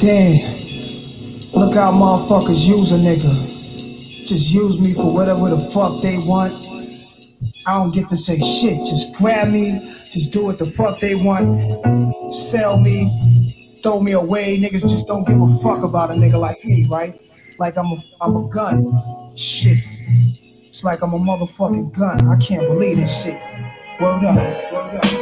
Damn. 0.00 0.52
Look 1.52 1.74
how 1.74 1.92
motherfuckers 1.92 2.66
use 2.66 2.92
a 2.92 2.96
nigga. 2.96 4.26
Just 4.26 4.52
use 4.52 4.80
me 4.80 4.94
for 4.94 5.12
whatever 5.12 5.50
the 5.50 5.58
fuck 5.58 6.02
they 6.02 6.18
want. 6.18 6.52
I 7.66 7.74
don't 7.74 7.94
get 7.94 8.08
to 8.08 8.16
say 8.16 8.40
shit. 8.40 8.78
Just 8.86 9.14
grab 9.14 9.48
me. 9.48 9.78
Just 10.10 10.32
do 10.32 10.44
what 10.44 10.58
the 10.58 10.66
fuck 10.66 10.98
they 10.98 11.14
want. 11.14 12.34
Sell 12.34 12.78
me. 12.78 13.78
Throw 13.82 14.00
me 14.00 14.12
away. 14.12 14.58
Niggas 14.58 14.82
just 14.90 15.06
don't 15.06 15.26
give 15.26 15.40
a 15.40 15.58
fuck 15.58 15.82
about 15.82 16.10
a 16.10 16.14
nigga 16.14 16.38
like 16.38 16.64
me, 16.64 16.86
right? 16.90 17.12
Like 17.58 17.76
I'm 17.76 17.86
a, 17.86 18.02
I'm 18.20 18.36
a 18.36 18.48
gun. 18.48 19.36
Shit. 19.36 19.78
It's 20.68 20.82
like 20.82 21.02
I'm 21.02 21.12
a 21.12 21.18
motherfucking 21.18 21.96
gun. 21.96 22.28
I 22.28 22.36
can't 22.38 22.66
believe 22.66 22.96
this 22.96 23.24
shit. 23.24 23.40
Word 24.00 24.24
up. 24.24 24.62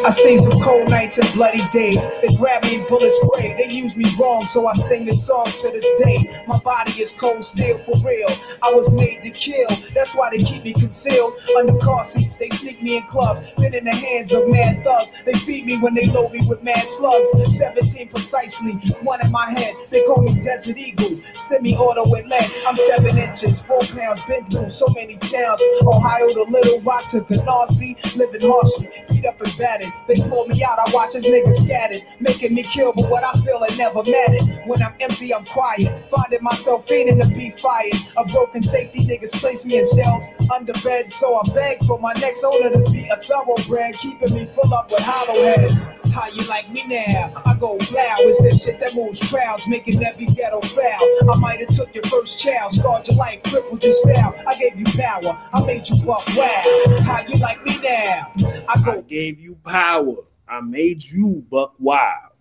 I 0.04 0.10
seen 0.10 0.38
some 0.38 0.60
cold 0.62 0.88
nights 0.88 1.18
and 1.18 1.30
bloody 1.34 1.60
days. 1.72 2.04
They 2.22 2.34
grab 2.36 2.62
me 2.64 2.76
and 2.76 2.88
bullet 2.88 3.12
spray. 3.12 3.54
They 3.54 3.72
use 3.72 3.96
me 3.96 4.06
wrong, 4.18 4.42
so 4.42 4.66
I 4.66 4.72
sing 4.72 5.04
this 5.04 5.26
song 5.26 5.44
to 5.44 5.70
this 5.70 5.86
day. 6.02 6.42
My 6.46 6.58
body 6.60 6.92
is 6.92 7.12
cold 7.12 7.44
steel 7.44 7.78
for 7.78 7.94
real. 8.06 8.28
I 8.62 8.72
was 8.74 8.90
made 8.92 9.22
to 9.22 9.30
kill. 9.30 9.68
That's 9.94 10.14
why 10.16 10.30
they 10.30 10.38
keep 10.38 10.64
me 10.64 10.72
concealed 10.72 11.34
under 11.58 11.76
car 11.78 12.04
seats. 12.04 12.38
They 12.38 12.48
sneak 12.48 12.82
me 12.82 12.96
in 12.96 13.02
clubs. 13.04 13.42
Been 13.58 13.74
in 13.74 13.84
the 13.84 13.94
hands 13.94 14.32
of 14.32 14.48
mad 14.48 14.82
thugs. 14.84 15.12
They 15.24 15.34
feed 15.34 15.66
me 15.66 15.78
when 15.80 15.94
they 15.94 16.06
load 16.06 16.32
me 16.32 16.40
with 16.48 16.62
mad 16.62 16.88
slugs. 16.88 17.30
17 17.58 18.08
precisely, 18.08 18.72
one 19.02 19.24
in 19.24 19.30
my 19.30 19.50
head. 19.50 19.74
They 19.90 20.02
call 20.04 20.22
me 20.22 20.40
Desert 20.40 20.78
Eagle. 20.78 21.20
Semi-auto 21.34 22.04
with 22.10 22.26
lead. 22.26 22.50
I'm 22.66 22.76
seven 22.76 23.18
inches, 23.18 23.60
four 23.60 23.80
pounds. 23.80 24.24
Been 24.26 24.44
through 24.48 24.70
so 24.70 24.86
many 24.94 25.16
towns. 25.18 25.60
Ohio 25.82 26.28
to 26.28 26.44
Little 26.44 26.80
Rock 26.80 27.08
to 27.10 27.20
Canarsie. 27.20 27.96
Living 28.16 28.40
harshly, 28.70 29.04
beat 29.10 29.24
up 29.26 29.40
and 29.40 29.58
battered. 29.58 29.92
They 30.06 30.14
pull 30.28 30.46
me 30.46 30.62
out, 30.64 30.78
I 30.78 30.90
watch 30.92 31.14
as 31.14 31.26
niggas 31.26 31.64
scattered, 31.64 32.02
making 32.20 32.54
me 32.54 32.62
kill, 32.62 32.92
but 32.92 33.08
what 33.10 33.24
I 33.24 33.32
feel 33.40 33.60
it 33.62 33.76
never 33.78 34.02
mattered. 34.06 34.66
When 34.66 34.82
I'm 34.82 34.94
empty, 35.00 35.34
I'm 35.34 35.44
quiet, 35.44 35.88
finding 36.10 36.42
myself 36.42 36.86
feeding 36.88 37.20
to 37.20 37.28
be 37.28 37.50
fired. 37.50 37.92
A 38.16 38.24
broken 38.24 38.62
safety 38.62 39.00
niggas 39.00 39.32
place 39.40 39.64
me 39.66 39.78
in 39.78 39.86
shelves 39.86 40.32
under 40.54 40.72
bed, 40.84 41.12
so 41.12 41.36
I 41.36 41.42
beg 41.54 41.84
for 41.84 41.98
my 41.98 42.12
next 42.20 42.44
owner 42.44 42.70
to 42.70 42.90
be 42.90 43.08
a 43.08 43.16
thoroughbred, 43.16 43.94
keeping 43.94 44.34
me 44.34 44.46
full 44.46 44.72
up 44.74 44.90
with 44.90 45.02
hollow 45.02 45.42
heads. 45.44 45.92
How 46.14 46.28
you 46.28 46.46
like 46.48 46.68
me 46.70 46.82
now? 46.88 47.32
I 47.46 47.54
go 47.54 47.78
blow, 47.78 48.14
it's 48.26 48.42
that 48.42 48.60
shit 48.60 48.80
that 48.80 48.94
moves 48.96 49.20
crowds, 49.30 49.68
making 49.68 50.02
every 50.04 50.26
ghetto 50.26 50.60
foul. 50.60 51.30
I 51.30 51.38
might 51.38 51.60
have 51.60 51.68
took 51.68 51.94
your 51.94 52.04
first 52.04 52.40
child, 52.40 52.72
scarred 52.72 53.06
your 53.06 53.16
life, 53.16 53.42
crippled 53.44 53.82
your 53.82 53.92
style. 53.92 54.34
I 54.46 54.58
gave 54.58 54.76
you 54.76 54.84
power, 55.00 55.38
I 55.54 55.64
made 55.64 55.88
you 55.88 55.96
buck 56.04 56.26
wow. 56.36 56.62
How 57.04 57.24
you 57.28 57.36
like 57.38 57.64
me 57.64 57.76
now? 57.82 58.32
I 58.68 59.02
gave 59.08 59.40
you 59.40 59.56
power. 59.66 60.16
I 60.48 60.60
made 60.60 61.04
you 61.04 61.44
buck 61.50 61.74
wild. 61.78 62.32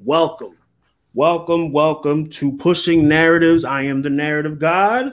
Welcome, 0.00 0.56
welcome, 1.14 1.72
welcome 1.72 2.28
to 2.30 2.56
Pushing 2.56 3.08
Narratives. 3.08 3.64
I 3.64 3.82
am 3.82 4.02
the 4.02 4.10
narrative 4.10 4.58
god. 4.58 5.12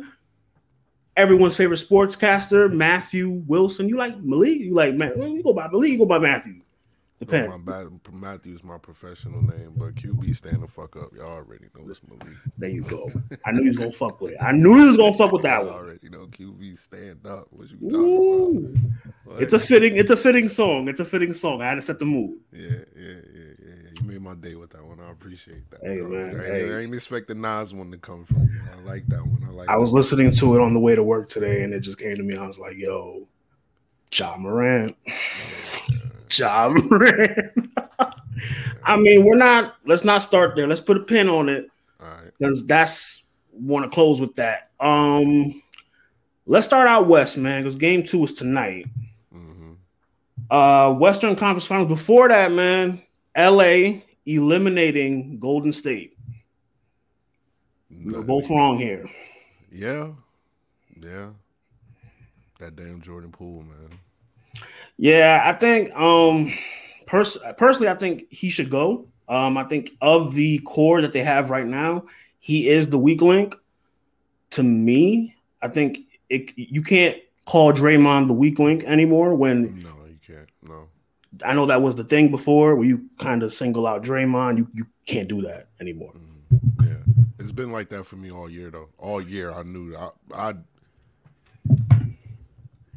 Everyone's 1.17 1.55
favorite 1.55 1.79
sportscaster, 1.79 2.71
Matthew 2.71 3.29
Wilson. 3.47 3.89
You 3.89 3.97
like 3.97 4.17
Malik? 4.21 4.59
You 4.59 4.73
like 4.73 4.95
Matt? 4.95 5.17
You 5.17 5.43
go 5.43 5.53
by 5.53 5.67
Malik. 5.67 5.91
You 5.91 5.97
go 5.99 6.05
by 6.05 6.19
Matthew. 6.19 6.60
Depends. 7.21 7.55
My 7.67 7.85
Matthew's 8.11 8.63
my 8.63 8.79
professional 8.79 9.43
name, 9.43 9.73
but 9.77 9.93
QB 9.93 10.35
stand 10.35 10.63
the 10.63 10.67
fuck 10.67 10.95
up. 10.95 11.13
Y'all 11.15 11.31
already 11.31 11.65
know 11.75 11.87
it's 11.87 12.01
Malik. 12.09 12.35
There 12.57 12.67
you 12.67 12.81
go. 12.81 13.11
I 13.45 13.51
knew 13.51 13.61
he 13.61 13.67
was 13.67 13.77
gonna 13.77 13.91
fuck 13.91 14.19
with 14.21 14.31
it. 14.31 14.37
I 14.41 14.51
knew 14.51 14.73
he 14.73 14.87
was 14.87 14.97
gonna 14.97 15.13
fuck 15.13 15.31
with 15.31 15.43
that 15.43 15.63
one. 15.63 15.71
already 15.71 16.09
know 16.09 16.25
QB 16.25 16.79
stand 16.79 17.27
up. 17.27 17.45
What 17.51 17.69
you 17.69 17.77
talking 17.91 19.01
about? 19.23 19.39
It's 19.39 19.53
a 19.53 19.59
fitting. 19.59 19.97
It's 19.97 20.09
a 20.09 20.17
fitting 20.17 20.49
song. 20.49 20.87
It's 20.87 20.99
a 20.99 21.05
fitting 21.05 21.31
song. 21.33 21.61
I 21.61 21.69
had 21.69 21.75
to 21.75 21.83
set 21.83 21.99
the 21.99 22.05
mood. 22.05 22.39
Yeah, 22.51 22.69
yeah, 22.69 22.77
yeah, 22.95 23.13
yeah, 23.35 23.53
yeah. 23.65 24.01
You 24.01 24.07
made 24.07 24.21
my 24.21 24.33
day 24.33 24.55
with 24.55 24.71
that 24.71 24.83
one. 24.83 24.99
I 24.99 25.11
appreciate 25.11 25.69
that. 25.69 25.81
Hey, 25.83 25.99
bro. 25.99 26.09
man, 26.09 26.41
I, 26.41 26.43
hey. 26.43 26.63
ain't, 26.63 26.71
I 26.71 26.79
ain't 26.79 26.95
expect 26.95 27.27
the 27.27 27.35
Nas 27.35 27.71
one 27.71 27.91
to 27.91 27.99
come 27.99 28.25
from 28.25 28.45
you. 28.45 28.61
I 28.73 28.81
like 28.81 29.05
that 29.09 29.21
one. 29.21 29.43
I 29.47 29.51
like. 29.51 29.69
I 29.69 29.77
was 29.77 29.93
listening 29.93 30.31
to 30.31 30.55
it 30.55 30.59
on 30.59 30.73
the 30.73 30.79
way 30.79 30.95
to 30.95 31.03
work 31.03 31.29
today, 31.29 31.61
and 31.61 31.71
it 31.71 31.81
just 31.81 31.99
came 31.99 32.15
to 32.15 32.23
me. 32.23 32.35
I 32.35 32.47
was 32.47 32.57
like, 32.57 32.77
"Yo, 32.77 33.27
Ja 34.13 34.35
Morant, 34.37 34.97
Morant." 36.89 37.69
I 38.83 38.97
mean, 38.97 39.23
we're 39.25 39.37
not. 39.37 39.75
Let's 39.85 40.03
not 40.03 40.23
start 40.23 40.55
there. 40.55 40.67
Let's 40.67 40.81
put 40.81 40.97
a 40.97 41.01
pin 41.01 41.29
on 41.29 41.49
it 41.49 41.67
All 42.01 42.07
right. 42.07 42.31
because 42.37 42.65
that's 42.65 43.25
want 43.51 43.85
to 43.85 43.89
close 43.93 44.19
with 44.19 44.35
that. 44.35 44.71
Um, 44.79 45.61
let's 46.45 46.65
start 46.67 46.87
out 46.87 47.07
west, 47.07 47.37
man, 47.37 47.61
because 47.61 47.75
game 47.75 48.03
two 48.03 48.23
is 48.23 48.33
tonight. 48.33 48.85
hmm 49.31 49.73
Uh, 50.49 50.93
Western 50.93 51.35
Conference 51.35 51.65
Finals. 51.65 51.87
Before 51.89 52.27
that, 52.29 52.51
man, 52.51 53.01
LA 53.35 54.01
eliminating 54.25 55.39
Golden 55.39 55.71
State. 55.71 56.17
We're 58.03 58.21
both 58.23 58.49
wrong 58.49 58.77
here. 58.77 59.09
Yeah, 59.71 60.11
yeah. 61.01 61.29
That 62.59 62.75
damn 62.75 63.01
Jordan 63.01 63.31
Poole, 63.31 63.63
man. 63.63 63.99
Yeah, 65.01 65.41
I 65.43 65.53
think 65.53 65.91
um 65.95 66.53
pers- 67.07 67.39
personally 67.57 67.89
I 67.89 67.95
think 67.95 68.27
he 68.29 68.51
should 68.51 68.69
go. 68.69 69.07
Um 69.27 69.57
I 69.57 69.63
think 69.63 69.89
of 69.99 70.35
the 70.35 70.59
core 70.59 71.01
that 71.01 71.11
they 71.11 71.23
have 71.23 71.49
right 71.49 71.65
now, 71.65 72.05
he 72.39 72.69
is 72.69 72.89
the 72.89 72.99
weak 72.99 73.21
link. 73.23 73.55
To 74.51 74.63
me, 74.63 75.35
I 75.59 75.69
think 75.69 75.99
it, 76.29 76.51
you 76.55 76.83
can't 76.83 77.17
call 77.45 77.73
Draymond 77.73 78.27
the 78.27 78.33
weak 78.33 78.59
link 78.59 78.83
anymore 78.83 79.33
when 79.33 79.81
No, 79.81 79.89
you 80.07 80.19
can't. 80.25 80.49
No. 80.61 80.87
I 81.43 81.55
know 81.55 81.65
that 81.65 81.81
was 81.81 81.95
the 81.95 82.03
thing 82.03 82.29
before 82.29 82.75
where 82.75 82.85
you 82.85 83.09
kind 83.17 83.41
of 83.41 83.51
single 83.51 83.87
out 83.87 84.03
Draymond. 84.03 84.59
You 84.59 84.67
you 84.73 84.85
can't 85.07 85.27
do 85.27 85.41
that 85.41 85.69
anymore. 85.79 86.13
Mhm. 86.13 86.85
Yeah, 86.85 87.13
it's 87.39 87.51
been 87.51 87.71
like 87.71 87.89
that 87.89 88.05
for 88.05 88.17
me 88.17 88.29
all 88.29 88.47
year 88.47 88.69
though. 88.69 88.89
All 88.99 89.19
year 89.19 89.51
I 89.51 89.63
knew 89.63 89.95
I, 89.95 90.09
I 90.49 90.53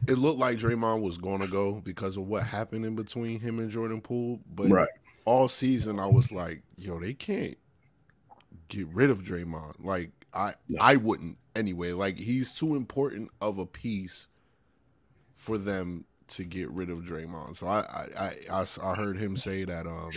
it 0.09 0.19
looked 0.19 0.39
like 0.39 0.59
Draymond 0.59 1.01
was 1.01 1.19
going 1.19 1.41
to 1.41 1.49
go 1.49 1.81
because 1.81 2.17
of 2.17 2.27
what 2.27 2.43
happened 2.45 2.85
in 2.85 2.95
between 2.95 3.41
him 3.41 3.59
and 3.59 3.71
Jordan 3.71 4.01
Poole, 4.01 4.41
but 4.55 4.71
Right. 4.71 4.89
all 5.25 5.49
season 5.49 5.99
I 5.99 6.07
was 6.07 6.31
like, 6.33 6.63
yo, 6.77 6.99
they 7.01 7.15
can't 7.15 7.57
get 8.69 8.87
rid 8.89 9.11
of 9.11 9.23
Draymond. 9.23 9.85
Like 9.85 10.11
I 10.33 10.55
I 10.81 10.97
wouldn't 10.97 11.39
anyway. 11.55 11.93
Like 11.93 12.19
he's 12.19 12.53
too 12.53 12.75
important 12.75 13.31
of 13.41 13.59
a 13.59 13.67
piece 13.67 14.29
for 15.37 15.59
them 15.59 16.05
to 16.29 16.45
get 16.45 16.71
rid 16.71 16.91
of 16.91 17.01
Draymond. 17.01 17.57
So 17.57 17.67
I 17.67 17.81
I 18.17 18.31
I, 18.51 18.67
I 18.83 18.95
heard 18.95 19.17
him 19.19 19.37
say 19.37 19.65
that 19.65 19.87
um 19.87 20.11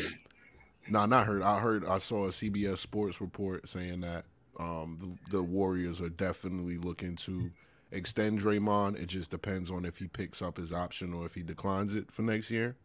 no, 0.90 1.06
not 1.06 1.26
heard. 1.26 1.42
I 1.42 1.60
heard. 1.60 1.86
I 1.86 1.98
saw 1.98 2.28
a 2.28 2.30
CBS 2.30 2.78
Sports 2.78 3.20
report 3.20 3.68
saying 3.68 4.00
that 4.02 4.24
um, 4.58 4.98
the, 5.00 5.38
the 5.38 5.44
Warriors 5.44 6.00
are 6.00 6.08
definitely 6.10 6.78
looking 6.78 7.18
to 7.18 7.52
extend 7.92 8.40
Draymond. 8.40 9.02
It 9.02 9.08
just 9.08 9.32
depends 9.32 9.72
on 9.72 9.86
if 9.86 9.98
he 9.98 10.08
picks 10.08 10.42
up 10.42 10.58
his 10.58 10.72
option 10.72 11.14
or 11.14 11.26
if 11.26 11.36
he 11.36 11.44
declines 11.44 11.96
it 11.96 12.12
for 12.12 12.22
next 12.22 12.52
year. 12.52 12.76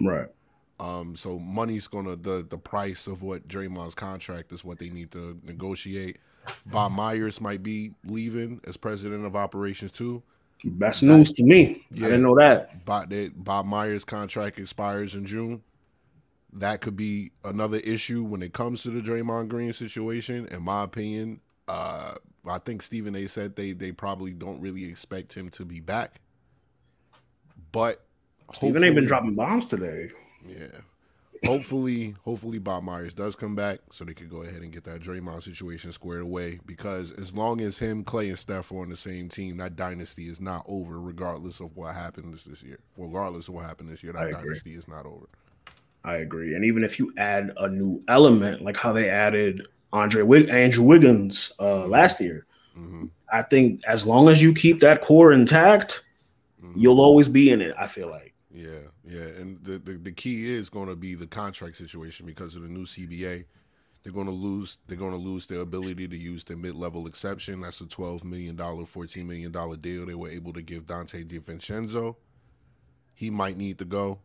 Right. 0.00 0.28
Um, 0.80 1.14
so 1.14 1.38
money's 1.38 1.86
gonna 1.86 2.16
the 2.16 2.44
the 2.48 2.58
price 2.58 3.06
of 3.06 3.22
what 3.22 3.46
Draymond's 3.46 3.94
contract 3.94 4.52
is 4.52 4.64
what 4.64 4.78
they 4.78 4.90
need 4.90 5.12
to 5.12 5.38
negotiate. 5.44 6.18
Bob 6.66 6.92
Myers 6.92 7.40
might 7.40 7.62
be 7.62 7.92
leaving 8.04 8.60
as 8.64 8.76
president 8.76 9.24
of 9.24 9.36
operations 9.36 9.92
too. 9.92 10.22
Best 10.64 11.02
news 11.02 11.32
to 11.32 11.42
me. 11.44 11.84
I 11.92 11.94
didn't 11.94 12.22
know 12.22 12.36
that. 12.36 12.84
Bob, 12.84 13.10
that 13.10 13.32
Bob 13.36 13.66
Myers' 13.66 14.04
contract 14.04 14.58
expires 14.58 15.14
in 15.14 15.26
June. 15.26 15.62
That 16.52 16.80
could 16.80 16.96
be 16.96 17.32
another 17.44 17.78
issue 17.78 18.24
when 18.24 18.42
it 18.42 18.52
comes 18.52 18.82
to 18.84 18.90
the 18.90 19.00
Draymond 19.00 19.48
Green 19.48 19.72
situation. 19.72 20.46
In 20.46 20.62
my 20.62 20.84
opinion, 20.84 21.40
uh, 21.68 22.14
I 22.46 22.58
think 22.58 22.82
Stephen 22.82 23.14
A. 23.16 23.26
said 23.26 23.56
they 23.56 23.72
they 23.72 23.92
probably 23.92 24.32
don't 24.32 24.60
really 24.60 24.84
expect 24.84 25.34
him 25.34 25.48
to 25.50 25.64
be 25.64 25.80
back. 25.80 26.20
But 27.72 28.04
Stephen 28.52 28.84
ain't 28.84 28.94
been 28.94 29.06
dropping 29.06 29.34
bombs 29.34 29.66
today. 29.66 30.10
yeah. 30.46 30.66
Hopefully, 31.44 32.14
hopefully 32.24 32.58
Bob 32.58 32.84
Myers 32.84 33.12
does 33.12 33.36
come 33.36 33.54
back 33.54 33.80
so 33.90 34.04
they 34.04 34.14
could 34.14 34.30
go 34.30 34.42
ahead 34.42 34.62
and 34.62 34.72
get 34.72 34.84
that 34.84 35.02
Draymond 35.02 35.42
situation 35.42 35.92
squared 35.92 36.22
away. 36.22 36.58
Because 36.64 37.12
as 37.12 37.34
long 37.34 37.60
as 37.60 37.76
him, 37.76 38.02
Clay, 38.02 38.30
and 38.30 38.38
Steph 38.38 38.72
are 38.72 38.80
on 38.80 38.88
the 38.88 38.96
same 38.96 39.28
team, 39.28 39.58
that 39.58 39.76
dynasty 39.76 40.28
is 40.28 40.40
not 40.40 40.64
over, 40.66 40.98
regardless 40.98 41.60
of 41.60 41.76
what 41.76 41.94
happens 41.94 42.44
this 42.44 42.62
year. 42.62 42.78
Regardless 42.96 43.48
of 43.48 43.54
what 43.54 43.66
happened 43.66 43.90
this 43.90 44.02
year, 44.02 44.14
that 44.14 44.30
dynasty 44.30 44.74
is 44.74 44.88
not 44.88 45.04
over. 45.04 45.26
I 46.02 46.16
agree. 46.16 46.54
And 46.54 46.64
even 46.64 46.84
if 46.84 46.98
you 46.98 47.12
add 47.16 47.52
a 47.58 47.68
new 47.68 48.02
element, 48.08 48.62
like 48.62 48.76
how 48.76 48.92
they 48.92 49.10
added 49.10 49.66
Andre 49.94 50.22
Wig- 50.22 50.50
Andrew 50.50 50.84
Wiggins 50.84 51.52
uh, 51.60 51.86
last 51.86 52.20
year, 52.20 52.46
hmm 52.74 53.06
I 53.32 53.42
think 53.42 53.80
as 53.88 54.06
long 54.06 54.28
as 54.28 54.40
you 54.42 54.54
keep 54.54 54.78
that 54.80 55.00
core 55.00 55.32
intact, 55.32 56.04
you'll 56.76 57.00
always 57.00 57.28
be 57.28 57.50
in 57.50 57.60
it. 57.60 57.74
I 57.78 57.86
feel 57.88 58.08
like. 58.08 58.34
Yeah, 58.52 58.86
yeah, 59.04 59.28
and 59.40 59.58
the, 59.64 59.78
the 59.78 59.94
the 59.94 60.12
key 60.12 60.48
is 60.52 60.70
going 60.70 60.88
to 60.88 60.94
be 60.96 61.14
the 61.16 61.26
contract 61.26 61.76
situation 61.76 62.26
because 62.26 62.54
of 62.54 62.62
the 62.62 62.68
new 62.68 62.84
CBA. 62.84 63.46
They're 64.02 64.12
going 64.12 64.26
to 64.26 64.32
lose. 64.32 64.78
They're 64.86 64.98
going 64.98 65.12
to 65.18 65.18
lose 65.30 65.46
their 65.46 65.62
ability 65.62 66.06
to 66.08 66.16
use 66.16 66.44
the 66.44 66.56
mid-level 66.56 67.06
exception. 67.08 67.62
That's 67.62 67.80
a 67.80 67.86
twelve 67.88 68.22
million 68.24 68.54
dollar, 68.54 68.84
fourteen 68.86 69.26
million 69.26 69.50
dollar 69.50 69.76
deal 69.76 70.06
they 70.06 70.14
were 70.14 70.28
able 70.30 70.52
to 70.52 70.62
give 70.62 70.86
Donte 70.86 71.24
DiVincenzo. 71.26 72.14
He 73.14 73.30
might 73.30 73.56
need 73.56 73.78
to 73.78 73.84
go. 73.84 74.20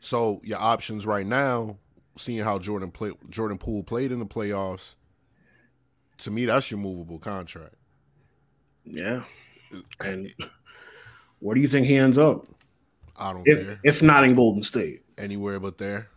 So 0.00 0.40
your 0.44 0.58
options 0.58 1.04
right 1.04 1.26
now, 1.26 1.76
seeing 2.16 2.40
how 2.44 2.58
Jordan 2.58 2.90
play 2.90 3.12
Jordan 3.28 3.58
Poole 3.58 3.82
played 3.82 4.12
in 4.12 4.18
the 4.18 4.26
playoffs, 4.26 4.94
to 6.18 6.30
me 6.30 6.44
that's 6.44 6.70
your 6.70 6.80
movable 6.80 7.18
contract. 7.18 7.74
Yeah. 8.84 9.22
And 10.00 10.32
where 11.38 11.54
do 11.54 11.60
you 11.60 11.68
think 11.68 11.86
he 11.86 11.96
ends 11.96 12.18
up? 12.18 12.46
I 13.16 13.32
don't 13.32 13.46
If, 13.46 13.66
care 13.66 13.78
if 13.84 14.02
not 14.02 14.24
in 14.24 14.34
Golden 14.34 14.62
State. 14.62 15.02
anywhere 15.18 15.60
but 15.60 15.78
there. 15.78 16.08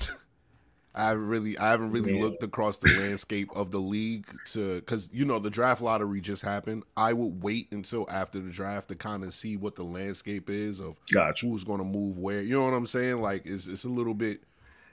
I 0.94 1.04
haven't 1.08 1.28
really, 1.28 1.56
I 1.56 1.70
haven't 1.70 1.92
really 1.92 2.20
looked 2.20 2.42
across 2.42 2.76
the 2.78 2.88
landscape 2.98 3.48
of 3.54 3.70
the 3.70 3.78
league 3.78 4.26
to, 4.52 4.74
because 4.80 5.08
you 5.12 5.24
know 5.24 5.38
the 5.38 5.48
draft 5.50 5.80
lottery 5.80 6.20
just 6.20 6.42
happened. 6.42 6.82
I 6.96 7.12
would 7.12 7.42
wait 7.42 7.68
until 7.70 8.06
after 8.10 8.40
the 8.40 8.50
draft 8.50 8.88
to 8.88 8.96
kind 8.96 9.22
of 9.22 9.32
see 9.32 9.56
what 9.56 9.76
the 9.76 9.84
landscape 9.84 10.50
is 10.50 10.80
of 10.80 10.98
Gotcha. 11.12 11.46
who's 11.46 11.62
going 11.64 11.78
to 11.78 11.84
move 11.84 12.18
where. 12.18 12.42
You 12.42 12.54
know 12.54 12.64
what 12.64 12.74
I'm 12.74 12.86
saying? 12.86 13.22
Like 13.22 13.46
it's 13.46 13.68
it's 13.68 13.84
a 13.84 13.88
little 13.88 14.14
bit, 14.14 14.42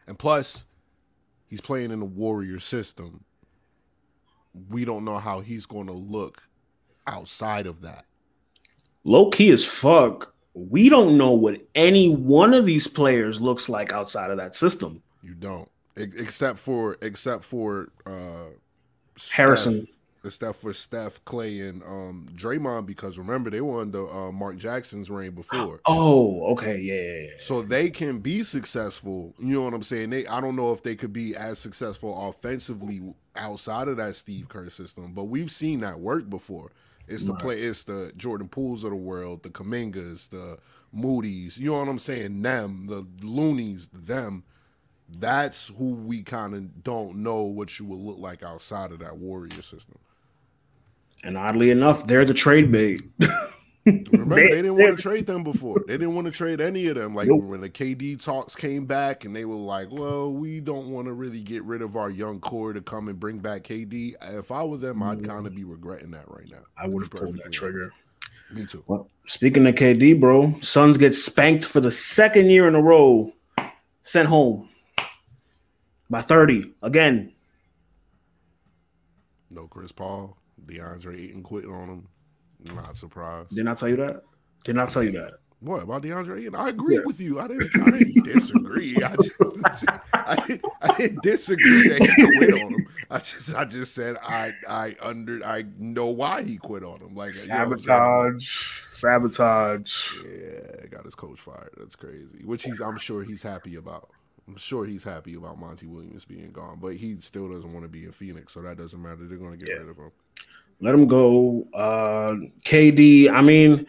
and 0.07 0.17
plus, 0.17 0.65
he's 1.47 1.61
playing 1.61 1.91
in 1.91 1.99
the 1.99 2.05
Warrior 2.05 2.59
system. 2.59 3.23
We 4.69 4.85
don't 4.85 5.05
know 5.05 5.17
how 5.17 5.41
he's 5.41 5.65
going 5.65 5.87
to 5.87 5.93
look 5.93 6.41
outside 7.05 7.67
of 7.67 7.81
that. 7.81 8.05
Low 9.03 9.29
key 9.29 9.51
as 9.51 9.63
fuck. 9.63 10.33
We 10.53 10.89
don't 10.89 11.17
know 11.17 11.31
what 11.31 11.61
any 11.75 12.09
one 12.09 12.53
of 12.53 12.65
these 12.65 12.87
players 12.87 13.39
looks 13.39 13.69
like 13.69 13.93
outside 13.93 14.31
of 14.31 14.37
that 14.37 14.55
system. 14.55 15.03
You 15.21 15.35
don't, 15.35 15.69
except 15.95 16.57
for 16.57 16.97
except 17.01 17.43
for 17.43 17.89
uh 18.05 18.49
Harrison. 19.31 19.85
Steph, 19.85 19.96
except 20.27 20.59
for 20.61 20.73
Steph, 20.73 21.23
Clay, 21.25 21.61
and 21.61 21.83
um 21.83 22.27
Draymond, 22.33 22.85
because 22.85 23.17
remember 23.17 23.49
they 23.49 23.61
were 23.61 23.81
under 23.81 24.09
uh, 24.09 24.31
Mark 24.31 24.57
Jackson's 24.57 25.09
reign 25.09 25.31
before. 25.31 25.81
Oh, 25.87 26.51
okay, 26.53 26.79
yeah, 26.79 26.93
yeah, 26.95 27.21
yeah. 27.31 27.37
So 27.37 27.61
they 27.61 27.89
can 27.89 28.19
be 28.19 28.43
successful. 28.43 29.35
You 29.39 29.55
know 29.55 29.61
what 29.63 29.73
I'm 29.73 29.83
saying? 29.83 30.09
They 30.11 30.27
I 30.27 30.41
don't 30.41 30.55
know 30.55 30.71
if 30.73 30.83
they 30.83 30.95
could 30.95 31.13
be 31.13 31.35
as 31.35 31.59
successful 31.59 32.29
offensively 32.29 33.01
outside 33.35 33.87
of 33.87 33.97
that 33.97 34.15
Steve 34.15 34.49
Kerr 34.49 34.69
system, 34.69 35.13
but 35.13 35.25
we've 35.25 35.51
seen 35.51 35.81
that 35.81 35.99
work 35.99 36.29
before. 36.29 36.71
It's 37.07 37.25
the 37.25 37.33
Right. 37.33 37.41
play, 37.41 37.61
it's 37.61 37.83
the 37.83 38.11
Jordan 38.17 38.49
Pooles 38.49 38.83
of 38.83 38.89
the 38.91 38.95
world, 38.97 39.43
the 39.43 39.49
Kumingas, 39.49 40.29
the 40.29 40.57
Moody's, 40.91 41.57
you 41.59 41.71
know 41.71 41.79
what 41.79 41.87
I'm 41.89 41.99
saying? 41.99 42.41
Them, 42.41 42.87
the 42.87 43.03
Looneys, 43.25 43.89
them. 43.93 44.43
That's 45.09 45.69
who 45.69 45.93
we 45.93 46.23
kind 46.23 46.53
of 46.53 46.83
don't 46.83 47.17
know 47.17 47.43
what 47.43 47.79
you 47.79 47.85
will 47.85 48.03
look 48.05 48.19
like 48.19 48.43
outside 48.43 48.91
of 48.91 48.99
that 48.99 49.17
Warrior 49.17 49.61
system. 49.61 49.99
And 51.23 51.37
oddly 51.37 51.71
enough, 51.71 52.07
they're 52.07 52.25
the 52.25 52.33
trade 52.33 52.71
bait. 52.71 53.01
Remember, 53.85 54.35
They- 54.35 54.41
they, 54.49 54.49
didn't 54.61 54.75
want 54.75 54.97
to 54.97 55.01
trade 55.01 55.25
them 55.25 55.43
before. 55.43 55.81
They 55.87 55.93
didn't 55.93 56.13
want 56.15 56.25
to 56.25 56.31
trade 56.31 56.59
any 56.61 56.87
of 56.87 56.95
them. 56.95 57.15
Like 57.15 57.27
Nope. 57.29 57.43
when 57.45 57.61
the 57.61 57.69
KD 57.69 58.21
talks 58.21 58.55
came 58.55 58.85
back, 58.85 59.23
and 59.25 59.33
they 59.35 59.45
were 59.45 59.55
like, 59.55 59.89
"Well, 59.91 60.31
we 60.31 60.59
don't 60.59 60.87
want 60.89 61.07
to 61.07 61.13
really 61.13 61.41
get 61.41 61.63
rid 61.63 61.81
of 61.81 61.95
our 61.95 62.09
young 62.09 62.39
core 62.41 62.73
to 62.73 62.81
come 62.81 63.07
and 63.07 63.17
bring 63.19 63.39
back 63.39 63.63
KD." 63.63 64.15
If 64.37 64.51
I 64.51 64.63
were 64.63 64.77
them, 64.77 65.01
I'd 65.01 65.23
kind 65.23 65.47
of 65.47 65.55
be 65.55 65.63
regretting 65.63 66.11
that 66.11 66.29
right 66.29 66.49
now. 66.51 66.63
I 66.77 66.87
would 66.87 67.03
have 67.03 67.11
pulled 67.11 67.37
that 67.37 67.51
trigger. 67.51 67.91
Me 68.51 68.65
too. 68.65 68.83
Well, 68.87 69.09
speaking 69.27 69.65
of 69.67 69.75
KD, 69.75 70.19
bro, 70.19 70.57
Suns 70.61 70.97
get 70.97 71.15
spanked 71.15 71.63
for 71.65 71.79
the 71.79 71.91
second 71.91 72.49
year 72.49 72.67
in 72.67 72.75
a 72.75 72.81
row, 72.81 73.33
sent 74.03 74.27
home 74.27 74.67
by 76.09 76.21
30 76.21 76.73
again. 76.81 77.33
No 79.51 79.67
Chris 79.67 79.91
Paul, 79.91 80.37
DeAndre 80.67 81.19
Ayton 81.19 81.43
quit 81.43 81.65
on 81.65 81.89
him. 81.89 82.07
Not 82.75 82.97
surprised. 82.97 83.49
Didn't 83.49 83.67
I 83.69 83.73
tell 83.75 83.89
you 83.89 83.95
that? 83.97 84.23
Didn't 84.63 84.81
I 84.81 84.85
tell 84.87 85.03
you 85.03 85.11
that? 85.13 85.33
What 85.59 85.81
about 85.83 86.03
DeAndre 86.03 86.39
Ayton? 86.41 86.55
I 86.55 86.69
agree 86.69 86.95
Yeah. 86.95 87.01
with 87.05 87.19
you. 87.19 87.39
I 87.39 87.47
didn't. 87.47 87.69
I 87.75 87.89
didn't 87.97 88.23
disagree. 88.33 88.95
I, 89.03 89.15
just, 89.15 90.05
I, 90.13 90.35
didn't, 90.45 90.65
I 90.81 90.97
didn't 90.97 91.23
disagree 91.23 91.87
that 91.89 92.01
he 92.01 92.37
quit 92.37 92.53
on 92.63 92.73
him. 92.73 92.87
I 93.09 93.17
just, 93.19 93.55
I 93.55 93.65
just 93.65 93.95
said 93.95 94.17
I, 94.21 94.53
I 94.69 94.95
under, 95.01 95.43
I 95.45 95.65
know 95.79 96.07
why 96.07 96.43
he 96.43 96.57
quit 96.57 96.83
on 96.83 96.99
him. 96.99 97.15
Like 97.15 97.33
you 97.41 97.47
know 97.49 97.65
what 97.65 97.73
I'm 97.73 97.79
saying? 97.79 98.39
Sabotage. 98.39 98.81
Sabotage. 98.91 100.13
Yeah, 100.25 100.85
got 100.91 101.05
his 101.05 101.15
coach 101.15 101.39
fired. 101.39 101.71
That's 101.77 101.95
crazy. 101.95 102.43
Which 102.43 102.63
he's, 102.63 102.79
I'm 102.79 102.97
sure 102.97 103.23
he's 103.23 103.41
happy 103.41 103.75
about. 103.75 104.09
I'm 104.47 104.57
sure 104.57 104.85
he's 104.85 105.03
happy 105.03 105.33
about 105.35 105.59
Monty 105.59 105.87
Williams 105.87 106.23
being 106.23 106.51
gone, 106.51 106.77
but 106.79 106.95
he 106.95 107.17
still 107.19 107.49
doesn't 107.51 107.73
want 107.73 107.83
to 107.83 107.89
be 107.89 108.05
in 108.05 108.11
Phoenix, 108.13 108.53
so 108.53 108.61
that 108.61 108.77
doesn't 108.77 109.01
matter. 109.01 109.25
They're 109.27 109.37
going 109.37 109.51
to 109.51 109.57
get 109.57 109.69
Yeah. 109.69 109.79
rid 109.81 109.89
of 109.89 109.97
him. 109.97 110.11
Let 110.79 110.93
him 110.93 111.07
go. 111.07 111.67
Uh, 111.73 112.35
KD, 112.63 113.31
I 113.31 113.41
mean, 113.41 113.87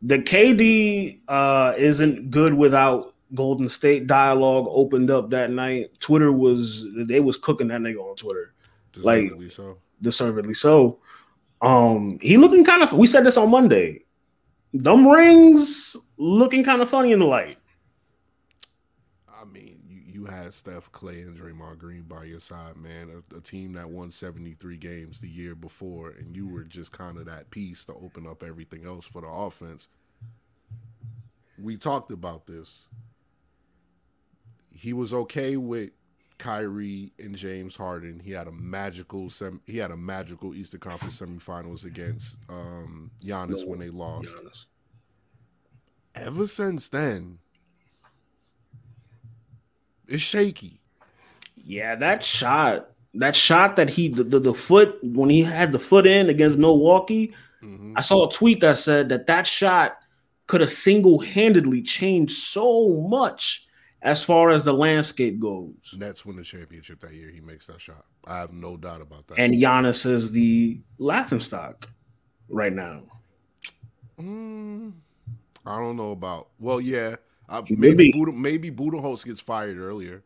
the 0.00 0.18
KD 0.18 1.20
uh, 1.28 1.74
isn't 1.78 2.30
good 2.30 2.54
without 2.54 3.14
Golden 3.34 3.68
State 3.68 4.06
dialogue 4.06 4.66
opened 4.68 5.10
up 5.10 5.30
that 5.30 5.50
night. 5.50 5.98
Twitter 6.00 6.32
was, 6.32 6.86
they 6.94 7.20
was 7.20 7.36
cooking 7.36 7.68
that 7.68 7.80
nigga 7.80 7.98
on 7.98 8.16
Twitter. 8.16 8.52
Like- 8.96 9.22
Deservedly 9.24 9.48
so. 9.50 9.78
deservedly 10.02 10.54
so. 10.54 10.98
Um, 11.62 12.18
he 12.20 12.36
looking 12.36 12.64
kind 12.64 12.82
of. 12.82 12.92
We 12.92 13.06
said 13.06 13.24
this 13.24 13.36
on 13.36 13.50
Monday. 13.50 14.04
Them 14.74 15.06
rings 15.06 15.96
looking 16.16 16.64
kind 16.64 16.82
of 16.82 16.90
funny 16.90 17.12
in 17.12 17.20
the 17.20 17.24
light. 17.26 17.56
You, 20.22 20.28
had 20.30 20.54
Steph, 20.54 20.92
Clay, 20.92 21.22
and 21.22 21.36
Draymond 21.36 21.78
Green 21.78 22.02
by 22.02 22.24
your 22.24 22.40
side, 22.40 22.76
man. 22.76 23.24
A, 23.32 23.36
a 23.36 23.40
team 23.40 23.72
that 23.72 23.90
won 23.90 24.10
73 24.10 24.76
games 24.76 25.18
the 25.18 25.28
year 25.28 25.54
before, 25.54 26.10
and 26.10 26.36
you 26.36 26.46
were 26.46 26.62
just 26.62 26.92
kind 26.92 27.18
of 27.18 27.26
that 27.26 27.50
piece 27.50 27.84
to 27.86 27.94
open 27.94 28.26
up 28.26 28.42
everything 28.42 28.86
else 28.86 29.04
for 29.04 29.22
the 29.22 29.28
offense. 29.28 29.88
We 31.58 31.76
talked 31.76 32.10
about 32.10 32.46
this. 32.46 32.86
He 34.70 34.92
was 34.92 35.12
okay 35.12 35.56
with 35.56 35.90
Kyrie 36.38 37.12
and 37.18 37.36
James 37.36 37.76
Harden. 37.76 38.20
He 38.20 38.32
had 38.32 38.46
a 38.46 38.52
magical 38.52 39.30
sem- 39.30 39.60
he 39.66 39.78
had 39.78 39.90
a 39.90 39.96
magical 39.96 40.54
Eastern 40.54 40.80
Conference 40.80 41.20
semifinals 41.20 41.84
against 41.84 42.50
um, 42.50 43.10
Giannis 43.24 43.66
when 43.66 43.78
they 43.78 43.90
lost. 43.90 44.34
Ever 46.14 46.46
since 46.46 46.88
then, 46.88 47.38
it's 50.08 50.22
shaky. 50.22 50.80
Yeah, 51.56 51.94
that 51.96 52.24
shot, 52.24 52.90
that 53.14 53.36
shot 53.36 53.76
that 53.76 53.90
he 53.90 54.08
the, 54.08 54.24
the, 54.24 54.40
the 54.40 54.54
foot 54.54 54.98
when 55.02 55.30
he 55.30 55.42
had 55.42 55.72
the 55.72 55.78
foot 55.78 56.06
in 56.06 56.28
against 56.28 56.58
Milwaukee. 56.58 57.34
Mhm. 57.62 57.94
I 57.96 58.00
saw 58.00 58.28
a 58.28 58.32
tweet 58.32 58.60
that 58.60 58.76
said 58.78 59.08
that 59.10 59.26
that 59.26 59.46
shot 59.46 59.96
could 60.46 60.60
have 60.60 60.70
single 60.70 61.20
handedly 61.20 61.82
changed 61.82 62.36
so 62.36 62.88
much 63.08 63.66
as 64.02 64.22
far 64.22 64.50
as 64.50 64.64
the 64.64 64.72
landscape 64.72 65.38
goes. 65.38 65.94
Nets 65.96 66.26
win 66.26 66.36
the 66.36 66.42
championship 66.42 67.00
that 67.00 67.12
year. 67.14 67.30
He 67.30 67.40
makes 67.40 67.66
that 67.68 67.80
shot. 67.80 68.04
I 68.26 68.38
have 68.38 68.52
no 68.52 68.76
doubt 68.76 69.00
about 69.00 69.28
that. 69.28 69.38
And 69.38 69.54
Giannis 69.54 70.04
is 70.04 70.32
the 70.32 70.80
laughing 70.98 71.40
stock 71.40 71.88
right 72.48 72.72
now. 72.72 73.02
Mm, 74.18 74.92
I 75.64 75.78
don't 75.78 75.96
know 75.96 76.10
about. 76.10 76.48
Well, 76.58 76.80
yeah, 76.80 77.16
maybe. 77.70 78.10
Buda, 78.12 78.32
maybe 78.32 78.70
Budenholzer 78.70 79.26
gets 79.26 79.40
fired 79.40 79.78
earlier. 79.78 80.22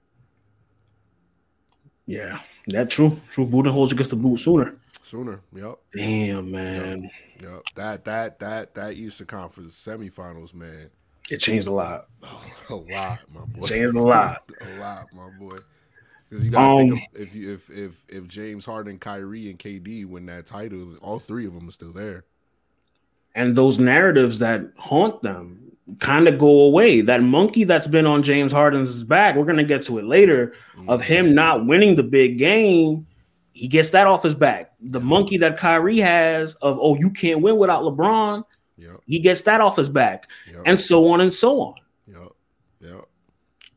Yeah, 2.06 2.40
that 2.68 2.90
true. 2.90 3.20
True. 3.30 3.46
Budenholzer 3.46 3.96
gets 3.96 4.08
the 4.08 4.16
boot 4.16 4.38
sooner. 4.38 4.76
Sooner. 5.02 5.40
Yep. 5.54 5.78
Damn, 5.96 6.50
man. 6.50 7.10
Yep. 7.40 7.62
That 7.74 8.04
that 8.04 8.38
that 8.40 8.74
that 8.74 8.92
Eastern 8.94 9.26
Conference 9.26 9.74
semifinals, 9.74 10.54
man. 10.54 10.90
It 11.30 11.38
changed 11.38 11.66
a 11.66 11.72
lot. 11.72 12.06
A 12.70 12.74
lot, 12.74 13.24
my 13.34 13.44
boy. 13.46 13.66
Changed 13.66 13.96
a 13.96 14.00
lot. 14.00 14.42
a 14.60 14.78
lot, 14.80 15.06
my 15.12 15.28
boy. 15.38 15.58
Because 16.28 16.44
you 16.44 16.50
gotta 16.50 16.82
Um, 16.82 16.90
think 16.90 17.02
of, 17.14 17.20
if 17.20 17.34
you 17.34 17.52
if 17.52 17.70
if 17.70 18.04
if 18.08 18.28
James 18.28 18.64
Harden, 18.64 18.98
Kyrie, 18.98 19.48
and 19.50 19.58
KD 19.58 20.04
win 20.06 20.26
that 20.26 20.46
title, 20.46 20.96
all 20.98 21.18
three 21.20 21.46
of 21.46 21.54
them 21.54 21.68
are 21.68 21.72
still 21.72 21.92
there. 21.92 22.24
And 23.34 23.54
those 23.54 23.78
narratives 23.78 24.38
that 24.40 24.62
haunt 24.76 25.22
them 25.22 25.65
kind 25.98 26.26
of 26.28 26.38
go 26.38 26.62
away. 26.64 27.00
That 27.00 27.22
monkey 27.22 27.64
that's 27.64 27.86
been 27.86 28.06
on 28.06 28.22
James 28.22 28.52
Harden's 28.52 29.04
back, 29.04 29.36
we're 29.36 29.44
going 29.44 29.56
to 29.56 29.64
get 29.64 29.82
to 29.84 29.98
it 29.98 30.04
later, 30.04 30.54
of 30.88 31.00
him 31.02 31.34
not 31.34 31.66
winning 31.66 31.94
the 31.96 32.02
big 32.02 32.38
game. 32.38 33.06
He 33.52 33.68
gets 33.68 33.90
that 33.90 34.06
off 34.06 34.22
his 34.22 34.34
back. 34.34 34.72
The 34.80 35.00
monkey 35.00 35.38
that 35.38 35.56
Kyrie 35.58 35.98
has 36.00 36.54
of, 36.56 36.78
oh, 36.80 36.96
you 36.98 37.10
can't 37.10 37.40
win 37.40 37.56
without 37.56 37.82
LeBron, 37.82 38.44
Yep. 38.78 39.00
he 39.06 39.20
gets 39.20 39.40
that 39.42 39.60
off 39.62 39.76
his 39.76 39.88
back, 39.88 40.28
Yep. 40.52 40.62
and 40.66 40.78
so 40.78 41.08
on 41.08 41.20
and 41.22 41.32
so 41.32 41.60
on. 41.62 41.74
yep. 42.06 42.32
Yep. 42.80 43.04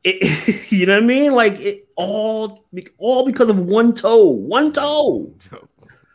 It, 0.03 0.71
you 0.71 0.85
know 0.85 0.95
what 0.95 1.03
I 1.03 1.05
mean? 1.05 1.33
Like 1.33 1.59
it 1.59 1.87
all, 1.95 2.65
all 2.97 3.25
because 3.25 3.49
of 3.49 3.57
one 3.59 3.93
toe, 3.93 4.25
one 4.25 4.71
toe. 4.73 5.33
Yep. 5.53 5.63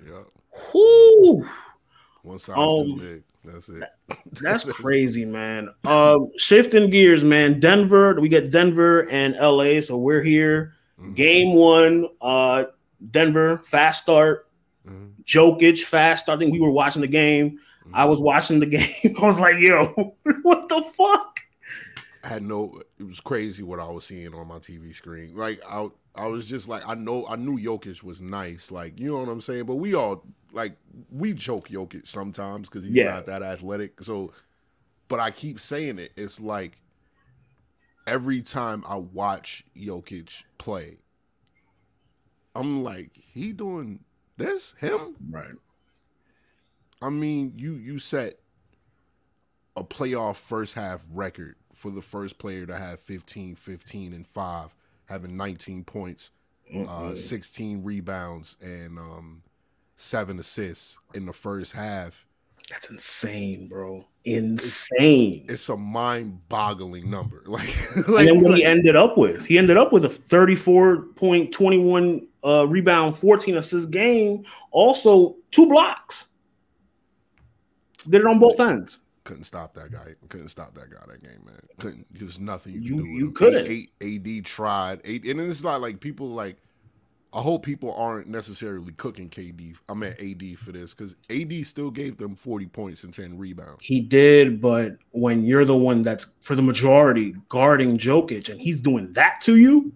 Yep. 0.06 0.26
One 2.22 2.38
size 2.38 2.56
Um, 2.56 2.78
too 2.86 2.96
big. 3.00 3.22
That's 3.44 3.68
it. 3.68 3.88
That's 4.40 4.64
crazy, 4.64 5.24
man. 5.24 5.68
Um, 5.84 6.30
shifting 6.38 6.90
gears, 6.90 7.22
man. 7.22 7.60
Denver, 7.60 8.18
we 8.20 8.28
get 8.28 8.50
Denver 8.50 9.08
and 9.10 9.34
LA, 9.36 9.80
so 9.80 9.96
we're 9.98 10.22
here. 10.22 10.74
Mhm. 11.00 11.14
Game 11.14 11.54
one, 11.54 12.08
uh, 12.20 12.64
Denver, 13.10 13.60
fast 13.64 14.02
start. 14.02 14.48
Mhm. 14.88 15.10
Jokic, 15.24 15.82
fast 15.82 16.24
start. 16.24 16.38
I 16.38 16.40
think 16.40 16.52
we 16.52 16.60
were 16.60 16.70
watching 16.70 17.02
the 17.02 17.08
game. 17.08 17.58
I 17.92 18.06
was 18.06 18.18
watching 18.18 18.60
the 18.60 18.66
game. 18.78 19.14
I 19.20 19.26
was 19.26 19.38
like, 19.38 19.58
yo, 19.58 19.84
what 20.42 20.68
the 20.68 20.82
fuck? 20.96 21.40
I 22.24 22.28
had 22.28 22.42
no. 22.42 22.80
It 22.98 23.04
was 23.04 23.20
crazy 23.20 23.62
what 23.62 23.78
I 23.78 23.88
was 23.88 24.06
seeing 24.06 24.32
on 24.32 24.48
my 24.48 24.58
TV 24.58 24.94
screen. 24.94 25.36
Like 25.36 25.60
I, 25.68 25.88
I 26.16 26.26
was 26.26 26.46
just 26.46 26.68
like, 26.68 26.86
I 26.88 26.94
know, 26.94 27.26
I 27.28 27.36
knew 27.36 27.58
Jokic 27.58 28.02
was 28.02 28.22
nice. 28.22 28.70
Like 28.70 28.98
you 29.00 29.08
know 29.10 29.18
what 29.18 29.28
I'm 29.28 29.40
saying. 29.40 29.64
But 29.64 29.76
we 29.76 29.94
all 29.94 30.24
like 30.52 30.76
we 31.10 31.32
joke 31.32 31.68
Jokic 31.68 32.06
sometimes 32.06 32.68
because 32.68 32.84
he's 32.84 32.94
Yeah. 32.94 33.14
not 33.14 33.26
that 33.26 33.42
athletic. 33.42 34.00
So, 34.02 34.32
but 35.08 35.18
I 35.20 35.30
keep 35.30 35.58
saying 35.60 35.98
it. 35.98 36.12
It's 36.16 36.40
like 36.40 36.78
every 38.06 38.42
time 38.42 38.84
I 38.88 38.96
watch 38.96 39.64
Jokic 39.76 40.44
play, 40.58 40.98
I'm 42.54 42.84
like, 42.84 43.10
he 43.16 43.52
doing 43.52 44.00
this 44.36 44.74
him. 44.78 45.16
Right. 45.30 45.54
I 47.02 47.10
mean, 47.10 47.54
you 47.56 47.72
you 47.74 47.98
set 47.98 48.38
a 49.76 49.82
playoff 49.82 50.36
first 50.36 50.74
half 50.74 51.04
record 51.12 51.56
for 51.72 51.90
the 51.90 52.00
first 52.02 52.38
player 52.38 52.64
to 52.66 52.76
have 52.78 53.00
15, 53.00 53.56
15, 53.56 54.12
and 54.12 54.26
5, 54.26 54.74
having 55.06 55.36
19 55.36 55.84
points, 55.84 56.30
uh, 56.88 57.14
16 57.14 57.82
rebounds, 57.82 58.56
and 58.60 58.98
um, 58.98 59.42
seven 59.96 60.38
assists 60.38 60.98
in 61.14 61.26
the 61.26 61.32
first 61.32 61.72
half. 61.72 62.26
That's 62.70 62.88
insane, 62.90 63.66
bro. 63.68 64.06
Insane. 64.24 65.44
It's 65.48 65.68
a 65.68 65.76
mind 65.76 66.48
boggling 66.48 67.10
number. 67.10 67.42
Like, 67.54 67.68
and 67.94 68.04
then 68.06 68.42
what 68.42 68.52
like- 68.52 68.60
he 68.60 68.64
ended 68.64 68.96
up 68.96 69.18
with, 69.18 69.44
he 69.46 69.58
ended 69.58 69.76
up 69.76 69.92
with 69.92 70.06
a 70.06 70.08
34.21 70.08 72.26
uh, 72.42 72.66
rebound, 72.66 73.16
14 73.16 73.58
assist 73.58 73.90
game. 73.90 74.46
Also, 74.70 75.36
two 75.50 75.68
blocks. 75.68 76.24
Did 78.08 78.22
it 78.22 78.26
on 78.26 78.38
both 78.38 78.58
ends. 78.60 79.00
Couldn't 79.24 79.44
stop 79.44 79.74
that 79.74 79.90
guy. 79.90 80.14
Couldn't 80.28 80.48
stop 80.48 80.74
that 80.74 80.90
guy 80.90 80.98
that 81.08 81.22
game, 81.22 81.40
man. 81.44 81.60
Couldn't. 81.78 82.06
There's 82.16 82.38
nothing 82.38 82.74
you, 82.74 82.80
You- 82.80 82.96
can 82.96 83.04
do. 83.04 83.10
you 83.10 83.30
couldn't. 83.32 83.66
A- 83.68 83.88
AD 84.02 84.44
tried, 84.44 85.00
A- 85.04 85.30
and 85.30 85.40
it's 85.40 85.62
not 85.62 85.80
like 85.80 86.00
people 86.00 86.28
like. 86.28 86.56
I 87.32 87.40
hope 87.40 87.64
people 87.64 87.92
aren't 87.96 88.28
necessarily 88.28 88.92
cooking 88.92 89.28
KD. 89.28 89.74
I 89.88 89.94
mean 89.94 90.14
AD 90.20 90.54
for 90.56 90.70
this 90.70 90.94
because 90.94 91.16
AD 91.30 91.64
still 91.66 91.90
gave 91.90 92.16
them 92.16 92.36
40 92.36 92.66
points 92.66 93.02
and 93.02 93.12
10 93.12 93.36
rebounds. 93.36 93.80
He 93.82 93.98
did, 93.98 94.60
but 94.60 94.98
when 95.10 95.42
you're 95.44 95.64
the 95.64 95.74
one 95.74 96.02
that's 96.02 96.28
for 96.40 96.54
the 96.54 96.62
majority 96.62 97.34
guarding 97.48 97.98
Jokic 97.98 98.50
and 98.50 98.60
he's 98.60 98.80
doing 98.80 99.12
that 99.14 99.40
to 99.42 99.56
you, 99.56 99.92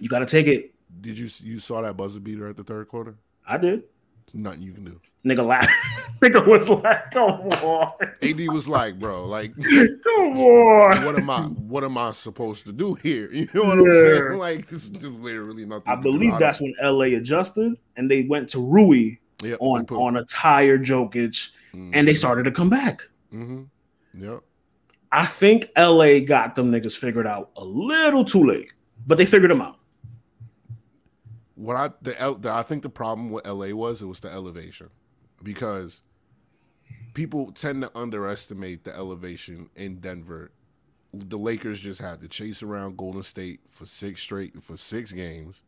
you 0.00 0.08
got 0.08 0.20
to 0.20 0.26
take 0.26 0.48
it. 0.48 0.74
Did 1.00 1.16
you 1.16 1.28
you 1.44 1.58
saw 1.58 1.82
that 1.82 1.96
buzzer 1.96 2.18
beater 2.20 2.48
at 2.48 2.56
the 2.56 2.64
third 2.64 2.88
quarter? 2.88 3.14
I 3.46 3.56
did. 3.56 3.84
There's 4.26 4.34
nothing 4.42 4.62
you 4.62 4.72
can 4.72 4.84
do. 4.84 5.00
Nigga 5.24 5.46
laugh. 5.46 5.68
Nigga 6.20 6.46
was 6.46 6.68
like, 6.68 7.10
come 7.10 7.30
on. 7.30 7.92
AD 8.22 8.40
was 8.48 8.66
like, 8.68 8.98
bro, 8.98 9.26
like, 9.26 9.54
Come 10.04 10.38
on. 10.38 11.04
what 11.04 11.16
am 11.18 11.28
I? 11.30 11.40
What 11.42 11.84
am 11.84 11.98
I 11.98 12.12
supposed 12.12 12.66
to 12.66 12.72
do 12.72 12.94
here? 12.94 13.30
You 13.32 13.46
know 13.54 13.64
what 13.64 13.78
I'm 13.78 13.92
saying? 13.92 14.38
Like, 14.38 14.60
it's 14.72 14.88
just 14.88 15.02
literally 15.02 15.64
nothing. 15.66 15.92
I 15.92 15.96
believe 15.96 16.38
that's 16.38 16.60
when 16.60 16.74
LA 16.82 17.16
adjusted 17.16 17.74
and 17.96 18.10
they 18.10 18.22
went 18.24 18.48
to 18.50 18.60
Rui 18.64 19.16
Yep, 19.42 19.58
on, 19.60 19.86
put- 19.86 19.98
on 19.98 20.16
a 20.16 20.24
tired 20.24 20.84
Jokic 20.84 21.50
and 21.72 22.06
they 22.08 22.14
started 22.14 22.42
to 22.44 22.50
come 22.52 22.68
back. 22.70 23.02
Mhm. 23.32 23.68
Yep. 24.14 24.40
I 25.12 25.24
think 25.26 25.70
LA 25.76 26.20
got 26.20 26.54
them 26.54 26.70
niggas 26.70 26.96
figured 26.96 27.26
out 27.26 27.50
a 27.56 27.64
little 27.64 28.24
too 28.24 28.44
late, 28.46 28.72
but 29.06 29.18
they 29.18 29.26
figured 29.26 29.50
them 29.50 29.60
out. 29.60 29.76
What 31.56 31.76
I 31.76 31.90
the, 32.02 32.36
the 32.40 32.50
I 32.50 32.62
think 32.62 32.82
the 32.82 32.88
problem 32.88 33.30
with 33.30 33.46
LA 33.46 33.68
was 33.74 34.02
it 34.02 34.06
was 34.06 34.20
the 34.20 34.30
elevation 34.30 34.88
because 35.42 36.02
people 37.14 37.52
tend 37.52 37.82
to 37.82 37.90
underestimate 37.94 38.84
the 38.84 38.94
elevation 38.96 39.68
in 39.76 39.96
Denver. 40.00 40.50
The 41.12 41.38
Lakers 41.38 41.80
just 41.80 42.00
had 42.00 42.20
to 42.20 42.28
chase 42.28 42.62
around 42.62 42.96
Golden 42.96 43.22
State 43.22 43.60
for 43.68 43.86
six 43.86 44.20
straight 44.20 44.62
for 44.62 44.76
six 44.76 45.12
games. 45.12 45.62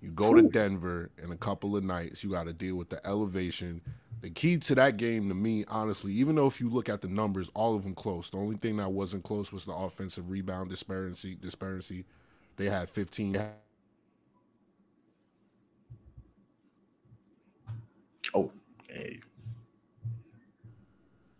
You 0.00 0.10
go 0.10 0.34
to 0.34 0.42
Denver 0.42 1.10
in 1.22 1.32
a 1.32 1.36
couple 1.36 1.76
of 1.76 1.82
nights, 1.82 2.22
you 2.22 2.30
got 2.30 2.44
to 2.44 2.52
deal 2.52 2.76
with 2.76 2.90
the 2.90 3.04
elevation. 3.06 3.80
The 4.20 4.30
key 4.30 4.58
to 4.58 4.74
that 4.74 4.98
game 4.98 5.28
to 5.28 5.34
me, 5.34 5.64
honestly, 5.68 6.12
even 6.12 6.36
though 6.36 6.46
if 6.46 6.60
you 6.60 6.68
look 6.68 6.88
at 6.88 7.00
the 7.00 7.08
numbers, 7.08 7.50
all 7.54 7.74
of 7.74 7.82
them 7.82 7.94
close. 7.94 8.30
The 8.30 8.36
only 8.36 8.56
thing 8.56 8.76
that 8.76 8.92
wasn't 8.92 9.24
close 9.24 9.52
was 9.52 9.64
the 9.64 9.74
offensive 9.74 10.30
rebound 10.30 10.68
disparity. 10.68 11.36
Disparity. 11.40 12.04
They 12.56 12.66
had 12.66 12.90
15. 12.90 13.36
Oh, 18.36 18.50
hey. 18.90 19.18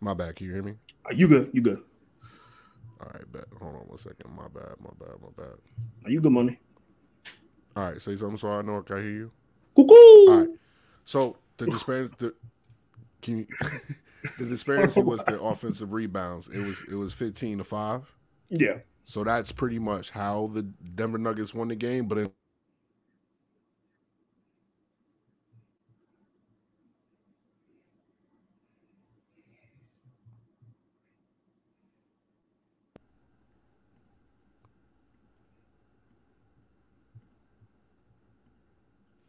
My 0.01 0.15
bad. 0.15 0.35
Can 0.35 0.47
you 0.47 0.53
hear 0.53 0.63
me? 0.63 0.73
Are 1.05 1.13
you 1.13 1.27
good? 1.27 1.51
You 1.53 1.61
good? 1.61 1.83
All 2.99 3.11
right, 3.13 3.31
bet. 3.31 3.45
Hold 3.59 3.75
on 3.75 3.81
one 3.81 3.97
second. 3.99 4.35
My 4.35 4.47
bad. 4.47 4.73
My 4.79 4.89
bad. 4.99 5.15
My 5.21 5.29
bad. 5.43 5.53
Are 6.05 6.09
you 6.09 6.19
good 6.21 6.31
money? 6.31 6.59
All 7.75 7.91
right, 7.91 8.01
say 8.01 8.15
something 8.15 8.37
so 8.37 8.49
I 8.49 8.63
know 8.63 8.79
I 8.79 8.81
can 8.81 8.97
hear 8.97 9.11
you. 9.11 9.31
Cuckoo. 9.75 9.93
All 9.93 10.39
right. 10.39 10.49
So 11.05 11.37
the 11.57 11.67
disparity, 11.69 12.11
the, 12.17 12.33
can 13.21 13.37
you, 13.37 13.47
the 14.39 14.45
disparity 14.45 15.01
was 15.03 15.23
the 15.25 15.39
offensive 15.39 15.93
rebounds. 15.93 16.47
It 16.47 16.61
was 16.61 16.81
it 16.91 16.95
was 16.95 17.13
fifteen 17.13 17.59
to 17.59 17.63
five. 17.63 18.11
Yeah. 18.49 18.79
So 19.03 19.23
that's 19.23 19.51
pretty 19.51 19.77
much 19.77 20.09
how 20.09 20.47
the 20.47 20.63
Denver 20.63 21.19
Nuggets 21.19 21.53
won 21.53 21.67
the 21.67 21.75
game. 21.75 22.07
But 22.07 22.17
in, 22.17 22.31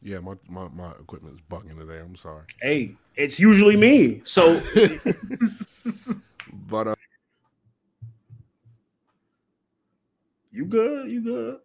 yeah, 0.08 0.20
my, 0.20 0.34
my 0.48 0.68
my 0.68 0.90
equipment 0.92 1.34
is 1.34 1.40
bugging 1.50 1.78
today. 1.78 1.98
I'm 2.00 2.16
sorry, 2.16 2.44
Hey, 2.62 2.94
it's 3.14 3.38
usually 3.38 3.76
me. 3.76 4.22
So 4.24 4.60
but 6.68 6.88
uh, 6.88 6.94
you 10.50 10.64
good? 10.64 11.10
You 11.10 11.20
good? 11.20 11.58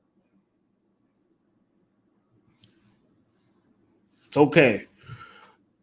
It's 4.27 4.35
okay. 4.35 4.87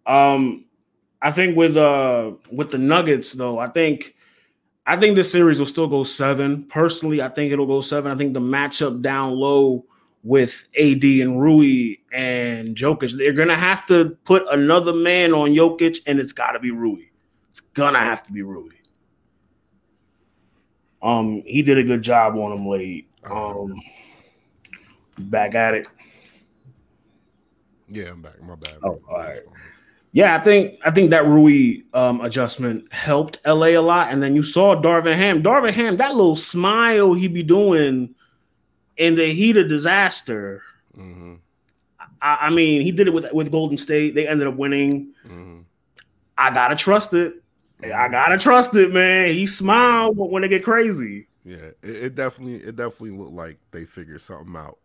Um, 0.06 0.66
I 1.22 1.30
think 1.30 1.56
with 1.56 1.78
uh 1.78 2.32
with 2.52 2.70
the 2.72 2.78
Nuggets 2.78 3.32
though, 3.32 3.58
I 3.58 3.68
think 3.68 4.14
I 4.86 4.98
think 4.98 5.16
this 5.16 5.32
series 5.32 5.58
will 5.58 5.66
still 5.66 5.88
go 5.88 6.04
seven. 6.04 6.64
Personally, 6.64 7.22
I 7.22 7.28
think 7.28 7.52
it'll 7.52 7.66
go 7.66 7.80
seven. 7.80 8.12
I 8.12 8.16
think 8.16 8.34
the 8.34 8.40
matchup 8.40 9.00
down 9.00 9.32
low 9.32 9.86
with 10.22 10.66
AD 10.78 11.02
and 11.02 11.40
Rui 11.40 11.96
and 12.12 12.76
Jokic, 12.76 13.16
they're 13.16 13.32
gonna 13.32 13.56
have 13.56 13.86
to 13.86 14.16
put 14.24 14.44
another 14.50 14.92
man 14.92 15.32
on 15.32 15.50
Jokic, 15.50 15.98
and 16.06 16.18
it's 16.18 16.32
gotta 16.32 16.58
be 16.58 16.70
Rui. 16.70 17.04
It's 17.48 17.60
gonna 17.60 18.00
have 18.00 18.22
to 18.24 18.32
be 18.32 18.42
Rui. 18.42 18.70
Um, 21.02 21.42
he 21.46 21.62
did 21.62 21.78
a 21.78 21.82
good 21.82 22.02
job 22.02 22.36
on 22.36 22.52
him 22.52 22.66
late. 22.66 23.08
Um, 23.30 23.74
back 25.18 25.54
at 25.54 25.74
it. 25.74 25.86
yeah, 27.88 28.10
I'm 28.10 28.20
back. 28.20 28.42
My 28.42 28.54
bad. 28.54 28.76
Oh, 28.82 29.00
all 29.08 29.16
right. 29.16 29.40
Yeah, 30.12 30.34
I 30.34 30.40
think 30.40 30.78
I 30.84 30.90
think 30.90 31.10
that 31.10 31.26
Rui 31.26 31.82
um, 31.94 32.20
adjustment 32.20 32.92
helped 32.92 33.38
LA 33.46 33.68
a 33.68 33.78
lot, 33.78 34.12
and 34.12 34.22
then 34.22 34.34
you 34.34 34.42
saw 34.42 34.74
Darvin 34.80 35.16
Ham. 35.16 35.42
Darvin 35.42 35.72
Ham, 35.72 35.96
that 35.98 36.16
little 36.16 36.36
smile 36.36 37.14
he 37.14 37.28
be 37.28 37.44
doing 37.44 38.14
in 39.00 39.16
the 39.16 39.32
heat 39.32 39.56
of 39.56 39.68
disaster. 39.68 40.62
hmm 40.94 41.34
I, 42.22 42.36
I 42.42 42.50
mean, 42.50 42.82
he 42.82 42.92
did 42.92 43.06
it 43.08 43.14
with 43.14 43.32
with 43.32 43.50
Golden 43.50 43.76
State. 43.78 44.14
They 44.14 44.28
ended 44.28 44.46
up 44.46 44.54
winning. 44.56 45.14
hmm 45.26 45.60
I 46.38 46.50
gotta 46.50 46.76
trust 46.76 47.12
it. 47.14 47.42
I 47.82 48.08
gotta 48.08 48.38
trust 48.38 48.74
it, 48.74 48.92
man. 48.92 49.30
He 49.34 49.46
smiled 49.46 50.16
when 50.16 50.42
they 50.42 50.48
get 50.48 50.62
crazy. 50.64 51.26
Yeah, 51.44 51.70
it, 51.82 52.04
it 52.04 52.14
definitely 52.14 52.56
it 52.56 52.76
definitely 52.76 53.16
looked 53.18 53.32
like 53.32 53.58
they 53.70 53.84
figured 53.84 54.20
something 54.20 54.54
out. 54.54 54.78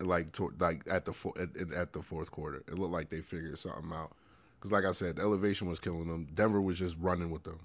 Like 0.00 0.32
to, 0.32 0.52
like 0.58 0.82
at 0.90 1.04
the 1.04 1.12
at, 1.40 1.72
at- 1.72 1.92
the 1.92 2.02
fourth 2.02 2.30
quarter, 2.30 2.62
it 2.68 2.78
looked 2.78 2.92
like 2.92 3.08
they 3.08 3.20
figured 3.20 3.58
something 3.58 3.92
out. 3.92 4.12
Because 4.58 4.72
like 4.72 4.84
I 4.84 4.92
said, 4.92 5.16
the 5.16 5.22
elevation 5.22 5.68
was 5.68 5.80
killing 5.80 6.08
them. 6.08 6.28
Denver 6.34 6.60
was 6.60 6.78
just 6.78 6.96
running 7.00 7.30
with 7.30 7.44
them. 7.44 7.60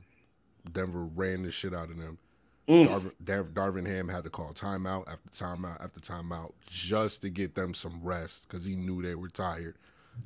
Denver 0.72 1.04
ran 1.04 1.44
the 1.44 1.52
shit 1.52 1.74
out 1.74 1.90
of 1.90 1.98
them. 1.98 2.18
Mm. 2.68 2.88
Darvin, 2.88 3.12
Dar- 3.24 3.44
Darvin 3.72 3.88
Ham 3.88 4.10
had 4.10 4.24
to 4.26 4.30
call 4.30 4.52
timeout 4.54 5.08
after 5.12 5.30
timeout 5.30 5.82
after 5.84 6.00
timeout 6.02 6.52
just 6.68 7.22
to 7.22 7.30
get 7.30 7.56
them 7.56 7.74
some 7.74 8.00
rest 8.04 8.48
because 8.48 8.66
he 8.66 8.76
knew 8.76 9.02
they 9.02 9.16
were 9.16 9.30
tired. 9.30 9.76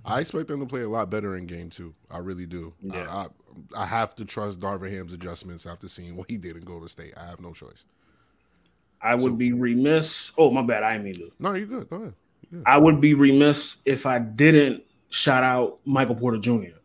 I 0.06 0.22
expect 0.22 0.48
them 0.48 0.60
to 0.62 0.66
play 0.66 0.82
a 0.82 0.90
lot 0.90 1.10
better 1.10 1.36
in 1.38 1.46
game 1.46 1.70
two. 1.70 1.94
I 2.10 2.20
really 2.20 2.46
do. 2.46 2.74
Yeah. 2.82 3.06
I, 3.10 3.28
I, 3.80 3.84
I 3.84 3.86
have 3.86 4.16
to 4.16 4.26
trust 4.26 4.60
Darvin 4.60 4.90
Ham's 4.92 5.14
adjustments 5.14 5.66
after 5.66 5.88
seeing 5.90 6.16
what 6.16 6.30
he 6.32 6.38
did 6.38 6.56
in 6.56 6.64
Golden 6.64 6.88
State. 6.88 7.14
I 7.18 7.26
have 7.26 7.42
no 7.42 7.52
choice. 7.54 7.86
I 9.02 9.16
would 9.16 9.24
So- 9.24 9.36
be 9.36 9.54
remiss. 9.54 10.32
Oh, 10.38 10.50
my 10.50 10.62
bad. 10.64 10.84
I 10.84 10.94
didn't 10.94 11.06
mean 11.06 11.16
to. 11.16 11.32
No, 11.40 11.54
you're 11.54 11.68
good. 11.68 11.90
Go 11.90 11.96
ahead. 11.98 12.14
I 12.66 12.78
would 12.78 13.00
be 13.02 13.14
remiss 13.14 13.78
if 13.86 14.06
I 14.06 14.20
didn't 14.20 14.84
shout 15.10 15.44
out 15.44 15.80
Michael 15.86 16.16
Porter 16.16 16.38
Jr. 16.38 16.78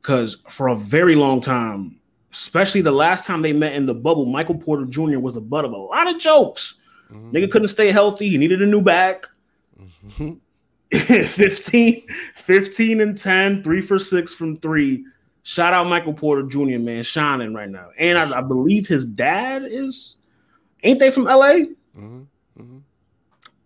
Because 0.00 0.36
for 0.48 0.68
a 0.68 0.76
very 0.76 1.14
long 1.16 1.40
time, 1.40 1.96
especially 2.34 2.80
the 2.80 2.92
last 2.92 3.24
time 3.24 3.42
they 3.42 3.52
met 3.52 3.74
in 3.74 3.86
the 3.86 3.94
bubble, 3.94 4.26
Michael 4.26 4.56
Porter 4.56 4.84
Jr. 4.86 5.20
was 5.20 5.34
the 5.34 5.40
butt 5.40 5.64
of 5.64 5.72
a 5.72 5.76
lot 5.76 6.12
of 6.12 6.18
jokes. 6.18 6.78
Mm-hmm. 7.10 7.30
Nigga 7.30 7.50
couldn't 7.50 7.68
stay 7.68 7.92
healthy. 7.92 8.28
He 8.28 8.38
needed 8.38 8.60
a 8.60 8.66
new 8.66 8.82
back. 8.82 9.26
Mm-hmm. 9.80 10.34
15, 11.24 12.02
15 12.36 13.00
and 13.00 13.18
10, 13.18 13.62
three 13.62 13.80
for 13.80 13.98
six 13.98 14.34
from 14.34 14.58
three. 14.58 15.04
Shout 15.44 15.72
out 15.72 15.86
Michael 15.86 16.14
Porter 16.14 16.42
Jr., 16.42 16.78
man, 16.78 17.04
shining 17.04 17.54
right 17.54 17.68
now. 17.68 17.90
And 17.98 18.18
I, 18.18 18.38
I 18.38 18.40
believe 18.40 18.86
his 18.86 19.04
dad 19.04 19.62
is, 19.64 20.16
ain't 20.82 20.98
they 20.98 21.10
from 21.10 21.24
LA? 21.24 21.52
Mm-hmm. 21.96 22.22
Mm-hmm. 22.58 22.78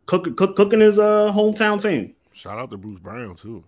Cook, 0.07 0.37
cook, 0.37 0.57
cooking 0.57 0.81
his 0.81 0.99
uh, 0.99 1.33
hometown 1.33 1.81
team. 1.81 2.15
Shout 2.33 2.59
out 2.59 2.71
to 2.71 2.77
Bruce 2.77 3.01
Brown, 3.01 3.35
too. 3.35 3.65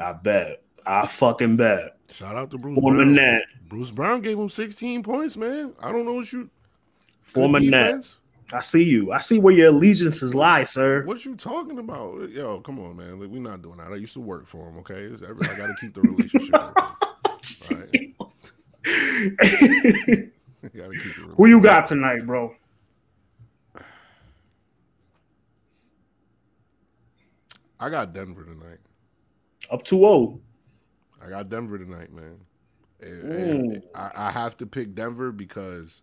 I 0.00 0.12
bet. 0.12 0.62
I 0.84 1.06
fucking 1.06 1.56
bet. 1.56 1.96
Shout 2.12 2.36
out 2.36 2.50
to 2.50 2.58
Bruce 2.58 2.78
Former 2.78 3.04
Brown. 3.04 3.14
Net. 3.14 3.42
Bruce 3.68 3.90
Brown 3.90 4.20
gave 4.20 4.38
him 4.38 4.48
16 4.48 5.02
points, 5.02 5.36
man. 5.36 5.72
I 5.80 5.92
don't 5.92 6.04
know 6.04 6.14
what 6.14 6.32
you. 6.32 6.50
Former 7.22 7.60
net. 7.60 8.06
I 8.52 8.60
see 8.60 8.82
you. 8.82 9.12
I 9.12 9.20
see 9.20 9.38
where 9.38 9.54
your 9.54 9.68
allegiances 9.68 10.34
lie, 10.34 10.64
sir. 10.64 11.04
What 11.04 11.24
you 11.24 11.36
talking 11.36 11.78
about? 11.78 12.30
Yo, 12.30 12.60
come 12.60 12.80
on, 12.80 12.96
man. 12.96 13.20
Like, 13.20 13.30
we're 13.30 13.40
not 13.40 13.62
doing 13.62 13.78
that. 13.78 13.92
I 13.92 13.96
used 13.96 14.14
to 14.14 14.20
work 14.20 14.46
for 14.46 14.68
him, 14.68 14.78
okay? 14.78 15.04
Every, 15.04 15.48
I 15.48 15.56
got 15.56 15.68
to 15.68 15.74
keep 15.80 15.94
the 15.94 16.00
relationship. 16.00 16.52
Who 21.36 21.46
you 21.46 21.60
got 21.60 21.86
tonight, 21.86 22.26
bro? 22.26 22.54
I 27.78 27.88
got 27.88 28.12
Denver 28.12 28.44
tonight. 28.44 28.78
Up 29.70 29.84
2 29.84 29.96
0. 29.96 30.40
I 31.30 31.38
got 31.38 31.48
Denver 31.48 31.78
tonight, 31.78 32.12
man. 32.12 32.40
And, 33.00 33.32
and 33.32 33.82
I, 33.94 34.10
I 34.16 34.30
have 34.32 34.56
to 34.58 34.66
pick 34.66 34.96
Denver 34.96 35.30
because 35.30 36.02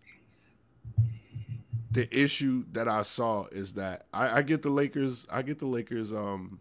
the 1.90 2.08
issue 2.16 2.64
that 2.72 2.88
I 2.88 3.02
saw 3.02 3.44
is 3.52 3.74
that 3.74 4.06
I, 4.12 4.38
I, 4.38 4.42
get 4.42 4.62
the 4.62 4.70
Lakers. 4.70 5.26
I 5.30 5.42
get 5.42 5.58
the 5.58 5.66
Lakers. 5.66 6.14
Um, 6.14 6.60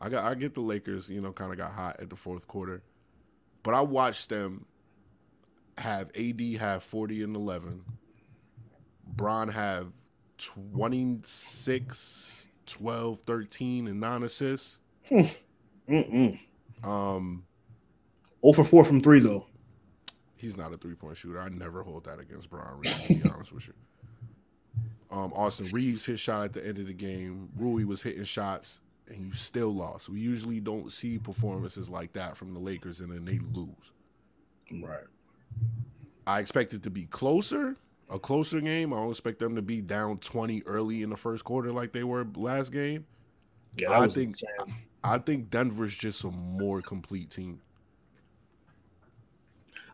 I 0.00 0.08
got 0.08 0.24
I 0.24 0.34
get 0.34 0.54
the 0.54 0.60
Lakers. 0.60 1.08
You 1.08 1.20
know, 1.20 1.30
kind 1.30 1.52
of 1.52 1.58
got 1.58 1.70
hot 1.70 2.00
at 2.00 2.10
the 2.10 2.16
fourth 2.16 2.48
quarter, 2.48 2.82
but 3.62 3.74
I 3.74 3.80
watched 3.80 4.28
them 4.28 4.66
have 5.78 6.10
AD 6.16 6.40
have 6.58 6.82
forty 6.82 7.22
and 7.22 7.36
eleven, 7.36 7.84
Bron 9.06 9.48
have 9.48 9.92
26, 10.38 12.48
12, 12.66 13.20
13, 13.20 13.88
and 13.88 14.00
nine 14.00 14.24
assists. 14.24 14.78
Mm-mm. 15.88 16.38
Um, 16.82 17.44
0 18.44 18.52
for 18.52 18.64
4 18.64 18.84
from 18.84 19.00
three, 19.00 19.20
though. 19.20 19.46
He's 20.36 20.56
not 20.56 20.72
a 20.72 20.76
three 20.76 20.94
point 20.94 21.16
shooter. 21.16 21.40
I 21.40 21.48
never 21.48 21.82
hold 21.82 22.04
that 22.04 22.20
against 22.20 22.50
Bron 22.50 22.78
Reed, 22.78 22.94
to 23.06 23.14
be 23.14 23.30
honest 23.34 23.52
with 23.52 23.68
you. 23.68 23.74
Um, 25.10 25.32
Austin 25.34 25.68
Reaves 25.68 26.04
hit 26.04 26.18
shot 26.18 26.44
at 26.44 26.52
the 26.52 26.66
end 26.66 26.78
of 26.78 26.86
the 26.86 26.92
game. 26.92 27.48
Rui 27.56 27.84
was 27.84 28.02
hitting 28.02 28.24
shots, 28.24 28.80
and 29.08 29.24
you 29.24 29.32
still 29.32 29.72
lost. 29.72 30.08
We 30.08 30.20
usually 30.20 30.60
don't 30.60 30.92
see 30.92 31.18
performances 31.18 31.88
like 31.88 32.12
that 32.14 32.36
from 32.36 32.52
the 32.52 32.60
Lakers, 32.60 33.00
and 33.00 33.10
then 33.10 33.24
they 33.24 33.38
lose. 33.52 33.92
Right. 34.70 35.04
I 36.26 36.40
expect 36.40 36.74
it 36.74 36.82
to 36.82 36.90
be 36.90 37.04
closer, 37.06 37.76
a 38.10 38.18
closer 38.18 38.60
game. 38.60 38.92
I 38.92 38.96
don't 38.96 39.10
expect 39.10 39.38
them 39.38 39.54
to 39.56 39.62
be 39.62 39.80
down 39.80 40.18
20 40.18 40.62
early 40.66 41.02
in 41.02 41.10
the 41.10 41.16
first 41.16 41.44
quarter 41.44 41.70
like 41.70 41.92
they 41.92 42.04
were 42.04 42.26
last 42.34 42.72
game. 42.72 43.06
Yeah, 43.76 43.98
I 43.98 44.08
think 44.08 44.30
insane. 44.30 44.74
I 45.02 45.18
think 45.18 45.50
Denver's 45.50 45.96
just 45.96 46.24
a 46.24 46.30
more 46.30 46.80
complete 46.80 47.30
team. 47.30 47.60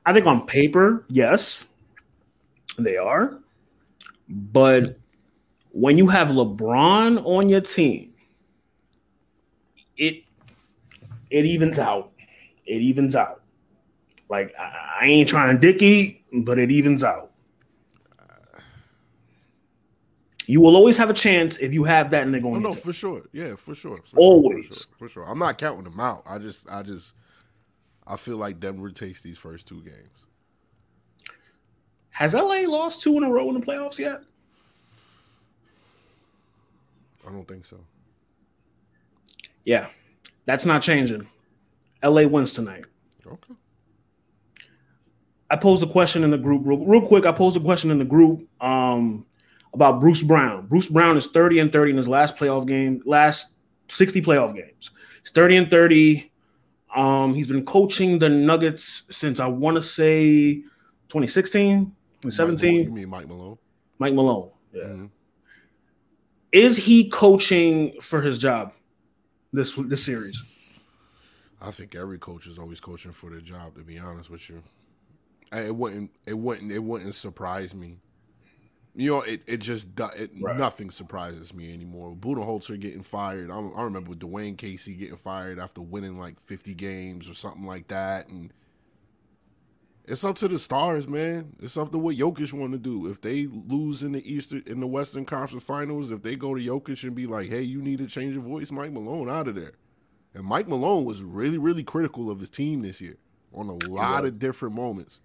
I 0.07 0.13
think 0.13 0.27
on 0.27 0.47
paper, 0.47 1.05
yes, 1.09 1.67
they 2.79 2.97
are. 2.97 3.39
But 4.29 4.99
when 5.71 5.99
you 5.99 6.09
have 6.09 6.29
LeBron 6.29 7.25
on 7.25 7.49
your 7.49 7.61
team, 7.61 8.15
it 9.97 10.25
it 11.31 11.45
evens 11.45 11.79
out. 11.79 12.13
It 12.67 12.81
evens 12.81 13.15
out. 13.15 13.43
Like 14.29 14.55
I, 14.59 14.99
I 15.03 15.07
ain't 15.07 15.29
trying 15.29 15.55
to 15.55 15.61
dick 15.61 15.83
eat, 15.83 16.25
but 16.33 16.59
it 16.59 16.71
evens 16.71 17.05
out. 17.05 17.31
You 20.47 20.61
will 20.61 20.75
always 20.75 20.97
have 20.97 21.11
a 21.11 21.15
chance 21.15 21.59
if 21.59 21.73
you 21.73 21.85
have 21.85 22.11
that 22.11 22.27
nigga 22.27 22.45
on. 22.45 22.57
Oh, 22.57 22.59
no, 22.59 22.73
for 22.73 22.93
sure. 22.93 23.23
Yeah, 23.33 23.55
for 23.55 23.73
sure. 23.73 23.97
For 23.99 24.17
always, 24.17 24.65
sure, 24.65 24.75
for, 24.75 24.75
sure, 24.75 24.87
for 24.99 25.09
sure. 25.09 25.25
I'm 25.25 25.39
not 25.39 25.59
counting 25.59 25.85
them 25.85 26.01
out. 26.01 26.25
I 26.27 26.39
just, 26.39 26.69
I 26.69 26.83
just, 26.83 27.15
I 28.07 28.17
feel 28.17 28.37
like 28.37 28.61
Denver 28.61 28.91
takes 28.91 29.23
these 29.23 29.39
first 29.39 29.67
two 29.67 29.83
games. 29.83 30.25
Has 32.11 32.35
LA 32.35 32.63
lost 32.67 33.03
two 33.03 33.17
in 33.17 33.25
a 33.25 33.31
row 33.31 33.49
in 33.49 33.59
the 33.59 33.65
playoffs 33.65 33.99
yet? 33.99 34.21
I 37.27 37.33
don't 37.33 37.47
think 37.47 37.65
so. 37.65 37.79
Yeah, 39.65 39.87
that's 40.47 40.65
not 40.65 40.83
changing. 40.83 41.29
LA 42.03 42.27
wins 42.27 42.53
tonight. 42.53 42.85
Okay. 43.27 43.55
I 45.51 45.57
posed 45.57 45.83
a 45.83 45.87
question 45.87 46.25
in 46.25 46.31
the 46.31 46.39
group 46.39 46.63
real, 46.65 46.79
real 46.79 47.07
quick. 47.07 47.27
I 47.27 47.33
posed 47.33 47.57
a 47.57 47.61
question 47.61 47.91
in 47.91 47.99
the 47.99 48.05
group 48.05 48.49
um, 48.63 49.27
about 49.75 50.01
Bruce 50.01 50.23
Brown. 50.23 50.67
Bruce 50.67 50.89
Brown 50.89 51.17
is 51.17 51.27
30 51.27 51.59
and 51.59 51.73
30 51.73 51.93
in 51.93 51.97
his 51.97 52.09
last 52.09 52.37
playoff 52.37 52.67
game, 52.67 53.03
last 53.05 53.55
60 53.89 54.23
playoff 54.23 54.55
games. 54.55 54.91
He's 55.23 55.33
30 55.33 55.57
and 55.57 55.71
30. 55.71 56.30
Um, 56.95 57.35
he's 57.35 57.47
been 57.47 57.65
coaching 57.65 58.19
the 58.19 58.29
Nuggets 58.29 59.07
since 59.15 59.39
I 59.39 59.47
want 59.47 59.77
to 59.77 59.83
say 59.83 60.55
2016. 61.09 61.95
17. 62.29 62.85
You 62.85 62.91
mean 62.91 63.09
Mike 63.09 63.29
Malone? 63.29 63.59
Mike 63.99 64.15
Malone. 64.15 64.51
Yeah. 64.73 64.83
Mm-hmm. 64.85 65.07
Is 66.53 66.77
he 66.77 67.09
coaching 67.09 68.01
for 68.01 68.23
his 68.23 68.39
job 68.39 68.73
this 69.53 69.73
this 69.75 70.05
series? 70.05 70.43
I 71.63 71.71
think 71.71 71.95
every 71.95 72.19
coach 72.19 72.47
is 72.47 72.59
always 72.59 72.81
coaching 72.81 73.13
for 73.13 73.31
their 73.31 73.41
job. 73.41 73.77
To 73.77 73.83
be 73.83 73.99
honest 73.99 74.31
with 74.31 74.49
you, 74.49 74.63
it 75.53 75.75
wouldn't 75.75 76.11
it 76.27 76.35
wouldn't 76.35 76.73
it 76.73 76.83
wouldn't 76.83 77.15
surprise 77.15 77.75
me. 77.75 77.99
You 78.95 79.11
know, 79.11 79.23
it, 79.23 79.43
it 79.47 79.59
just 79.59 79.87
it, 80.17 80.31
right. 80.41 80.57
nothing 80.57 80.91
surprises 80.91 81.55
me 81.55 81.73
anymore. 81.73 82.15
Budenholzer 82.15 82.79
getting 82.79 83.03
fired. 83.03 83.51
I, 83.51 83.59
I 83.59 83.83
remember 83.85 84.15
Dwane 84.15 84.59
Casey 84.59 84.95
getting 84.95 85.17
fired 85.17 85.61
after 85.61 85.81
winning 85.81 86.19
like 86.19 86.41
fifty 86.41 86.75
games 86.75 87.31
or 87.31 87.35
something 87.35 87.65
like 87.65 87.89
that, 87.89 88.29
and 88.29 88.53
it's 90.07 90.25
up 90.25 90.35
to 90.37 90.49
the 90.49 90.59
stars, 90.59 91.07
man. 91.07 91.55
It's 91.61 91.77
up 91.77 91.93
to 91.93 91.99
what 91.99 92.17
Jokic 92.17 92.53
want 92.53 92.73
to 92.73 92.79
do. 92.79 93.07
If 93.09 93.21
they 93.21 93.47
lose 93.47 94.03
in 94.03 94.11
the 94.11 94.29
Eastern 94.29 94.65
in 94.67 94.81
the 94.81 94.89
Western 94.89 95.25
Conference 95.25 95.65
Finals, 95.65 96.11
if 96.11 96.23
they 96.23 96.35
go 96.35 96.55
to 96.57 96.61
Jokic 96.61 97.05
and 97.05 97.15
be 97.15 97.27
like, 97.27 97.49
"Hey, 97.49 97.63
you 97.63 97.81
need 97.81 97.99
to 97.99 98.07
change 98.07 98.35
your 98.35 98.43
voice," 98.43 98.73
Mike 98.73 98.93
Malone 98.93 99.31
out 99.31 99.47
of 99.47 99.55
there. 99.55 99.75
And 100.35 100.45
Mike 100.45 100.69
Malone 100.69 101.05
was 101.05 101.23
really, 101.23 101.59
really 101.59 101.85
critical 101.85 102.31
of 102.31 102.41
his 102.41 102.51
team 102.51 102.83
this 102.83 103.01
year 103.01 103.19
on 103.53 103.69
a 103.69 103.91
lot 103.91 104.25
of 104.25 104.39
different 104.39 104.75
moments. 104.75 105.21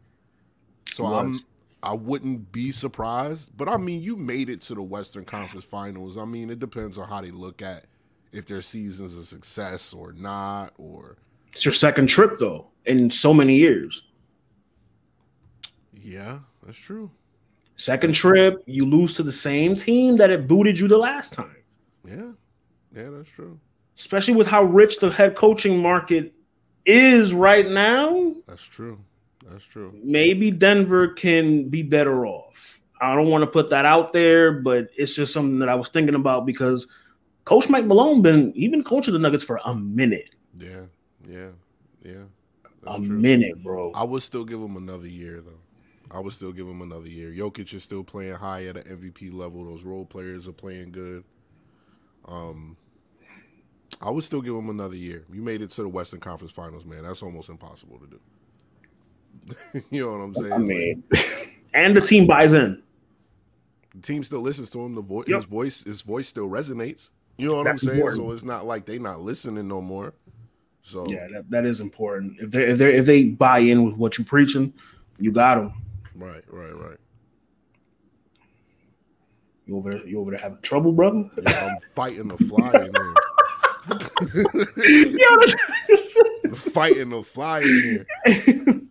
So 0.92 1.06
I'm 1.06 1.40
I 1.84 1.94
wouldn't 1.94 2.52
be 2.52 2.72
surprised. 2.72 3.52
But 3.56 3.70
I 3.70 3.78
mean, 3.78 4.02
you 4.02 4.16
made 4.16 4.50
it 4.50 4.62
to 4.64 4.76
the 4.76 4.82
Western 4.82 5.26
Conference 5.26 5.66
Finals. 5.66 6.18
I 6.18 6.26
mean, 6.26 6.50
it 6.50 6.60
depends 6.60 6.98
on 6.98 7.08
how 7.08 7.22
they 7.22 7.32
look 7.32 7.62
at 7.62 7.86
if 8.32 8.46
their 8.46 8.62
season's 8.62 9.16
a 9.16 9.24
success 9.24 9.94
or 9.94 10.14
not. 10.14 10.74
Or 10.78 11.18
it's 11.54 11.66
your 11.66 11.74
second 11.74 12.08
trip 12.08 12.40
though 12.40 12.68
in 12.86 13.12
so 13.12 13.34
many 13.34 13.56
years. 13.56 14.04
Yeah, 16.02 16.40
that's 16.66 16.78
true. 16.78 17.12
Second 17.78 18.14
trip, 18.14 18.64
you 18.66 18.86
lose 18.86 19.16
to 19.16 19.24
the 19.24 19.32
same 19.32 19.76
team 19.76 20.18
that 20.18 20.30
it 20.30 20.48
booted 20.48 20.80
you 20.80 20.88
the 20.88 20.98
last 20.98 21.34
time. 21.34 21.58
Yeah, 22.08 22.32
yeah, 22.96 23.10
that's 23.10 23.30
true. 23.30 23.60
Especially 23.98 24.34
with 24.34 24.48
how 24.48 24.64
rich 24.64 25.00
the 25.00 25.10
head 25.10 25.36
coaching 25.36 25.82
market 25.82 26.34
is 26.86 27.34
right 27.34 27.68
now. 27.68 28.34
That's 28.48 28.66
true. 28.66 29.00
That's 29.50 29.66
true. 29.66 29.94
Maybe 30.04 30.52
Denver 30.52 31.10
can 31.10 31.70
be 31.70 31.84
better 31.84 32.26
off. 32.26 32.82
I 33.00 33.16
don't 33.16 33.30
want 33.30 33.44
to 33.44 33.48
put 33.48 33.70
that 33.70 33.86
out 33.86 34.14
there, 34.14 34.52
but 34.52 34.90
it's 34.98 35.16
just 35.16 35.34
something 35.34 35.60
that 35.60 35.70
I 35.70 35.76
was 35.76 35.90
thinking 35.90 36.16
about 36.16 36.46
because 36.46 36.88
Coach 37.44 37.70
Mike 37.70 37.86
Malone 37.86 38.22
been 38.22 38.54
he 38.54 38.68
been 38.68 38.84
coaching 38.84 39.14
the 39.14 39.20
Nuggets 39.20 39.44
for 39.44 39.60
a 39.66 39.76
minute. 39.76 40.36
Yeah, 40.58 40.86
yeah, 41.30 41.50
yeah. 42.04 42.24
a 42.88 42.98
true. 42.98 43.08
minute, 43.08 43.62
bro. 43.64 43.92
I 43.94 44.04
would 44.04 44.24
still 44.24 44.46
give 44.46 44.62
him 44.62 44.78
another 44.78 45.08
year 45.08 45.42
though. 45.42 45.60
I 46.10 46.20
would 46.20 46.34
still 46.34 46.52
give 46.52 46.68
him 46.68 46.82
another 46.82 47.08
year. 47.08 47.32
Jokic 47.32 47.74
is 47.74 47.84
still 47.84 48.04
playing 48.04 48.36
high 48.36 48.66
at 48.66 48.78
an 48.78 48.84
MVP 48.84 49.34
level. 49.34 49.66
Those 49.66 49.84
role 49.84 50.06
players 50.06 50.48
are 50.48 50.54
playing 50.54 50.92
good. 50.92 51.24
Um, 52.26 52.78
I 54.02 54.10
would 54.12 54.24
still 54.24 54.42
give 54.42 54.56
him 54.56 54.70
another 54.70 54.96
year. 54.96 55.26
You 55.32 55.42
made 55.42 55.62
it 55.62 55.72
to 55.72 55.84
the 55.84 55.90
Western 55.90 56.20
Conference 56.20 56.54
Finals, 56.54 56.86
man. 56.86 57.04
That's 57.04 57.24
almost 57.24 57.50
impossible 57.50 58.00
to 58.00 58.10
do. 58.12 58.20
you 59.92 60.06
know 60.06 60.12
what 60.12 60.24
I'm 60.24 60.36
saying? 60.36 60.54
I 60.54 60.58
mean, 60.60 61.04
like, 61.12 61.62
and 61.74 61.96
the 61.96 62.02
team 62.02 62.28
buys 62.28 62.54
in. 62.54 62.82
The 63.94 64.02
team 64.02 64.24
still 64.24 64.42
listens 64.42 64.70
to 64.72 64.84
him. 64.84 64.96
The 64.96 65.02
voice, 65.02 65.28
yep. 65.28 65.38
his 65.38 65.46
voice, 65.46 65.84
his 65.84 66.02
voice 66.02 66.28
still 66.28 66.50
resonates. 66.50 67.10
You 67.38 67.50
know 67.50 67.58
what 67.58 67.66
That's 67.66 67.84
I'm 67.84 67.88
saying? 67.90 68.00
Important. 68.00 68.28
So 68.28 68.32
it's 68.32 68.44
not 68.44 68.66
like 68.66 68.86
they 68.86 69.00
not 69.00 69.22
listening 69.22 69.68
no 69.68 69.82
more. 69.82 70.14
So 70.84 71.08
Yeah, 71.08 71.28
that, 71.34 71.50
that 71.50 71.66
is 71.66 71.80
important. 71.80 72.38
If 72.40 72.52
they 72.52 72.64
if 72.64 72.78
they 72.78 72.96
if 72.96 73.06
they 73.06 73.24
buy 73.24 73.60
in 73.60 73.86
with 73.86 73.96
what 73.96 74.18
you're 74.18 74.26
preaching, 74.26 74.74
you 75.18 75.32
got 75.32 75.56
them. 75.56 75.74
right, 76.16 76.44
right, 76.48 76.76
right. 76.76 76.98
You 79.66 79.78
over 79.78 79.92
there, 79.96 80.08
you 80.08 80.20
over 80.20 80.32
there 80.32 80.40
having 80.40 80.62
trouble, 80.62 80.92
brother? 80.92 81.28
Yeah, 81.42 81.72
I'm 81.72 81.78
fighting 81.96 82.28
the 82.28 82.38
fly 82.38 82.70
in 82.70 82.94
here. 82.94 83.16
fighting 86.56 87.10
the 87.10 87.24
fly 87.24 87.62
in 87.62 88.06
here. 88.26 88.82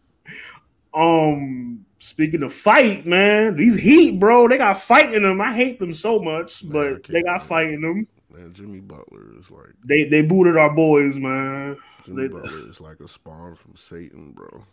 Um, 0.94 1.84
speaking 1.98 2.42
of 2.42 2.52
fight, 2.52 3.06
man, 3.06 3.56
these 3.56 3.76
Heat, 3.76 4.18
bro, 4.20 4.48
they 4.48 4.58
got 4.58 4.80
fighting 4.80 5.22
them. 5.22 5.40
I 5.40 5.52
hate 5.54 5.78
them 5.78 5.94
so 5.94 6.18
much, 6.18 6.62
Man, 6.64 6.72
but 6.72 7.04
they 7.04 7.22
got 7.22 7.40
do 7.40 7.46
fight 7.46 7.70
them. 7.80 8.06
Man, 8.30 8.52
Jimmy 8.52 8.80
Butler 8.80 9.38
is 9.38 9.50
like 9.50 9.70
They 9.84 10.04
they 10.04 10.22
booted 10.22 10.56
our 10.56 10.74
boys, 10.74 11.18
man. 11.18 11.76
Jimmy 12.04 12.22
They- 12.22 12.28
Butler 12.28 12.68
is 12.68 12.80
like 12.80 13.00
a 13.00 13.08
spawn 13.08 13.54
from 13.54 13.76
Satan, 13.76 14.32
bro. 14.32 14.64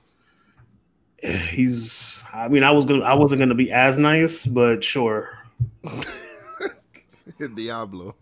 He's. 1.49 2.23
I 2.34 2.47
mean, 2.47 2.63
I 2.63 2.71
was 2.71 2.86
gonna. 2.86 3.03
I 3.03 3.13
wasn't 3.13 3.39
gonna 3.39 3.55
be 3.55 3.71
as 3.71 3.97
nice, 3.97 4.45
but 4.45 4.84
sure. 4.84 5.38
Diablo. 7.55 8.15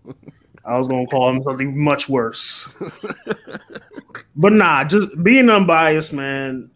I 0.66 0.78
was 0.78 0.88
gonna 0.88 1.08
call 1.08 1.30
him 1.30 1.44
something 1.44 1.82
much 1.82 2.08
worse. 2.10 2.70
but 4.36 4.54
nah, 4.54 4.84
just 4.84 5.08
being 5.24 5.50
unbiased, 5.50 6.14
man. 6.14 6.70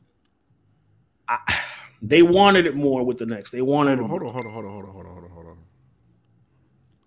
I, 1.34 1.60
they 2.02 2.24
wanted 2.24 2.65
it 2.67 2.76
more 2.76 3.04
with 3.06 3.19
the 3.19 3.26
next. 3.28 3.52
They 3.52 3.62
wanted 3.63 4.00
Hold 4.00 4.24
on, 4.24 4.34
hold 4.34 4.46
on, 4.48 4.54
hold 4.54 4.65
on, 4.65 4.72
hold 4.72 4.86
on, 4.86 4.91
hold 4.93 5.06
on, 5.08 5.13
hold 5.13 5.26
on, 5.26 5.32
hold 5.32 5.48
on. 5.48 5.58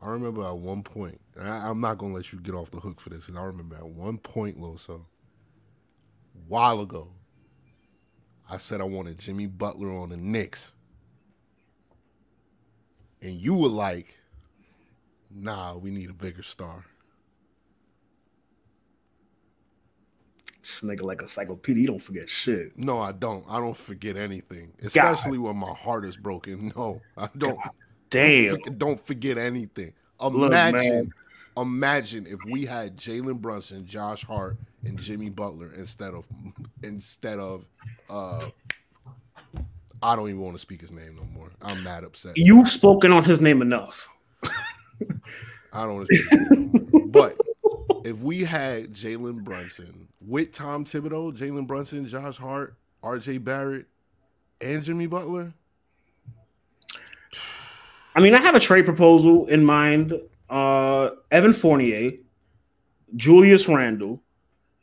I 0.03 0.11
remember 0.11 0.45
at 0.45 0.57
one 0.59 0.83
point, 0.83 1.21
I, 1.41 1.69
I'm 1.69 1.81
not 1.81 1.99
gonna 1.99 2.15
let 2.15 2.33
you 2.33 2.41
get 2.41 2.55
off 2.55 2.71
the 2.71 2.81
hook 2.81 3.01
for 3.01 3.11
this. 3.11 3.29
And 3.29 3.39
I 3.39 3.45
remember 3.45 3.77
at 3.77 3.87
one 3.89 4.19
point, 4.19 4.61
Loso, 4.61 5.03
while 6.49 6.81
ago, 6.81 7.09
I 8.51 8.59
said 8.59 8.81
I 8.81 8.85
wanted 8.85 9.19
Jimmy 9.19 9.47
Butler 9.47 9.93
on 9.93 10.11
the 10.11 10.19
Knicks, 10.19 10.75
and 13.23 13.35
you 13.35 13.55
were 13.55 13.69
like, 13.69 14.17
"Nah, 15.31 15.77
we 15.77 15.91
need 15.91 16.11
a 16.11 16.15
bigger 16.15 16.43
star." 16.45 16.85
This 20.67 20.81
nigga 20.81 21.03
like 21.03 21.23
encyclopedia. 21.23 21.83
You 21.83 21.87
don't 21.87 22.03
forget 22.03 22.29
shit. 22.29 22.77
No, 22.77 22.99
I 22.99 23.13
don't. 23.13 23.45
I 23.49 23.61
don't 23.61 23.77
forget 23.77 24.17
anything, 24.17 24.73
especially 24.83 25.39
when 25.39 25.57
my 25.57 25.73
heart 25.73 26.05
is 26.05 26.17
broken. 26.17 26.73
No, 26.77 27.01
I 27.17 27.29
don't. 27.39 27.61
Damn. 28.11 28.57
Forget- 28.57 28.79
don't 28.79 29.07
forget 29.07 29.39
anything. 29.39 29.93
Imagine, 30.21 30.73
man. 30.81 31.13
imagine 31.57 32.27
if 32.27 32.41
we 32.51 32.65
had 32.65 32.97
Jalen 32.97 33.41
Brunson, 33.41 33.87
Josh 33.87 34.25
Hart, 34.25 34.57
and 34.85 34.99
Jimmy 34.99 35.31
Butler 35.31 35.73
instead 35.79 36.15
of 36.15 36.27
instead 36.83 37.39
of 37.39 37.65
uh 38.11 38.49
I 40.03 40.17
don't 40.17 40.29
even 40.29 40.41
want 40.41 40.57
to 40.57 40.61
speak 40.61 40.81
his 40.81 40.91
name 40.91 41.15
no 41.15 41.25
more. 41.33 41.51
I'm 41.63 41.85
mad 41.85 42.03
upset. 42.03 42.33
You've 42.35 42.69
spoken 42.69 43.13
on 43.13 43.23
his 43.23 43.41
name 43.41 43.63
enough. 43.63 44.09
I 44.43 45.85
don't 45.85 45.95
want 45.95 46.09
to 46.09 46.17
speak 46.17 46.41
his 46.41 46.51
name 46.51 46.91
no. 46.93 47.01
But 47.07 47.37
if 48.07 48.19
we 48.21 48.45
had 48.45 48.93
Jalen 48.93 49.43
Brunson 49.43 50.09
with 50.21 50.53
Tom 50.53 50.85
Thibodeau, 50.85 51.37
Jalen 51.37 51.67
Brunson, 51.67 52.07
Josh 52.07 52.37
Hart, 52.37 52.77
RJ 53.03 53.43
Barrett, 53.43 53.87
and 54.61 54.83
Jimmy 54.83 55.07
Butler, 55.07 55.53
I 58.15 58.21
mean, 58.21 58.35
I 58.35 58.41
have 58.41 58.55
a 58.55 58.61
trade 58.61 58.85
proposal 58.85 59.47
in 59.47 59.65
mind. 59.65 60.15
Uh, 60.49 61.11
Evan 61.31 61.53
Fournier, 61.53 62.11
Julius 63.17 63.69
Randle, 63.69 64.23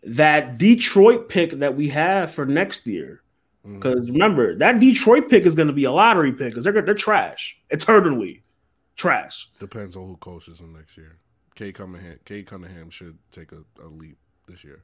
that 0.03 0.57
Detroit 0.57 1.29
pick 1.29 1.51
that 1.59 1.75
we 1.75 1.87
have 1.89 2.31
for 2.31 2.45
next 2.45 2.85
year. 2.85 3.21
mm, 3.65 3.75
Because 3.75 4.11
remember, 4.11 4.55
that 4.57 4.79
Detroit 4.79 5.29
pick 5.29 5.45
is 5.45 5.55
going 5.55 5.69
to 5.69 5.73
be 5.73 5.85
a 5.85 5.91
lottery 5.91 6.33
pick 6.33 6.49
because 6.49 6.65
they're 6.65 6.81
they're 6.81 6.93
trash, 6.93 7.57
eternally 7.69 8.43
trash. 8.97 9.49
depends 9.59 9.95
on 9.95 10.05
who 10.05 10.17
coaches 10.17 10.59
them 10.59 10.73
next 10.73 10.97
year. 10.97 11.17
Cade 11.55 11.75
Cunningham, 11.75 12.17
Cunningham 12.45 12.89
should 12.89 13.17
take 13.31 13.51
a, 13.51 13.63
a 13.83 13.87
leap 13.87 14.17
this 14.47 14.63
year. 14.63 14.81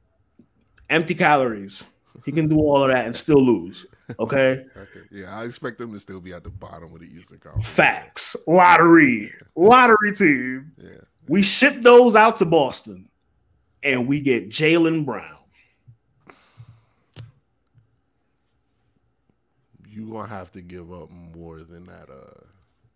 Empty 0.88 1.14
calories. 1.14 1.84
He 2.24 2.32
can 2.32 2.48
do 2.48 2.58
all 2.58 2.82
of 2.82 2.90
that 2.90 3.06
and 3.06 3.14
still 3.14 3.40
lose. 3.44 3.86
Okay, 4.18 4.64
Okay. 4.76 5.00
Yeah, 5.12 5.38
I 5.38 5.44
expect 5.44 5.78
them 5.78 5.92
to 5.92 6.00
still 6.00 6.20
be 6.20 6.32
at 6.32 6.42
the 6.42 6.50
bottom 6.50 6.92
of 6.92 7.00
the 7.00 7.06
Eastern 7.06 7.38
Conference. 7.38 7.68
facts. 7.68 8.36
Lottery, 8.46 9.32
lottery 9.54 10.12
team. 10.14 10.72
Yeah. 10.76 10.90
We 11.28 11.42
ship 11.42 11.82
those 11.82 12.16
out 12.16 12.38
to 12.38 12.44
Boston, 12.44 13.08
and 13.82 14.08
we 14.08 14.20
get 14.20 14.48
Jaylen 14.50 15.04
Brown. 15.04 15.36
You're 19.88 20.10
gonna 20.10 20.28
have 20.28 20.50
to 20.52 20.60
give 20.60 20.92
up 20.92 21.10
more 21.10 21.62
than 21.62 21.84
that. 21.84 22.08
Uh, 22.10 22.44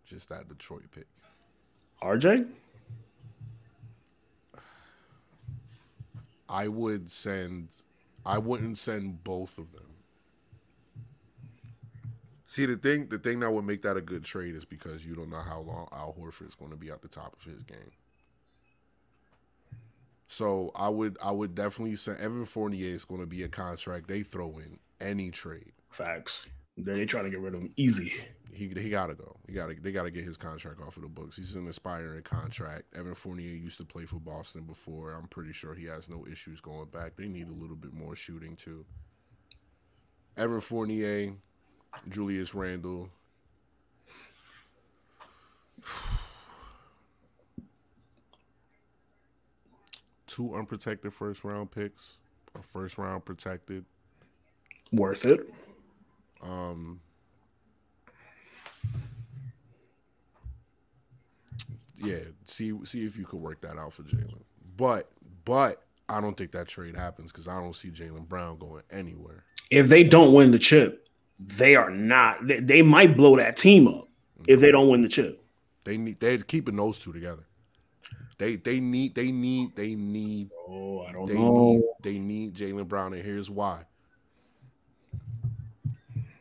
just 0.05 0.29
that 0.29 0.47
Detroit 0.47 0.83
pick. 0.91 1.07
RJ. 2.01 2.47
I 6.49 6.67
would 6.67 7.11
send. 7.11 7.69
I 8.25 8.37
wouldn't 8.37 8.77
send 8.77 9.23
both 9.23 9.57
of 9.57 9.71
them. 9.71 9.83
See 12.45 12.65
the 12.65 12.77
thing. 12.77 13.07
The 13.07 13.19
thing 13.19 13.39
that 13.41 13.51
would 13.51 13.65
make 13.65 13.81
that 13.81 13.97
a 13.97 14.01
good 14.01 14.23
trade 14.23 14.55
is 14.55 14.65
because 14.65 15.05
you 15.05 15.15
don't 15.15 15.29
know 15.29 15.41
how 15.41 15.59
long 15.59 15.87
Al 15.91 16.15
Horford's 16.17 16.55
going 16.55 16.71
to 16.71 16.77
be 16.77 16.89
at 16.89 17.01
the 17.01 17.07
top 17.07 17.35
of 17.37 17.43
his 17.51 17.63
game. 17.63 17.91
So 20.27 20.71
I 20.75 20.89
would. 20.89 21.17
I 21.23 21.31
would 21.31 21.55
definitely 21.55 21.95
send. 21.95 22.19
Evan 22.19 22.45
Fournier 22.45 22.93
is 22.93 23.05
going 23.05 23.21
to 23.21 23.27
be 23.27 23.43
a 23.43 23.47
contract 23.47 24.07
they 24.07 24.21
throw 24.21 24.57
in 24.59 24.79
any 25.01 25.31
trade. 25.31 25.73
Facts. 25.89 26.45
They're 26.77 27.05
trying 27.05 27.25
to 27.25 27.29
get 27.29 27.39
rid 27.39 27.55
of 27.55 27.61
him 27.61 27.73
easy. 27.77 28.13
He 28.55 28.69
he 28.69 28.89
gotta 28.89 29.13
go. 29.13 29.35
He 29.47 29.53
gotta 29.53 29.75
they 29.79 29.91
gotta 29.91 30.09
get 30.11 30.23
his 30.23 30.37
contract 30.37 30.79
off 30.81 30.95
of 30.97 31.03
the 31.03 31.09
books. 31.09 31.35
He's 31.35 31.55
an 31.55 31.67
aspiring 31.67 32.23
contract. 32.23 32.83
Evan 32.95 33.13
Fournier 33.15 33.55
used 33.55 33.77
to 33.77 33.85
play 33.85 34.05
for 34.05 34.19
Boston 34.19 34.63
before. 34.63 35.11
I'm 35.11 35.27
pretty 35.27 35.53
sure 35.53 35.73
he 35.75 35.85
has 35.85 36.09
no 36.09 36.25
issues 36.31 36.61
going 36.61 36.87
back. 36.87 37.15
They 37.17 37.27
need 37.27 37.49
a 37.49 37.53
little 37.53 37.75
bit 37.75 37.93
more 37.93 38.15
shooting 38.15 38.55
too. 38.55 38.85
Evan 40.37 40.61
Fournier, 40.61 41.33
Julius 42.09 42.55
Randle. 42.55 43.09
Two 50.27 50.55
unprotected 50.55 51.13
first 51.13 51.43
round 51.43 51.71
picks, 51.71 52.17
a 52.57 52.61
first 52.61 52.97
round 52.97 53.25
protected. 53.25 53.85
Worth 54.91 55.25
it. 55.25 55.53
Um, 56.41 56.99
yeah, 61.97 62.19
see 62.45 62.73
see 62.83 63.05
if 63.05 63.17
you 63.17 63.25
could 63.25 63.39
work 63.39 63.61
that 63.61 63.77
out 63.77 63.93
for 63.93 64.03
Jaylen. 64.03 64.41
But 64.77 65.09
but 65.45 65.83
I 66.09 66.21
don't 66.21 66.37
think 66.37 66.51
that 66.51 66.67
trade 66.67 66.95
happens 66.95 67.31
because 67.31 67.47
I 67.47 67.59
don't 67.59 67.75
see 67.75 67.89
Jaylen 67.89 68.27
Brown 68.27 68.57
going 68.57 68.83
anywhere. 68.91 69.43
If 69.71 69.87
they 69.87 70.03
don't 70.03 70.33
win 70.33 70.51
the 70.51 70.59
chip, 70.59 71.07
they 71.39 71.75
are 71.75 71.89
not. 71.89 72.45
They, 72.45 72.59
they 72.59 72.81
might 72.81 73.17
blow 73.17 73.37
that 73.37 73.57
team 73.57 73.87
up 73.87 74.07
if 74.47 74.59
they 74.59 74.71
don't 74.71 74.89
win 74.89 75.01
the 75.01 75.09
chip. 75.09 75.43
They 75.85 75.97
need 75.97 76.19
they're 76.19 76.37
keeping 76.39 76.75
those 76.75 76.99
two 76.99 77.13
together. 77.13 77.45
They 78.37 78.57
they 78.57 78.79
need 78.79 79.15
they 79.15 79.31
need 79.31 79.75
they 79.75 79.95
need 79.95 80.49
Oh, 80.67 81.05
I 81.07 81.11
don't 81.13 81.27
they 81.27 81.35
know. 81.35 81.53
need 81.53 81.83
they 82.01 82.19
need 82.19 82.53
Jaylen 82.53 82.87
Brown, 82.87 83.13
and 83.13 83.23
here's 83.23 83.49
why. 83.49 83.83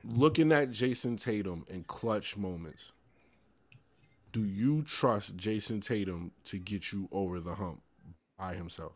Looking 0.03 0.53
at 0.53 0.71
Jayson 0.71 1.17
Tatum 1.17 1.65
in 1.69 1.85
clutch 1.85 2.37
moments, 2.37 2.93
do 4.35 4.45
you 4.45 4.83
trust 4.83 5.37
Jayson 5.37 5.81
Tatum 5.81 6.33
to 6.47 6.59
get 6.59 6.93
you 6.93 7.09
over 7.13 7.39
the 7.39 7.55
hump 7.55 7.81
by 8.37 8.55
himself? 8.55 8.93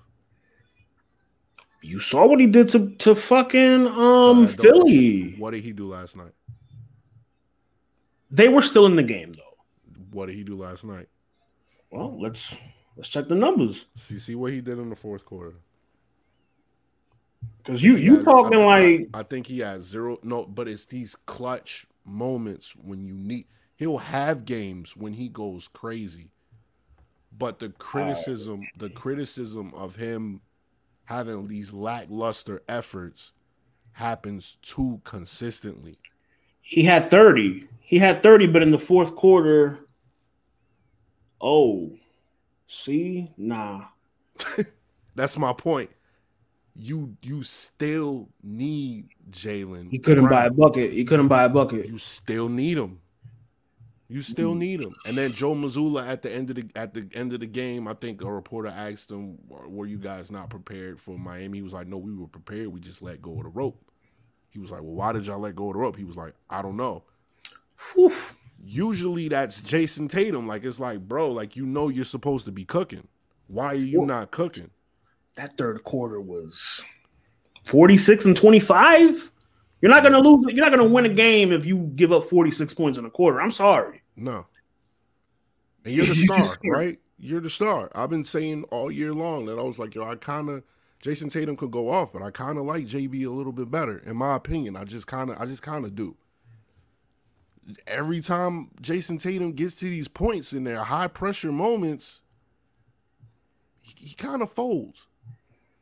You 1.80 2.00
saw 2.00 2.26
what 2.26 2.40
he 2.40 2.46
did 2.48 2.68
to 2.70 2.90
to 2.96 3.14
fucking 3.14 3.86
um 3.86 4.44
Uh, 4.44 4.48
Philly. 4.48 5.36
What 5.38 5.52
did 5.52 5.62
he 5.62 5.72
do 5.72 5.86
last 5.86 6.16
night? 6.16 6.32
They 8.32 8.48
were 8.48 8.62
still 8.62 8.84
in 8.86 8.96
the 8.96 9.04
game 9.04 9.32
though. 9.32 10.02
What 10.10 10.26
did 10.26 10.34
he 10.34 10.42
do 10.42 10.56
last 10.56 10.84
night? 10.84 11.08
Well, 11.92 12.20
let's 12.20 12.56
let's 12.96 13.08
check 13.08 13.28
the 13.28 13.36
numbers 13.36 13.86
See, 13.94 14.18
see 14.18 14.34
what 14.34 14.52
he 14.52 14.60
did 14.60 14.78
in 14.80 14.90
the 14.90 14.96
fourth 14.96 15.24
quarter. 15.24 15.54
because 17.58 17.80
you 17.80 17.94
you 17.96 18.16
has- 18.16 18.24
talking 18.24 18.60
I, 18.60 18.64
like 18.64 19.00
I, 19.14 19.20
I 19.20 19.22
think 19.22 19.46
he 19.46 19.60
has 19.60 19.84
zero. 19.84 20.18
No, 20.24 20.44
but 20.46 20.66
it's 20.66 20.86
these 20.86 21.14
clutch 21.14 21.86
moments 22.04 22.74
when 22.74 23.06
you 23.06 23.14
need. 23.14 23.46
He'll 23.78 23.98
have 23.98 24.44
games 24.44 24.96
when 24.96 25.12
he 25.12 25.28
goes 25.28 25.68
crazy, 25.68 26.32
but 27.36 27.60
the 27.60 27.66
oh, 27.66 27.78
criticism, 27.78 28.62
the 28.76 28.90
criticism 28.90 29.72
of 29.72 29.94
him 29.94 30.40
having 31.04 31.46
these 31.46 31.72
lackluster 31.72 32.60
efforts 32.68 33.32
happens 33.92 34.58
too 34.62 35.00
consistently. 35.04 35.94
he 36.60 36.82
had 36.82 37.08
thirty. 37.08 37.68
He 37.80 37.98
had 37.98 38.20
thirty, 38.20 38.48
but 38.48 38.62
in 38.62 38.72
the 38.72 38.78
fourth 38.80 39.14
quarter, 39.14 39.78
oh, 41.40 41.92
see, 42.66 43.30
nah. 43.36 43.84
That's 45.14 45.38
my 45.38 45.52
point. 45.52 45.90
you 46.74 47.16
you 47.22 47.44
still 47.44 48.28
need 48.42 49.08
Jaylen. 49.30 49.88
He 49.88 50.00
couldn't 50.00 50.28
buy 50.28 50.46
a 50.46 50.50
bucket. 50.50 50.92
He 50.92 51.04
couldn't 51.04 51.28
buy 51.28 51.44
a 51.44 51.48
bucket. 51.48 51.86
You 51.86 51.98
still 51.98 52.48
need 52.48 52.76
him. 52.76 53.00
You 54.10 54.22
still 54.22 54.54
need 54.54 54.80
him. 54.80 54.94
And 55.04 55.18
then 55.18 55.32
Joe 55.32 55.54
Mazzulla 55.54 56.08
at 56.08 56.22
the 56.22 56.32
end 56.32 56.48
of 56.48 56.56
the 56.56 56.66
at 56.74 56.94
the 56.94 57.06
end 57.12 57.34
of 57.34 57.40
the 57.40 57.46
game, 57.46 57.86
I 57.86 57.92
think 57.92 58.22
a 58.22 58.32
reporter 58.32 58.68
asked 58.68 59.10
him, 59.10 59.38
"Were 59.48 59.84
you 59.86 59.98
guys 59.98 60.30
not 60.30 60.48
prepared 60.48 60.98
for 60.98 61.18
Miami?" 61.18 61.58
He 61.58 61.62
was 61.62 61.74
like, 61.74 61.86
"No, 61.86 61.98
we 61.98 62.14
were 62.14 62.26
prepared. 62.26 62.68
We 62.68 62.80
just 62.80 63.02
let 63.02 63.20
go 63.20 63.36
of 63.36 63.44
the 63.44 63.50
rope." 63.50 63.82
He 64.50 64.58
was 64.58 64.70
like, 64.70 64.80
"Well, 64.80 64.94
why 64.94 65.12
did 65.12 65.26
y'all 65.26 65.38
let 65.38 65.56
go 65.56 65.68
of 65.68 65.74
the 65.74 65.80
rope?" 65.80 65.96
He 65.96 66.04
was 66.04 66.16
like, 66.16 66.32
"I 66.48 66.62
don't 66.62 66.78
know." 66.78 67.02
Whew. 67.94 68.12
Usually 68.64 69.28
that's 69.28 69.60
Jayson 69.60 70.08
Tatum. 70.08 70.46
Like 70.46 70.64
it's 70.64 70.80
like, 70.80 71.06
bro, 71.06 71.30
like 71.30 71.54
you 71.54 71.66
know 71.66 71.88
you're 71.88 72.04
supposed 72.06 72.46
to 72.46 72.52
be 72.52 72.64
cooking. 72.64 73.06
Why 73.46 73.66
are 73.66 73.74
you 73.74 74.06
not 74.06 74.30
cooking? 74.30 74.70
That 75.36 75.56
third 75.56 75.84
quarter 75.84 76.20
was 76.20 76.82
46 77.64 78.24
and 78.24 78.36
25. 78.36 79.32
You're 79.80 79.90
not 79.90 80.02
gonna 80.02 80.18
lose. 80.18 80.52
You're 80.52 80.64
not 80.64 80.76
gonna 80.76 80.88
win 80.88 81.04
a 81.04 81.10
game 81.10 81.52
if 81.52 81.64
you 81.64 81.92
give 81.94 82.12
up 82.12 82.24
46 82.24 82.74
points 82.74 82.98
in 82.98 83.04
a 83.04 83.10
quarter. 83.10 83.40
I'm 83.40 83.52
sorry. 83.52 84.02
No. 84.16 84.46
And 85.84 85.94
you're 85.94 86.06
the 86.06 86.14
star, 86.14 86.58
right? 86.64 86.98
You're 87.18 87.40
the 87.40 87.50
star. 87.50 87.90
I've 87.94 88.10
been 88.10 88.24
saying 88.24 88.64
all 88.64 88.90
year 88.90 89.12
long 89.12 89.46
that 89.46 89.58
I 89.58 89.62
was 89.62 89.78
like, 89.78 89.94
yo, 89.94 90.04
I 90.04 90.16
kind 90.16 90.48
of 90.48 90.64
Jayson 91.02 91.30
Tatum 91.30 91.56
could 91.56 91.70
go 91.70 91.90
off, 91.90 92.12
but 92.12 92.22
I 92.22 92.30
kind 92.30 92.58
of 92.58 92.64
like 92.64 92.86
JB 92.86 93.24
a 93.24 93.30
little 93.30 93.52
bit 93.52 93.70
better, 93.70 93.98
in 93.98 94.16
my 94.16 94.34
opinion. 94.34 94.76
I 94.76 94.84
just 94.84 95.06
kind 95.06 95.30
of, 95.30 95.40
I 95.40 95.46
just 95.46 95.62
kind 95.62 95.84
of 95.84 95.94
do. 95.94 96.16
Every 97.86 98.20
time 98.20 98.70
Jayson 98.80 99.18
Tatum 99.18 99.52
gets 99.52 99.74
to 99.76 99.84
these 99.84 100.08
points 100.08 100.52
in 100.52 100.64
their 100.64 100.82
high 100.84 101.06
pressure 101.06 101.52
moments, 101.52 102.22
he, 103.80 103.94
he 104.08 104.14
kind 104.14 104.42
of 104.42 104.50
folds. 104.50 105.06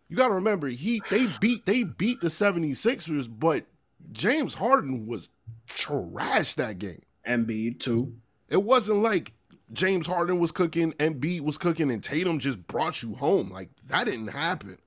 You 0.09 0.17
got 0.17 0.29
to 0.29 0.35
remember, 0.35 0.69
he 0.69 1.03
they 1.11 1.27
beat 1.41 1.67
they 1.67 1.83
beat 1.83 2.21
the 2.21 2.29
76ers, 2.29 3.29
but 3.29 3.67
James 4.13 4.55
Harden 4.55 5.07
was 5.07 5.29
trash 5.67 6.55
that 6.55 6.79
game. 6.79 7.03
Embiid 7.27 7.81
too. 7.81 8.15
It 8.49 8.63
wasn't 8.63 9.03
like 9.03 9.33
James 9.73 10.07
Harden 10.07 10.39
was 10.39 10.53
cooking, 10.53 10.93
Embiid 10.95 11.41
was 11.41 11.59
cooking, 11.59 11.91
and 11.91 12.03
Tatum 12.03 12.39
just 12.39 12.67
brought 12.67 13.03
you 13.03 13.15
home. 13.15 13.51
Like 13.51 13.71
that 13.89 14.05
didn't 14.05 14.29
happen. 14.29 14.79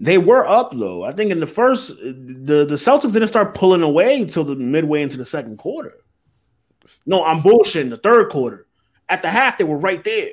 They 0.00 0.18
were 0.18 0.46
up 0.46 0.72
though. 0.72 1.04
I 1.04 1.12
think 1.12 1.30
in 1.30 1.40
the 1.40 1.46
first, 1.46 1.88
the 1.98 2.64
the 2.68 2.74
Celtics 2.74 3.12
didn't 3.12 3.28
start 3.28 3.54
pulling 3.54 3.82
away 3.82 4.20
until 4.20 4.44
the 4.44 4.56
midway 4.56 5.02
into 5.02 5.16
the 5.16 5.24
second 5.24 5.58
quarter. 5.58 5.94
No, 7.06 7.24
I'm 7.24 7.38
bullshitting. 7.38 7.90
The 7.90 7.96
third 7.96 8.30
quarter, 8.30 8.66
at 9.08 9.22
the 9.22 9.30
half, 9.30 9.56
they 9.56 9.64
were 9.64 9.78
right 9.78 10.04
there. 10.04 10.30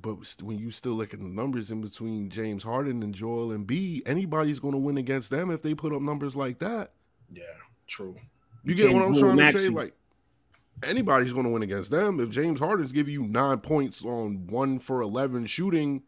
But 0.00 0.16
when 0.40 0.58
you 0.58 0.70
still 0.70 0.92
look 0.94 1.12
at 1.12 1.20
the 1.20 1.26
numbers 1.26 1.70
in 1.70 1.82
between 1.82 2.30
James 2.30 2.62
Harden 2.62 3.02
and 3.02 3.14
Joel 3.14 3.52
and 3.52 3.66
Embiid, 3.66 4.02
anybody's 4.06 4.58
going 4.58 4.72
to 4.72 4.78
win 4.78 4.96
against 4.96 5.30
them 5.30 5.50
if 5.50 5.60
they 5.60 5.74
put 5.74 5.92
up 5.92 6.00
numbers 6.00 6.34
like 6.34 6.58
that. 6.60 6.92
Yeah, 7.32 7.42
true. 7.86 8.16
You 8.64 8.74
get 8.74 8.92
what 8.92 9.02
I'm 9.02 9.12
do 9.12 9.20
trying 9.20 9.36
to 9.38 9.52
say? 9.60 9.68
Like 9.70 9.94
anybody's 10.82 11.32
going 11.32 11.44
to 11.46 11.50
win 11.50 11.62
against 11.62 11.90
them 11.90 12.20
if 12.20 12.30
James 12.30 12.58
Harden's 12.60 12.92
giving 12.92 13.12
you 13.14 13.22
nine 13.24 13.58
points 13.58 14.04
on 14.04 14.46
one 14.48 14.78
for 14.78 15.00
eleven 15.00 15.46
shooting. 15.46 16.02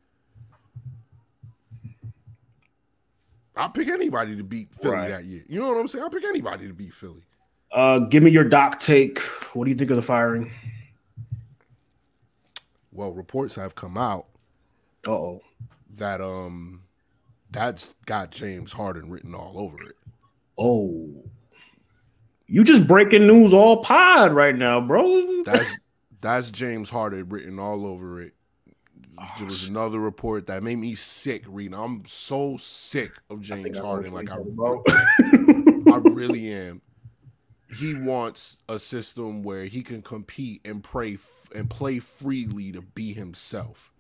I'll 3.54 3.68
pick 3.68 3.88
anybody 3.88 4.36
to 4.36 4.42
beat 4.44 4.74
Philly 4.74 4.94
Right. 4.96 5.08
that 5.10 5.24
year. 5.24 5.44
You 5.46 5.60
know 5.60 5.68
what 5.68 5.76
I'm 5.76 5.86
saying? 5.88 6.02
I'll 6.02 6.10
pick 6.10 6.24
anybody 6.24 6.66
to 6.68 6.72
beat 6.72 6.94
Philly. 6.94 7.22
Uh, 7.70 8.00
give 8.00 8.22
me 8.22 8.30
your 8.30 8.44
doc 8.44 8.80
take. 8.80 9.18
What 9.54 9.64
do 9.64 9.70
you 9.70 9.76
think 9.76 9.90
of 9.90 9.96
the 9.96 10.02
firing? 10.02 10.50
Well, 12.92 13.12
reports 13.12 13.54
have 13.56 13.74
come 13.74 13.96
out 13.96 14.26
Uh 15.06 15.12
oh. 15.12 15.40
that 15.96 16.20
um 16.20 16.82
that's 17.50 17.94
got 18.06 18.30
James 18.30 18.72
Harden 18.72 19.10
written 19.10 19.34
all 19.34 19.58
over 19.58 19.82
it. 19.84 19.96
Oh. 20.58 21.24
You 22.46 22.64
just 22.64 22.86
breaking 22.86 23.26
news 23.26 23.52
all 23.54 23.82
pod 23.82 24.32
right 24.34 24.54
now, 24.56 24.80
bro. 24.80 25.42
That's 25.44 25.78
that's 26.20 26.50
James 26.50 26.90
Harden 26.90 27.28
written 27.28 27.58
all 27.58 27.86
over 27.86 28.20
it. 28.20 28.34
Oh, 29.18 29.28
There 29.38 29.46
was 29.46 29.64
another 29.64 29.98
report 29.98 30.46
that 30.48 30.62
made 30.62 30.76
me 30.76 30.94
sick 30.94 31.44
reading. 31.46 31.74
I'm 31.74 32.04
so 32.06 32.56
sick 32.58 33.12
of 33.30 33.40
James 33.40 33.78
Harden. 33.78 34.12
Like 34.12 34.30
I, 34.30 34.36
I 34.36 35.96
really 36.04 36.52
am. 36.52 36.82
He 37.78 37.94
wants 37.94 38.58
a 38.68 38.78
system 38.78 39.42
where 39.42 39.64
he 39.64 39.82
can 39.82 40.02
compete 40.02 40.60
and 40.64 40.84
pray 40.84 41.14
f- 41.14 41.48
and 41.54 41.70
play 41.70 41.98
freely 42.00 42.70
to 42.72 42.82
be 42.82 43.14
himself. 43.14 43.90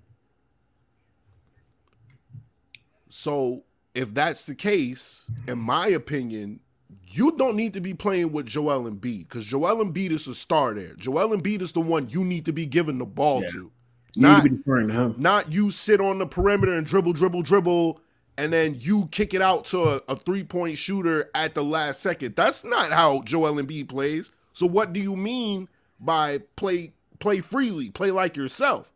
So, 3.08 3.64
if 3.94 4.14
that's 4.14 4.44
the 4.46 4.54
case, 4.54 5.30
in 5.46 5.58
my 5.58 5.88
opinion, 5.88 6.60
you 7.08 7.32
don't 7.32 7.56
need 7.56 7.74
to 7.74 7.80
be 7.80 7.94
playing 7.94 8.32
with 8.32 8.46
Joel 8.46 8.90
Embiid 8.90 9.28
because 9.28 9.44
Joel 9.44 9.84
Embiid 9.84 10.10
is 10.10 10.28
a 10.28 10.34
star 10.34 10.74
there. 10.74 10.94
Joel 10.94 11.36
Embiid 11.36 11.60
is 11.62 11.72
the 11.72 11.80
one 11.80 12.08
you 12.08 12.24
need 12.24 12.44
to 12.46 12.52
be 12.52 12.66
giving 12.66 12.98
the 12.98 13.04
ball 13.04 13.42
Yeah. 13.42 13.50
to. 13.52 13.72
You 14.14 14.22
Not 14.22 14.42
to 14.44 14.72
him. 14.76 15.14
not 15.16 15.50
you 15.52 15.70
sit 15.70 16.00
on 16.00 16.18
the 16.18 16.26
perimeter 16.26 16.74
and 16.74 16.86
dribble, 16.86 17.14
dribble, 17.14 17.42
dribble, 17.42 18.00
and 18.36 18.52
then 18.52 18.76
you 18.78 19.06
kick 19.10 19.32
it 19.34 19.40
out 19.42 19.64
to 19.66 19.78
a, 19.82 20.00
a 20.08 20.16
three 20.16 20.44
point 20.44 20.76
shooter 20.78 21.30
at 21.34 21.54
the 21.54 21.64
last 21.64 22.00
second. 22.00 22.36
That's 22.36 22.64
not 22.64 22.92
how 22.92 23.22
Joel 23.22 23.54
Embiid 23.54 23.88
plays. 23.88 24.30
So 24.52 24.66
what 24.66 24.92
do 24.92 25.00
you 25.00 25.16
mean 25.16 25.68
by 26.00 26.38
play 26.56 26.92
play 27.20 27.40
freely, 27.40 27.90
play 27.90 28.10
like 28.10 28.36
yourself? 28.36 28.90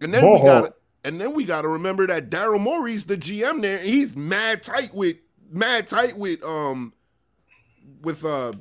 And 0.00 0.12
then 0.14 0.24
we 0.32 0.40
got. 0.42 0.74
And 1.04 1.20
then 1.20 1.34
we 1.34 1.44
got 1.44 1.62
to 1.62 1.68
remember 1.68 2.06
that 2.06 2.30
Daryl 2.30 2.60
Morey's 2.60 3.04
the 3.04 3.16
GM 3.16 3.60
there, 3.62 3.78
and 3.78 3.88
he's 3.88 4.16
mad 4.16 4.62
tight 4.62 4.94
with 4.94 5.16
mad 5.50 5.86
tight 5.86 6.16
with 6.16 6.42
um 6.44 6.92
with 8.02 8.24
uh 8.24 8.52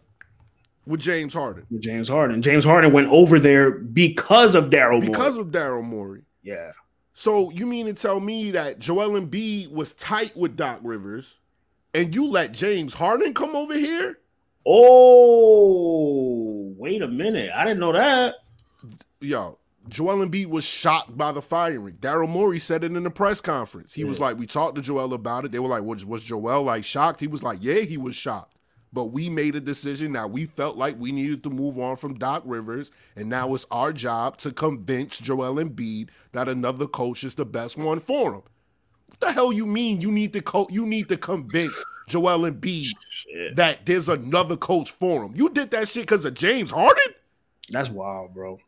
with 0.86 1.02
James 1.02 1.34
Harden 1.36 1.65
With 1.69 1.82
James 1.82 2.10
Harden. 2.10 2.41
James 2.41 2.65
Harden 2.65 2.91
went 2.93 3.10
over 3.10 3.39
there 3.39 3.69
because 3.71 4.56
of 4.56 4.65
Daryl 4.71 4.93
Morey. 4.99 5.08
because 5.10 5.36
Morey. 5.36 5.47
of 5.47 5.54
Daryl 5.54 5.84
Morey. 5.84 6.21
yeah. 6.41 6.71
So 7.13 7.52
you 7.52 7.67
mean 7.67 7.86
to 7.88 7.93
tell 7.93 8.19
me 8.21 8.52
that 8.52 8.80
Joel 8.80 9.19
Embiid 9.19 9.71
was 9.73 9.93
tight 9.93 10.36
with 10.38 10.56
Doc 10.56 10.80
Rivers, 10.84 11.38
and 11.93 12.15
you 12.15 12.25
let 12.25 12.54
James 12.54 12.93
Harden 12.93 13.34
come 13.34 13.58
over 13.58 13.73
here? 13.73 14.19
Oh, 14.65 16.73
wait 16.78 17.02
a 17.02 17.08
minute. 17.08 17.52
I 17.54 17.65
didn't 17.65 17.80
know 17.82 17.91
that. 17.93 18.36
Yo, 19.19 19.58
Joel 19.89 20.25
Embiid 20.25 20.47
was 20.47 20.63
shocked 20.63 21.17
by 21.17 21.32
the 21.32 21.41
firing. 21.41 21.95
Daryl 21.95 22.30
Morey 22.30 22.60
said 22.60 22.84
it 22.84 22.95
in 22.95 23.04
the 23.04 23.10
press 23.10 23.41
conference. 23.41 23.93
He 23.93 24.04
was 24.04 24.19
like, 24.19 24.38
"We 24.38 24.45
talked 24.45 24.75
to 24.75 24.82
Joel 24.82 25.13
about 25.13 25.45
it." 25.45 25.52
They 25.52 25.60
were 25.60 25.67
like, 25.67 25.84
"Was 25.84 26.06
was 26.06 26.23
Joel 26.23 26.63
like 26.63 26.84
shocked?" 26.84 27.19
He 27.19 27.28
was 27.28 27.43
like, 27.43 27.60
"Yeah, 27.62 27.82
he 27.82 27.97
was 27.97 28.15
shocked." 28.15 28.56
But 28.91 29.06
we 29.06 29.30
made 29.30 29.56
a 29.56 29.60
decision 29.62 30.13
that 30.13 30.32
we 30.32 30.45
felt 30.45 30.75
like 30.75 30.99
we 30.99 31.12
needed 31.12 31.43
to 31.43 31.49
move 31.49 31.78
on 31.78 31.95
from 31.95 32.15
Doc 32.15 32.41
Rivers, 32.45 32.91
and 33.15 33.30
now 33.30 33.54
it's 33.54 33.65
our 33.69 33.93
job 33.93 34.38
to 34.38 34.52
convince 34.52 35.19
Joel 35.19 35.56
Embiid 35.56 36.10
that 36.32 36.49
another 36.49 36.88
coach 36.88 37.23
is 37.23 37.36
the 37.36 37.45
best 37.45 37.78
one 37.78 37.99
for 37.99 38.34
him. 38.34 38.41
What 39.08 39.19
the 39.19 39.32
hell 39.32 39.54
you 39.54 39.65
mean 39.65 40.02
you 40.02 40.12
need 40.12 40.34
to 40.34 40.41
co- 40.41 40.67
you 40.71 40.86
need 40.86 41.10
to 41.10 41.17
convince 41.17 41.84
Joel 42.08 42.49
Embiid 42.49 42.88
Shit. 42.99 43.56
that 43.56 43.86
there's 43.86 44.10
another 44.10 44.58
coach 44.58 44.91
for 44.91 45.25
him? 45.25 45.34
You 45.36 45.49
did 45.49 45.71
that 45.71 45.88
shit 45.88 46.04
because 46.04 46.25
of 46.25 46.34
James 46.34 46.71
Harden? 46.71 47.13
That's 47.69 47.89
wild, 47.89 48.34
bro. 48.34 48.60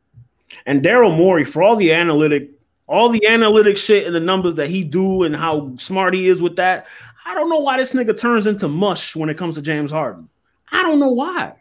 And 0.65 0.81
Daryl 0.81 1.15
Morey, 1.15 1.45
for 1.45 1.63
all 1.63 1.75
the 1.75 1.93
analytic, 1.93 2.51
all 2.87 3.09
the 3.09 3.25
analytic 3.27 3.77
shit 3.77 4.05
and 4.05 4.15
the 4.15 4.19
numbers 4.19 4.55
that 4.55 4.69
he 4.69 4.83
do 4.83 5.23
and 5.23 5.35
how 5.35 5.75
smart 5.77 6.13
he 6.13 6.27
is 6.27 6.41
with 6.41 6.57
that, 6.57 6.87
I 7.25 7.33
don't 7.35 7.49
know 7.49 7.59
why 7.59 7.77
this 7.77 7.93
nigga 7.93 8.17
turns 8.17 8.47
into 8.47 8.67
mush 8.67 9.15
when 9.15 9.29
it 9.29 9.37
comes 9.37 9.55
to 9.55 9.61
James 9.61 9.91
Harden. 9.91 10.29
I 10.71 10.83
don't 10.83 10.99
know 10.99 11.11
why. 11.11 11.55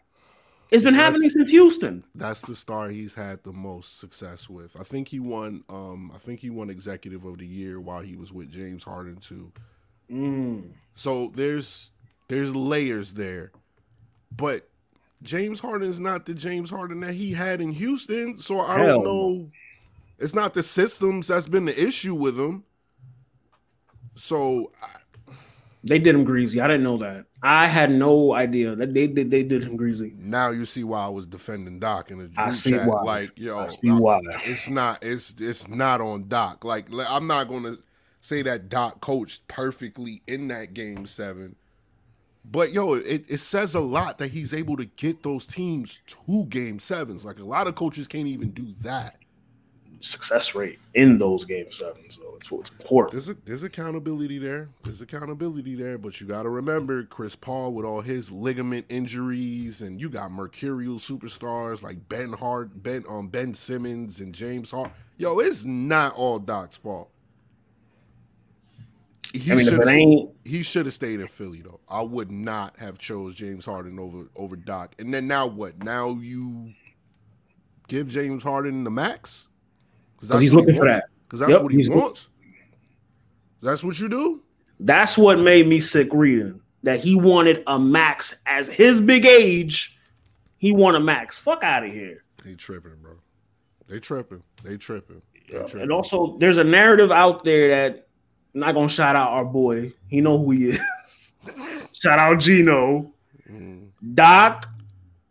It's 0.71 0.85
been 0.85 0.93
happening 0.93 1.29
since 1.29 1.51
Houston. 1.51 2.05
That's 2.15 2.39
the 2.39 2.55
star 2.55 2.87
he's 2.89 3.13
had 3.13 3.43
the 3.43 3.51
most 3.51 3.99
success 3.99 4.49
with. 4.49 4.79
I 4.79 4.83
think 4.83 5.09
he 5.09 5.19
won. 5.19 5.65
Um, 5.67 6.11
I 6.15 6.17
think 6.17 6.39
he 6.39 6.49
won 6.49 6.69
Executive 6.69 7.25
of 7.25 7.39
the 7.39 7.45
Year 7.45 7.81
while 7.81 7.99
he 7.99 8.15
was 8.15 8.31
with 8.31 8.49
James 8.49 8.85
Harden 8.85 9.17
too. 9.17 9.51
Mm. 10.09 10.71
So 10.95 11.27
there's 11.35 11.91
there's 12.29 12.55
layers 12.55 13.13
there, 13.13 13.51
but 14.31 14.69
James 15.23 15.59
Harden 15.59 15.89
is 15.89 15.99
not 15.99 16.25
the 16.25 16.33
James 16.33 16.69
Harden 16.69 16.99
that 17.01 17.13
he 17.13 17.33
had 17.33 17.61
in 17.61 17.71
Houston. 17.73 18.39
So 18.39 18.59
I 18.59 18.77
Hell 18.77 18.87
don't 18.87 19.03
know. 19.03 19.51
It's 20.19 20.33
not 20.35 20.53
the 20.53 20.63
systems 20.63 21.27
that's 21.27 21.47
been 21.47 21.65
the 21.65 21.79
issue 21.87 22.15
with 22.15 22.39
him. 22.39 22.63
So 24.15 24.71
I- 24.81 25.33
They 25.83 25.97
did 25.97 26.13
him 26.13 26.23
greasy. 26.23 26.61
I 26.61 26.67
didn't 26.67 26.83
know 26.83 26.97
that. 26.99 27.25
I 27.41 27.67
had 27.67 27.91
no 27.91 28.33
idea 28.33 28.75
that 28.75 28.93
they 28.93 29.07
did. 29.07 29.31
They 29.31 29.41
did 29.41 29.63
him 29.63 29.75
greasy. 29.75 30.13
now 30.15 30.51
you 30.51 30.65
see 30.65 30.83
why 30.83 31.05
I 31.05 31.09
was 31.09 31.25
defending 31.25 31.79
Doc 31.79 32.11
in 32.11 32.19
the 32.19 32.29
I 32.37 32.51
see 32.51 32.71
chat. 32.71 32.87
why. 32.87 33.01
Like 33.01 33.31
yo, 33.35 33.57
I 33.57 33.67
see 33.67 33.89
uh, 33.89 33.95
why. 33.97 34.19
it's 34.45 34.69
not 34.69 34.99
it's 35.03 35.33
it's 35.39 35.67
not 35.67 36.01
on 36.01 36.27
Doc. 36.27 36.63
Like 36.63 36.85
I'm 37.09 37.25
not 37.25 37.47
going 37.47 37.63
to 37.63 37.79
say 38.21 38.43
that 38.43 38.69
Doc 38.69 39.01
coached 39.01 39.47
perfectly 39.47 40.21
in 40.27 40.49
that 40.49 40.75
game 40.75 41.07
7. 41.07 41.55
But 42.43 42.71
yo, 42.71 42.95
it, 42.95 43.25
it 43.27 43.39
says 43.39 43.75
a 43.75 43.79
lot 43.79 44.17
that 44.17 44.29
he's 44.29 44.53
able 44.53 44.75
to 44.77 44.85
get 44.85 45.23
those 45.23 45.45
teams 45.45 46.01
to 46.07 46.45
game 46.45 46.79
7s. 46.79 47.23
Like 47.23 47.39
a 47.39 47.43
lot 47.43 47.67
of 47.67 47.75
coaches 47.75 48.07
can't 48.07 48.27
even 48.27 48.51
do 48.51 48.73
that. 48.81 49.15
success 50.01 50.55
rate 50.55 50.79
in 50.95 51.17
those 51.17 51.45
game 51.45 51.71
sevens. 51.71 52.15
So 52.15 52.33
it's 52.37 52.51
what's 52.51 52.71
important. 52.71 53.11
There's 53.11 53.29
a, 53.29 53.35
there's 53.45 53.63
accountability 53.63 54.39
there. 54.39 54.69
There's 54.83 55.01
accountability 55.01 55.75
there, 55.75 55.97
but 55.99 56.19
you 56.19 56.27
got 56.27 56.43
to 56.43 56.49
remember 56.49 57.03
Chris 57.03 57.35
Paul 57.35 57.73
with 57.73 57.85
all 57.85 58.01
his 58.01 58.31
ligament 58.31 58.87
injuries, 58.89 59.81
and 59.81 59.99
you 60.01 60.09
got 60.09 60.31
mercurial 60.31 60.95
superstars 60.95 61.83
like 61.83 62.09
Ben 62.09 62.33
Hart, 62.33 62.81
Ben 62.81 63.03
um, 63.07 63.27
Ben 63.27 63.53
Simmons, 63.53 64.19
and 64.19 64.33
James 64.33 64.71
Hart. 64.71 64.91
Yo, 65.17 65.39
it's 65.39 65.65
not 65.65 66.15
all 66.15 66.39
Doc's 66.39 66.77
fault. 66.77 67.11
He 69.33 69.51
I 69.51 69.55
mean, 69.55 69.67
if 69.67 69.73
should 69.73 69.81
it 69.81 69.87
ain't 69.87 70.31
he 70.45 70.63
should 70.63 70.85
have 70.85 70.93
stayed 70.93 71.19
in 71.19 71.27
Philly 71.27 71.61
though. 71.61 71.79
I 71.87 72.01
would 72.01 72.31
not 72.31 72.77
have 72.77 72.97
chose 72.97 73.33
James 73.33 73.65
Harden 73.65 73.99
over 73.99 74.29
over 74.35 74.55
Doc. 74.55 74.95
And 74.99 75.13
then 75.13 75.27
now 75.27 75.47
what? 75.47 75.83
Now 75.83 76.09
you 76.21 76.71
give 77.87 78.09
James 78.09 78.43
Harden 78.43 78.83
the 78.83 78.89
max 78.89 79.47
because 80.19 80.39
he's 80.39 80.53
looking 80.53 80.77
for 80.77 80.85
that. 80.85 81.05
Because 81.25 81.39
that's 81.39 81.51
Yep, 81.51 81.61
what 81.63 81.71
he 81.71 81.89
wants. 81.89 82.29
That's 83.61 83.83
what 83.83 83.99
you 83.99 84.09
do. 84.09 84.41
That's 84.79 85.17
what 85.17 85.39
made 85.39 85.67
me 85.67 85.79
sick 85.79 86.09
reading 86.11 86.59
that 86.83 86.99
he 86.99 87.15
wanted 87.15 87.63
a 87.67 87.79
max 87.79 88.35
as 88.45 88.67
his 88.67 88.99
big 88.99 89.25
age. 89.25 89.97
He 90.57 90.71
want 90.71 90.97
a 90.97 90.99
max. 90.99 91.37
Fuck 91.37 91.63
out 91.63 91.83
of 91.85 91.91
here. 91.91 92.23
They 92.43 92.55
tripping, 92.55 92.95
bro. 93.01 93.13
They 93.87 93.99
tripping. 93.99 94.43
They 94.63 94.77
tripping. 94.77 95.21
They 95.49 95.59
tripping. 95.59 95.81
And 95.81 95.91
also, 95.91 96.37
there's 96.39 96.57
a 96.57 96.63
narrative 96.63 97.11
out 97.11 97.43
there 97.43 97.67
that 97.69 98.07
I'm 98.53 98.59
not 98.59 98.73
gonna 98.73 98.89
shout 98.89 99.15
out 99.15 99.29
our 99.29 99.45
boy. 99.45 99.93
He 100.07 100.21
know 100.21 100.37
who 100.37 100.51
he 100.51 100.69
is. 100.69 101.33
shout 101.93 102.19
out 102.19 102.39
Gino. 102.39 103.13
Doc. 104.13 104.67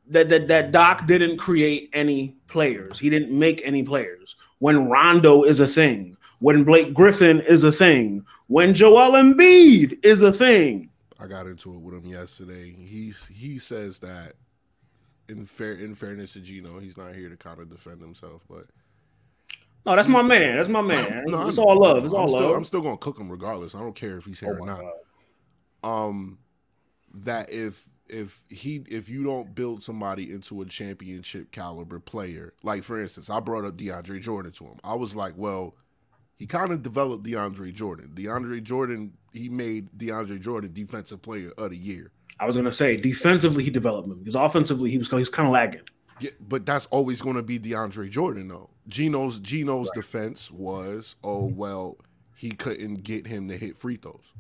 That, 0.09 0.29
that 0.29 0.49
that 0.49 0.73
Doc 0.73 1.07
didn't 1.07 1.37
create 1.37 1.89
any 1.93 2.37
players. 2.49 2.99
He 2.99 3.11
didn't 3.11 3.31
make 3.37 3.63
any 3.65 3.85
players. 3.85 4.35
When 4.59 4.89
Rondo 4.89 5.45
is 5.45 5.61
a 5.61 5.69
thing, 5.69 6.17
when 6.41 6.65
Blake 6.65 6.93
Griffin 6.93 7.41
is 7.41 7.63
a 7.63 7.71
thing, 7.71 8.27
when 8.49 8.75
Joel 8.75 9.13
Embiid 9.13 10.05
is 10.05 10.23
a 10.23 10.33
thing. 10.33 10.91
I 11.21 11.29
got 11.29 11.47
into 11.47 11.73
it 11.75 11.81
with 11.81 11.95
him 11.95 12.07
yesterday. 12.07 12.73
He 12.73 13.15
he 13.33 13.59
says 13.59 14.01
that 14.01 14.33
in 15.29 15.47
fair 15.47 15.75
in 15.75 15.95
fairness 15.95 16.33
to 16.33 16.41
Gino, 16.41 16.81
he's 16.81 16.97
not 16.97 17.15
here 17.15 17.29
to 17.29 17.37
kind 17.37 17.61
of 17.61 17.71
defend 17.71 18.01
himself, 18.01 18.43
but 18.51 18.67
No, 19.87 19.97
that's 19.97 20.09
my 20.09 20.23
man. 20.23 20.57
That's 20.57 20.69
my 20.69 20.83
man. 20.83 21.25
No, 21.29 21.49
it's 21.49 21.59
I- 21.59 21.63
all 21.63 21.79
love. 21.81 22.05
It's 22.05 22.13
I'm 22.15 22.21
all 22.21 22.29
still, 22.29 22.43
love. 22.49 22.57
I'm 22.57 22.65
still 22.65 22.83
gonna 22.83 22.97
cook 22.99 23.19
him 23.19 23.31
regardless. 23.31 23.75
I 23.75 23.81
don't 23.81 23.95
care 23.95 24.19
if 24.19 24.25
he's 24.27 24.41
here 24.41 24.57
Oh 24.59 24.63
or 24.63 24.67
not. 24.67 24.81
God. 25.83 26.03
um 26.07 26.39
that 27.25 27.51
if 27.51 27.89
if 28.09 28.43
he 28.49 28.85
if 28.89 29.09
you 29.09 29.25
don't 29.25 29.55
build 29.55 29.83
somebody 29.83 30.31
into 30.33 30.61
a 30.63 30.65
championship 30.67 31.51
caliber 31.53 31.99
player, 32.01 32.53
like 32.63 32.83
for 32.83 33.01
instance, 33.01 33.31
I 33.31 33.41
brought 33.41 33.65
up 33.65 33.77
DeAndre 33.77 34.21
Jordan 34.21 34.53
to 34.53 34.65
him. 34.65 34.79
I 34.85 34.95
was 34.95 35.15
like, 35.17 35.35
well, 35.37 35.75
he 36.37 36.47
kind 36.47 36.73
of 36.73 36.83
developed 36.83 37.25
DeAndre 37.25 37.73
Jordan. 37.73 38.13
DeAndre 38.15 38.63
Jordan, 38.63 39.13
he 39.33 39.49
made 39.49 39.89
DeAndre 39.97 40.41
Jordan 40.41 40.73
defensive 40.73 41.23
player 41.23 41.53
of 41.57 41.71
the 41.71 41.77
year. 41.77 42.11
I 42.39 42.47
was 42.47 42.57
gonna 42.57 42.73
say 42.73 42.97
defensively 42.97 43.65
he 43.65 43.71
developed 43.71 44.09
him 44.09 44.19
because 44.19 44.35
offensively 44.35 44.91
he 44.91 44.99
was 44.99 45.09
he 45.09 45.17
was 45.17 45.29
kind 45.31 45.47
of 45.49 45.53
lagging. 45.53 45.83
Yeah, 46.21 46.31
but 46.49 46.67
that's 46.67 46.85
always 46.87 47.23
going 47.23 47.37
to 47.37 47.43
be 47.43 47.59
DeAndre 47.59 48.11
Jordan 48.11 48.49
though. 48.49 48.69
Gino's 48.89 49.39
Gino's 49.41 49.91
defense 49.93 50.51
was, 50.51 51.17
oh 51.23 51.49
mm-hmm. 51.49 51.57
well, 51.57 51.99
he 52.37 52.51
couldn't 52.51 53.03
get 53.03 53.27
him 53.27 53.49
to 53.49 53.57
hit 53.57 53.77
free 53.77 53.97
throws. 53.97 54.33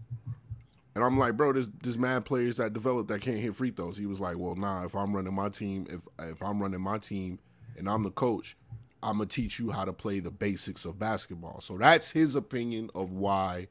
And 0.94 1.04
I'm 1.04 1.18
like, 1.18 1.36
bro, 1.36 1.52
there's 1.52 1.68
there's 1.82 1.98
mad 1.98 2.24
players 2.24 2.56
that 2.56 2.72
develop 2.72 3.08
that 3.08 3.20
can't 3.20 3.38
hit 3.38 3.54
free 3.54 3.70
throws. 3.70 3.96
He 3.96 4.06
was 4.06 4.20
like, 4.20 4.38
well, 4.38 4.56
nah, 4.56 4.84
if 4.84 4.94
I'm 4.94 5.14
running 5.14 5.34
my 5.34 5.48
team, 5.48 5.86
if 5.90 6.06
if 6.18 6.42
I'm 6.42 6.60
running 6.60 6.80
my 6.80 6.98
team 6.98 7.38
and 7.76 7.88
I'm 7.88 8.02
the 8.02 8.10
coach, 8.10 8.56
I'm 9.02 9.18
gonna 9.18 9.26
teach 9.26 9.58
you 9.58 9.70
how 9.70 9.84
to 9.84 9.92
play 9.92 10.20
the 10.20 10.30
basics 10.30 10.84
of 10.84 10.98
basketball. 10.98 11.60
So 11.60 11.78
that's 11.78 12.10
his 12.10 12.34
opinion 12.34 12.90
of 12.94 13.12
why 13.12 13.68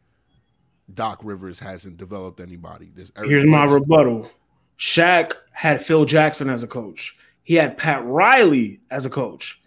Doc 0.93 1.19
Rivers 1.23 1.59
hasn't 1.59 1.97
developed 1.97 2.39
anybody. 2.39 2.91
This 2.95 3.11
Here's 3.17 3.47
my 3.47 3.65
rebuttal. 3.65 4.29
Shaq 4.77 5.33
had 5.51 5.83
Phil 5.83 6.05
Jackson 6.05 6.49
as 6.49 6.63
a 6.63 6.67
coach. 6.67 7.17
He 7.43 7.55
had 7.55 7.77
Pat 7.77 8.05
Riley 8.05 8.79
as 8.89 9.05
a 9.05 9.09
coach. 9.09 9.58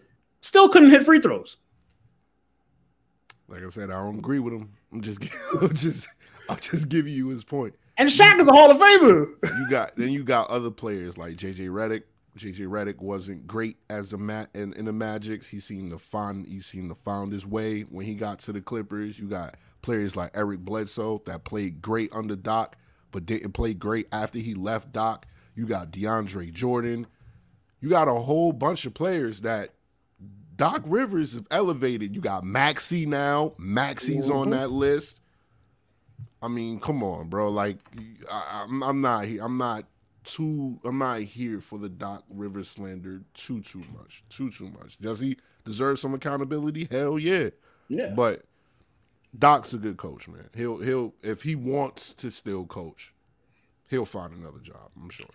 Still 0.43 0.69
couldn't 0.69 0.91
hit 0.91 1.05
free 1.05 1.21
throws. 1.21 1.57
Like 3.49 3.65
I 3.65 3.69
said, 3.69 3.91
I 3.91 4.03
don't 4.03 4.19
agree 4.19 4.41
with 4.41 4.53
him. 4.53 4.73
I'm 4.93 5.01
just, 5.01 5.23
I'm 5.61 5.75
just, 5.75 6.09
I'm 6.49 6.59
just 6.59 6.89
giving 6.89 7.15
you 7.15 7.29
his 7.29 7.45
point. 7.45 7.75
And 7.97 8.09
Shaq 8.09 8.41
is 8.41 8.49
a 8.49 8.53
Hall 8.53 8.71
of 8.71 8.79
Famer. 8.79 9.29
You 9.45 9.71
got 9.71 9.97
then 9.97 10.11
you 10.11 10.25
got 10.25 10.51
other 10.51 10.71
players 10.71 11.17
like 11.17 11.37
JJ 11.37 11.69
Redick. 11.69 12.03
JJ 12.37 12.67
Redick 12.67 12.99
wasn't 12.99 13.47
great 13.47 13.77
as 13.91 14.15
a 14.15 14.19
mat 14.19 14.49
in, 14.55 14.73
in 14.73 14.87
the 14.87 14.93
Magics. 14.93 15.49
He 15.49 15.61
seemed 15.61 15.91
to 15.91 15.99
find 15.99 16.47
he 16.47 16.61
seemed 16.61 16.89
to 16.89 16.95
found 16.95 17.33
his 17.33 17.47
way 17.47 17.83
when 17.83 18.07
he 18.07 18.15
got 18.15 18.41
to 18.41 18.53
the 18.53 18.61
Clippers. 18.63 19.19
You 19.21 19.29
got 19.29 19.57
players 19.83 20.17
like 20.17 20.31
Eric 20.35 20.61
Bledsoe 20.61 21.23
that 21.27 21.45
played 21.45 21.83
great 21.83 22.13
under 22.15 22.35
Doc, 22.35 22.77
but 23.11 23.27
didn't 23.27 23.53
play 23.53 23.75
great 23.75 24.09
after 24.11 24.39
he 24.39 24.55
left 24.55 24.93
Doc. 24.93 25.27
You 25.55 25.67
got 25.67 25.93
DeAndre 25.93 26.53
Jordan. 26.53 27.07
You 27.81 27.91
got 27.91 28.09
a 28.09 28.15
whole 28.15 28.53
bunch 28.53 28.87
of 28.87 28.95
players 28.95 29.43
that 29.43 29.75
Doc 30.57 30.83
Rivers 30.87 31.35
have 31.35 31.47
elevated. 31.51 32.15
You 32.15 32.21
got 32.21 32.45
Maxey 32.45 33.07
now. 33.07 33.55
Maxey's 33.59 34.31
on 34.31 34.49
mm-hmm. 34.49 34.51
that 34.51 34.71
list. 34.71 35.21
I 36.43 36.49
mean, 36.49 36.81
come 36.81 37.03
on, 37.03 37.29
bro. 37.29 37.51
Like, 37.51 37.79
I, 38.31 38.65
I'm, 38.65 38.83
I'm 38.83 39.01
not. 39.01 39.27
he- 39.27 39.39
I'm 39.39 39.59
not 39.59 39.85
too. 40.25 40.79
I'm 40.85 40.99
not 40.99 41.21
here 41.23 41.61
for 41.61 41.79
the 41.79 41.89
Doc 41.89 42.25
Rivers 42.29 42.69
slander 42.69 43.23
too, 43.35 43.61
too 43.61 43.85
much. 43.97 44.25
Too, 44.29 44.51
too 44.51 44.71
much. 44.81 44.99
Does 44.99 45.21
he 45.21 45.37
deserve 45.65 45.99
some 45.99 46.15
accountability? 46.15 46.89
Hell 46.91 47.19
yeah. 47.19 47.51
Yeah. 47.89 48.09
But 48.09 48.43
Doc's 49.39 49.73
a 49.73 49.79
good 49.79 49.97
coach, 49.97 50.29
man. 50.29 50.49
He'll 50.55 50.79
he'll 50.79 51.15
if 51.23 51.43
he 51.43 51.55
wants 51.55 52.13
to 52.15 52.31
still 52.31 52.67
coach, 52.67 53.13
he'll 53.89 54.05
find 54.05 54.35
another 54.35 54.61
job. 54.61 54.91
I'm 55.01 55.11
sure. 55.11 55.27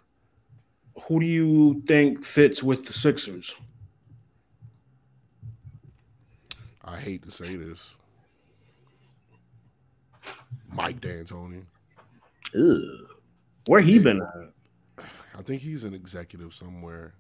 Who 1.08 1.20
do 1.20 1.26
you 1.26 1.84
think 1.88 2.26
fits 2.26 2.62
with 2.62 2.86
the 2.86 2.94
Sixers? 2.94 3.56
I 6.88 6.98
hate 6.98 7.24
to 7.24 7.32
say 7.32 7.56
this. 7.56 7.96
Mike 10.72 11.02
D'Antoni. 11.02 11.64
Ugh. 12.56 13.10
Where 13.66 13.82
he 13.82 14.00
been 14.00 14.22
at? 14.22 15.06
I 15.38 15.42
think 15.42 15.62
he's 15.62 15.84
an 15.84 15.94
executive 15.94 16.54
somewhere. 16.54 17.14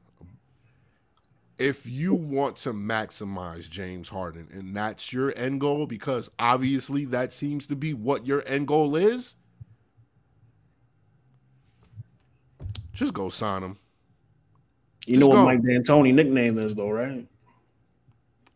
If 1.57 1.87
you 1.87 2.13
want 2.13 2.55
to 2.57 2.71
maximize 2.71 3.69
James 3.69 4.07
Harden 4.09 4.47
and 4.51 4.75
that's 4.75 5.11
your 5.11 5.33
end 5.35 5.59
goal, 5.59 5.85
because 5.85 6.29
obviously 6.39 7.05
that 7.05 7.33
seems 7.33 7.67
to 7.67 7.75
be 7.75 7.93
what 7.93 8.25
your 8.25 8.43
end 8.47 8.67
goal 8.67 8.95
is, 8.95 9.35
just 12.93 13.13
go 13.13 13.27
sign 13.29 13.63
him. 13.63 13.77
You 15.05 15.15
Just 15.15 15.21
know 15.21 15.27
what 15.27 15.35
go. 15.35 15.45
Mike 15.45 15.61
D'Antoni 15.61 16.13
nickname 16.13 16.57
is 16.57 16.75
though, 16.75 16.89
right? 16.89 17.27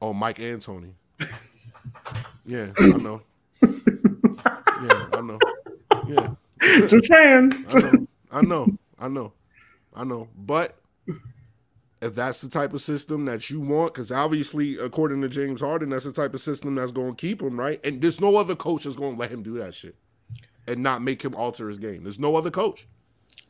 Oh, 0.02 0.13
Mike 0.13 0.39
Antony. 0.39 0.95
Yeah, 2.45 2.71
I 2.77 2.97
know. 2.97 3.21
Yeah, 3.63 5.07
I 5.13 5.21
know. 5.21 5.39
Yeah. 6.07 6.29
Just 6.88 7.05
saying. 7.05 7.65
I 7.69 7.81
know, 7.81 8.07
I 8.31 8.41
know, 8.41 8.67
I 8.99 9.07
know, 9.07 9.34
I 9.93 10.03
know. 10.03 10.27
But 10.36 10.75
if 12.01 12.15
that's 12.15 12.41
the 12.41 12.49
type 12.49 12.73
of 12.73 12.81
system 12.81 13.25
that 13.25 13.49
you 13.49 13.62
want, 13.62 13.93
because 13.93 14.12
obviously, 14.12 14.77
according 14.77 15.21
to 15.21 15.29
James 15.29 15.62
Harden, 15.62 15.89
that's 15.89 16.05
the 16.05 16.12
type 16.12 16.34
of 16.34 16.41
system 16.41 16.75
that's 16.75 16.91
going 16.91 17.15
to 17.15 17.27
keep 17.27 17.41
him 17.41 17.60
right. 17.60 17.79
And 17.86 18.01
there's 18.01 18.19
no 18.19 18.38
other 18.38 18.55
coach 18.55 18.86
that's 18.86 18.95
going 18.95 19.13
to 19.13 19.19
let 19.19 19.29
him 19.31 19.43
do 19.43 19.60
that 19.60 19.73
shit 19.73 19.95
and 20.67 20.81
not 20.81 21.01
make 21.01 21.21
him 21.21 21.36
alter 21.36 21.69
his 21.69 21.77
game. 21.77 22.03
There's 22.03 22.19
no 22.19 22.36
other 22.36 22.51
coach. 22.51 22.88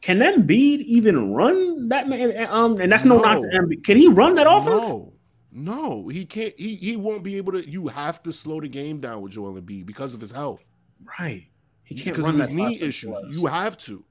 Can 0.01 0.19
Embiid 0.19 0.79
even 0.81 1.33
run 1.33 1.89
that 1.89 2.09
man? 2.09 2.35
Um, 2.49 2.81
and 2.81 2.91
that's 2.91 3.05
no, 3.05 3.17
No. 3.17 3.23
knock 3.23 3.41
to 3.41 3.47
Embiid. 3.47 3.83
Can 3.83 3.97
he 3.97 4.07
run 4.07 4.35
that 4.35 4.47
offense? 4.47 4.81
No, 4.81 5.13
no, 5.51 6.07
he 6.07 6.25
can't. 6.25 6.53
He 6.57 6.75
he 6.75 6.95
won't 6.97 7.23
be 7.23 7.37
able 7.37 7.51
to. 7.53 7.69
You 7.69 7.87
have 7.87 8.23
to 8.23 8.31
slow 8.31 8.61
the 8.61 8.67
game 8.69 8.99
down 8.99 9.21
with 9.21 9.33
Joel 9.33 9.53
Embiid 9.61 9.85
because 9.85 10.13
of 10.13 10.21
his 10.21 10.31
health, 10.31 10.67
Right. 11.19 11.47
He 11.83 11.95
can't 11.95 12.15
because 12.15 12.29
of 12.29 12.39
his 12.39 12.49
knee 12.49 12.79
issues. 12.79 13.13
You 13.29 13.47
have 13.47 13.77
to. 13.79 14.03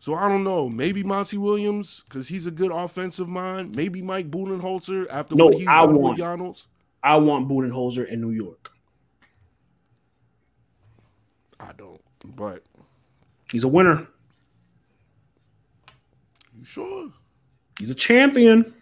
So 0.00 0.14
I 0.14 0.28
don't 0.28 0.42
know. 0.42 0.68
Maybe 0.68 1.04
Monty 1.04 1.38
Williams 1.38 2.02
because 2.08 2.26
he's 2.26 2.46
a 2.48 2.50
good 2.50 2.72
offensive 2.72 3.28
mind. 3.28 3.76
Maybe 3.76 4.02
Mike 4.02 4.28
Budenholzer 4.30 5.06
after 5.08 5.36
No, 5.36 5.44
what 5.44 5.54
he's 5.54 5.68
I 5.68 5.80
done 5.86 5.94
want- 6.00 6.18
with 6.18 6.26
Giannis. 6.26 6.66
I 7.04 7.16
want 7.16 7.48
Budenholzer 7.48 8.08
in 8.08 8.20
New 8.20 8.30
York. 8.30 8.72
I 11.60 11.72
don't. 11.76 12.00
But 12.24 12.64
He's 13.52 13.62
a 13.64 13.68
winner. 13.68 14.08
you 16.58 16.64
sure? 16.64 17.12
He's 17.78 17.90
a 17.90 17.94
champion. 17.94 18.74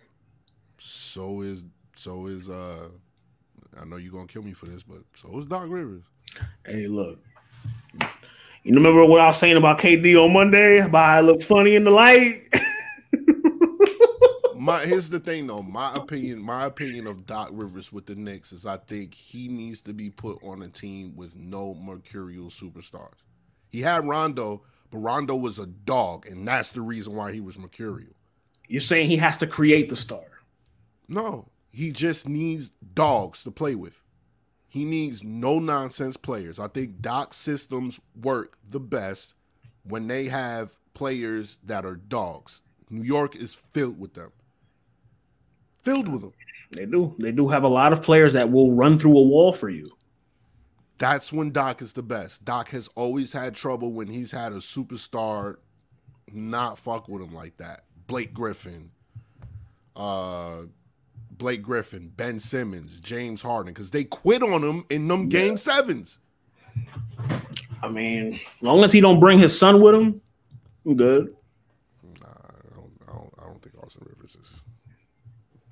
So 1.10 1.40
is 1.40 1.64
so 1.96 2.26
is 2.26 2.48
uh. 2.48 2.88
I 3.80 3.84
know 3.84 3.96
you're 3.96 4.12
gonna 4.12 4.26
kill 4.26 4.42
me 4.42 4.52
for 4.52 4.66
this, 4.66 4.82
but 4.82 4.98
so 5.14 5.36
is 5.38 5.46
Doc 5.46 5.64
Rivers. 5.68 6.04
Hey, 6.64 6.86
look. 6.86 7.18
You 8.62 8.74
remember 8.74 9.04
what 9.04 9.20
I 9.20 9.26
was 9.26 9.38
saying 9.38 9.56
about 9.56 9.78
KD 9.78 10.22
on 10.22 10.32
Monday? 10.32 10.78
About 10.78 11.08
I 11.08 11.20
look 11.20 11.42
funny 11.42 11.74
in 11.74 11.84
the 11.84 11.90
light? 11.90 12.42
my 14.54 14.84
here's 14.86 15.10
the 15.10 15.18
thing 15.18 15.48
though. 15.48 15.62
My 15.62 15.94
opinion, 15.94 16.40
my 16.40 16.66
opinion 16.66 17.06
of 17.06 17.26
Doc 17.26 17.48
Rivers 17.52 17.92
with 17.92 18.06
the 18.06 18.14
Knicks 18.14 18.52
is 18.52 18.64
I 18.64 18.76
think 18.76 19.14
he 19.14 19.48
needs 19.48 19.80
to 19.82 19.92
be 19.92 20.10
put 20.10 20.42
on 20.44 20.62
a 20.62 20.68
team 20.68 21.16
with 21.16 21.34
no 21.34 21.74
mercurial 21.74 22.46
superstars. 22.46 23.24
He 23.68 23.80
had 23.80 24.06
Rondo, 24.06 24.62
but 24.90 24.98
Rondo 24.98 25.34
was 25.34 25.58
a 25.58 25.66
dog, 25.66 26.26
and 26.26 26.46
that's 26.46 26.70
the 26.70 26.82
reason 26.82 27.16
why 27.16 27.32
he 27.32 27.40
was 27.40 27.58
mercurial. 27.58 28.12
You're 28.68 28.80
saying 28.80 29.08
he 29.08 29.16
has 29.16 29.38
to 29.38 29.48
create 29.48 29.88
the 29.88 29.96
star. 29.96 30.29
No, 31.10 31.48
he 31.72 31.90
just 31.90 32.28
needs 32.28 32.70
dogs 32.94 33.42
to 33.44 33.50
play 33.50 33.74
with. 33.74 34.00
He 34.68 34.84
needs 34.84 35.24
no 35.24 35.58
nonsense 35.58 36.16
players. 36.16 36.60
I 36.60 36.68
think 36.68 37.02
Doc 37.02 37.34
systems 37.34 38.00
work 38.22 38.56
the 38.68 38.78
best 38.78 39.34
when 39.82 40.06
they 40.06 40.26
have 40.26 40.76
players 40.94 41.58
that 41.64 41.84
are 41.84 41.96
dogs. 41.96 42.62
New 42.88 43.02
York 43.02 43.34
is 43.34 43.52
filled 43.52 43.98
with 43.98 44.14
them. 44.14 44.30
Filled 45.82 46.08
with 46.08 46.22
them. 46.22 46.32
They 46.70 46.86
do. 46.86 47.16
They 47.18 47.32
do 47.32 47.48
have 47.48 47.64
a 47.64 47.68
lot 47.68 47.92
of 47.92 48.02
players 48.02 48.34
that 48.34 48.52
will 48.52 48.72
run 48.72 48.96
through 48.96 49.18
a 49.18 49.22
wall 49.22 49.52
for 49.52 49.68
you. 49.68 49.90
That's 50.98 51.32
when 51.32 51.50
Doc 51.50 51.82
is 51.82 51.94
the 51.94 52.02
best. 52.02 52.44
Doc 52.44 52.68
has 52.70 52.88
always 52.94 53.32
had 53.32 53.54
trouble 53.56 53.92
when 53.92 54.06
he's 54.06 54.30
had 54.30 54.52
a 54.52 54.56
superstar 54.56 55.56
not 56.32 56.78
fuck 56.78 57.08
with 57.08 57.22
him 57.22 57.34
like 57.34 57.56
that. 57.56 57.84
Blake 58.06 58.32
Griffin, 58.32 58.90
uh, 59.96 60.62
Blake 61.40 61.62
Griffin, 61.62 62.12
Ben 62.14 62.38
Simmons, 62.38 63.00
James 63.00 63.40
Harden, 63.40 63.72
because 63.72 63.90
they 63.90 64.04
quit 64.04 64.42
on 64.42 64.62
him 64.62 64.84
in 64.90 65.08
them 65.08 65.22
yeah. 65.22 65.40
game 65.40 65.56
sevens. 65.56 66.18
I 67.82 67.88
mean, 67.88 68.34
as 68.34 68.40
long 68.60 68.84
as 68.84 68.92
he 68.92 69.00
don't 69.00 69.18
bring 69.18 69.38
his 69.38 69.58
son 69.58 69.80
with 69.80 69.94
him, 69.94 70.20
I'm 70.84 70.96
good. 70.96 71.34
Nah, 72.20 72.26
I 72.28 72.74
don't, 72.76 72.92
I 73.08 73.12
don't, 73.12 73.34
I 73.38 73.44
don't 73.44 73.62
think 73.62 73.82
Austin 73.82 74.06
Rivers 74.06 74.36
is. 74.36 74.60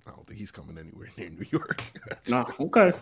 I 0.06 0.10
don't 0.12 0.26
think 0.26 0.38
he's 0.38 0.50
coming 0.50 0.78
anywhere 0.78 1.10
near 1.18 1.28
New 1.28 1.44
York. 1.50 1.82
nah, 2.26 2.46
okay. 2.58 2.92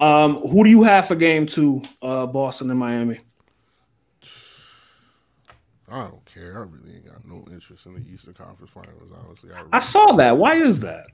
Um, 0.00 0.36
who 0.48 0.64
do 0.64 0.70
you 0.70 0.82
have 0.82 1.06
for 1.06 1.14
game 1.14 1.46
two, 1.46 1.82
uh, 2.00 2.24
Boston 2.26 2.70
and 2.70 2.80
Miami? 2.80 3.20
I 5.90 6.04
don't 6.04 6.24
care. 6.24 6.56
I 6.56 6.62
really 6.62 6.96
ain't 6.96 7.06
got 7.06 7.26
no 7.26 7.44
interest 7.52 7.84
in 7.84 7.92
the 7.92 8.00
Eastern 8.10 8.32
Conference 8.32 8.72
Finals. 8.72 9.12
Honestly, 9.26 9.50
I, 9.52 9.58
really 9.58 9.68
I 9.74 9.78
saw 9.80 10.12
that. 10.16 10.38
Why 10.38 10.54
is 10.54 10.80
that? 10.80 11.06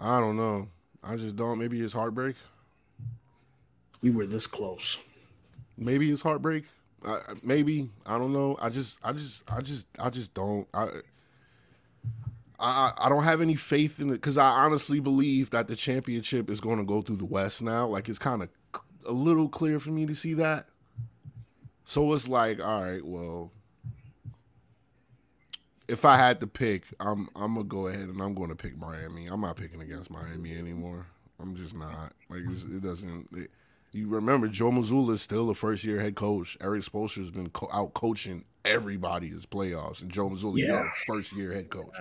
I 0.00 0.20
don't 0.20 0.36
know. 0.36 0.68
I 1.02 1.16
just 1.16 1.36
don't. 1.36 1.58
Maybe 1.58 1.80
it's 1.80 1.92
heartbreak. 1.92 2.36
We 4.02 4.10
were 4.10 4.26
this 4.26 4.46
close. 4.46 4.98
Maybe 5.76 6.10
it's 6.10 6.22
heartbreak. 6.22 6.64
Uh, 7.04 7.18
maybe 7.42 7.90
I 8.06 8.18
don't 8.18 8.32
know. 8.32 8.56
I 8.60 8.68
just, 8.68 8.98
I 9.02 9.12
just, 9.12 9.42
I 9.50 9.60
just, 9.60 9.86
I 9.98 10.10
just 10.10 10.34
don't. 10.34 10.66
I, 10.72 10.88
I, 12.58 12.92
I 12.98 13.08
don't 13.08 13.24
have 13.24 13.40
any 13.40 13.54
faith 13.54 14.00
in 14.00 14.08
it 14.10 14.14
because 14.14 14.36
I 14.36 14.48
honestly 14.48 15.00
believe 15.00 15.50
that 15.50 15.68
the 15.68 15.76
championship 15.76 16.50
is 16.50 16.60
going 16.60 16.78
to 16.78 16.84
go 16.84 17.00
through 17.00 17.16
the 17.16 17.24
West 17.24 17.62
now. 17.62 17.86
Like 17.86 18.08
it's 18.08 18.18
kind 18.18 18.42
of 18.42 18.48
a 19.06 19.12
little 19.12 19.48
clear 19.48 19.80
for 19.80 19.90
me 19.90 20.06
to 20.06 20.14
see 20.14 20.34
that. 20.34 20.66
So 21.84 22.12
it's 22.12 22.28
like, 22.28 22.60
all 22.64 22.84
right, 22.84 23.04
well, 23.04 23.50
if 25.90 26.04
I 26.04 26.16
had 26.16 26.40
to 26.40 26.46
pick, 26.46 26.84
I'm 27.00 27.28
I'm 27.34 27.54
gonna 27.54 27.64
go 27.64 27.88
ahead 27.88 28.08
and 28.08 28.20
I'm 28.20 28.34
going 28.34 28.50
to 28.50 28.56
pick 28.56 28.78
Miami. 28.78 29.26
I'm 29.26 29.40
not 29.40 29.56
picking 29.56 29.82
against 29.82 30.10
Miami 30.10 30.56
anymore. 30.56 31.06
I'm 31.40 31.56
just 31.56 31.74
not 31.74 32.12
like 32.28 32.40
it 32.40 32.82
doesn't. 32.82 33.28
It, 33.32 33.50
you 33.92 34.08
remember 34.08 34.46
Joe 34.46 34.70
Mazzulla 34.70 35.14
is 35.14 35.22
still 35.22 35.50
a 35.50 35.54
first 35.54 35.84
year 35.84 36.00
head 36.00 36.14
coach. 36.14 36.56
Erik 36.60 36.82
Spoelstra 36.82 37.18
has 37.18 37.30
been 37.30 37.50
co- 37.50 37.68
out 37.72 37.92
coaching 37.94 38.44
everybody 38.64 39.30
this 39.30 39.46
playoffs, 39.46 40.02
and 40.02 40.10
Joe 40.10 40.30
Mazzulla 40.30 40.58
yeah. 40.58 40.84
is 40.84 40.92
first 41.06 41.32
year 41.32 41.52
head 41.52 41.70
coach. 41.70 41.94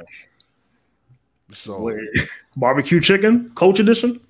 So 1.52 1.82
Wait, 1.82 1.98
barbecue 2.56 3.00
chicken 3.00 3.52
coach 3.56 3.80
edition. 3.80 4.22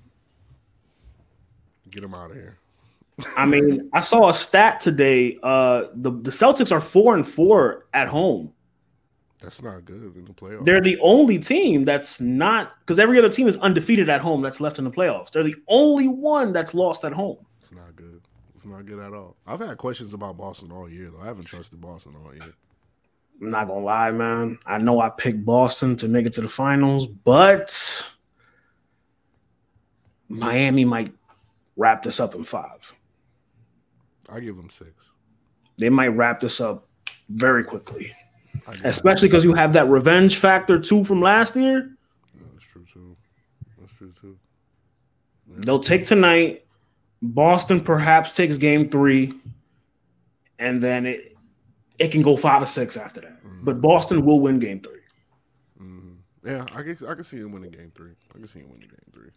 Get 1.90 2.02
him 2.02 2.14
out 2.14 2.30
of 2.30 2.36
here. 2.36 2.56
I 3.36 3.44
mean, 3.44 3.90
I 3.92 4.00
saw 4.00 4.30
a 4.30 4.32
stat 4.32 4.80
today. 4.80 5.38
Uh, 5.42 5.84
the 5.94 6.10
the 6.10 6.30
Celtics 6.30 6.72
are 6.72 6.80
four 6.80 7.14
and 7.14 7.28
four 7.28 7.86
at 7.92 8.08
home. 8.08 8.54
That's 9.42 9.62
not 9.62 9.86
good 9.86 10.14
in 10.16 10.24
the 10.26 10.32
playoffs. 10.32 10.66
They're 10.66 10.82
the 10.82 10.98
only 11.00 11.38
team 11.38 11.84
that's 11.84 12.20
not 12.20 12.72
because 12.80 12.98
every 12.98 13.18
other 13.18 13.30
team 13.30 13.48
is 13.48 13.56
undefeated 13.56 14.08
at 14.10 14.20
home 14.20 14.42
that's 14.42 14.60
left 14.60 14.78
in 14.78 14.84
the 14.84 14.90
playoffs. 14.90 15.30
They're 15.30 15.42
the 15.42 15.56
only 15.66 16.08
one 16.08 16.52
that's 16.52 16.74
lost 16.74 17.04
at 17.04 17.12
home. 17.12 17.38
It's 17.58 17.72
not 17.72 17.96
good. 17.96 18.20
It's 18.54 18.66
not 18.66 18.84
good 18.84 18.98
at 18.98 19.14
all. 19.14 19.36
I've 19.46 19.60
had 19.60 19.78
questions 19.78 20.12
about 20.12 20.36
Boston 20.36 20.70
all 20.70 20.90
year 20.90 21.10
though. 21.10 21.22
I 21.22 21.26
haven't 21.26 21.46
trusted 21.46 21.80
Boston 21.80 22.14
all 22.22 22.34
year. 22.34 22.52
I'm 23.40 23.50
not 23.50 23.68
gonna 23.68 23.80
lie, 23.80 24.10
man. 24.10 24.58
I 24.66 24.76
know 24.76 25.00
I 25.00 25.08
picked 25.08 25.46
Boston 25.46 25.96
to 25.96 26.08
make 26.08 26.26
it 26.26 26.34
to 26.34 26.42
the 26.42 26.48
finals, 26.48 27.06
but 27.06 28.06
Miami 30.28 30.84
might 30.84 31.14
wrap 31.76 32.02
this 32.02 32.20
up 32.20 32.34
in 32.34 32.44
five. 32.44 32.94
I 34.28 34.40
give 34.40 34.56
them 34.56 34.68
six. 34.68 35.10
They 35.78 35.88
might 35.88 36.08
wrap 36.08 36.40
this 36.40 36.60
up 36.60 36.86
very 37.30 37.64
quickly 37.64 38.14
especially 38.84 39.28
because 39.28 39.44
you 39.44 39.54
have 39.54 39.72
that 39.72 39.88
revenge 39.88 40.36
factor 40.36 40.78
too 40.78 41.04
from 41.04 41.20
last 41.20 41.56
year. 41.56 41.96
that's 42.52 42.64
true 42.64 42.84
too. 42.84 43.16
That's 43.78 43.92
true 43.92 44.12
too. 44.12 44.38
Yeah. 45.48 45.56
They'll 45.60 45.80
take 45.80 46.04
tonight. 46.04 46.64
Boston 47.22 47.80
perhaps 47.80 48.34
takes 48.34 48.56
game 48.56 48.88
three, 48.88 49.34
and 50.58 50.80
then 50.80 51.06
it 51.06 51.36
it 51.98 52.10
can 52.10 52.22
go 52.22 52.36
five 52.36 52.62
or 52.62 52.66
six 52.66 52.96
after 52.96 53.20
that. 53.20 53.44
Mm-hmm. 53.44 53.64
But 53.64 53.80
Boston 53.80 54.24
will 54.24 54.40
win 54.40 54.58
game 54.58 54.80
3 54.80 54.92
mm-hmm. 55.82 56.12
Yeah, 56.48 56.64
I 56.74 56.82
can 56.82 56.96
I 57.06 57.14
can 57.14 57.24
see 57.24 57.36
him 57.36 57.52
winning 57.52 57.70
game 57.70 57.92
three. 57.94 58.12
I 58.34 58.38
can 58.38 58.48
see 58.48 58.60
him 58.60 58.70
winning 58.70 58.88
game 58.88 59.12
three. 59.12 59.30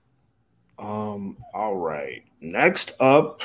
Um. 0.80 1.38
All 1.53 1.76
right. 1.76 2.24
Next 2.39 2.93
up, 2.99 3.41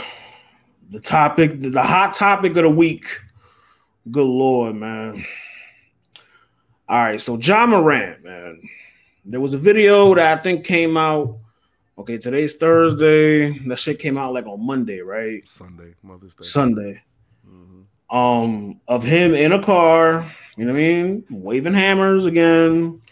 the 0.90 1.00
topic, 1.00 1.60
the 1.60 1.82
hot 1.82 2.14
topic 2.14 2.56
of 2.56 2.62
the 2.62 2.70
week. 2.70 3.06
Good 4.10 4.24
lord, 4.24 4.76
man. 4.76 5.26
All 6.91 6.97
right, 6.97 7.20
so 7.20 7.36
Ja 7.36 7.66
Morant, 7.66 8.24
man. 8.24 8.62
There 9.26 9.41
was 9.41 9.53
a 9.53 9.59
video 9.59 10.14
that 10.14 10.39
I 10.39 10.43
think 10.43 10.64
came 10.64 10.97
out. 10.97 11.39
Okay, 11.99 12.16
today's 12.16 12.57
Thursday. 12.57 13.59
That 13.68 13.78
shit 13.78 13.99
came 13.99 14.16
out 14.16 14.32
like 14.32 14.47
on 14.47 14.64
Monday, 14.64 15.01
right? 15.01 15.47
Sunday, 15.47 15.95
Mother's 16.03 16.34
Day. 16.34 16.45
Sunday. 16.45 17.03
Mm-hmm. 17.47 18.16
Um, 18.16 18.80
of 18.89 19.03
him 19.05 19.34
in 19.34 19.53
a 19.53 19.62
car, 19.62 20.32
you 20.57 20.64
know 20.64 20.72
what 20.72 20.78
I 20.78 20.82
mean, 20.82 21.24
waving 21.28 21.74
hammers 21.74 22.24
again. 22.24 23.03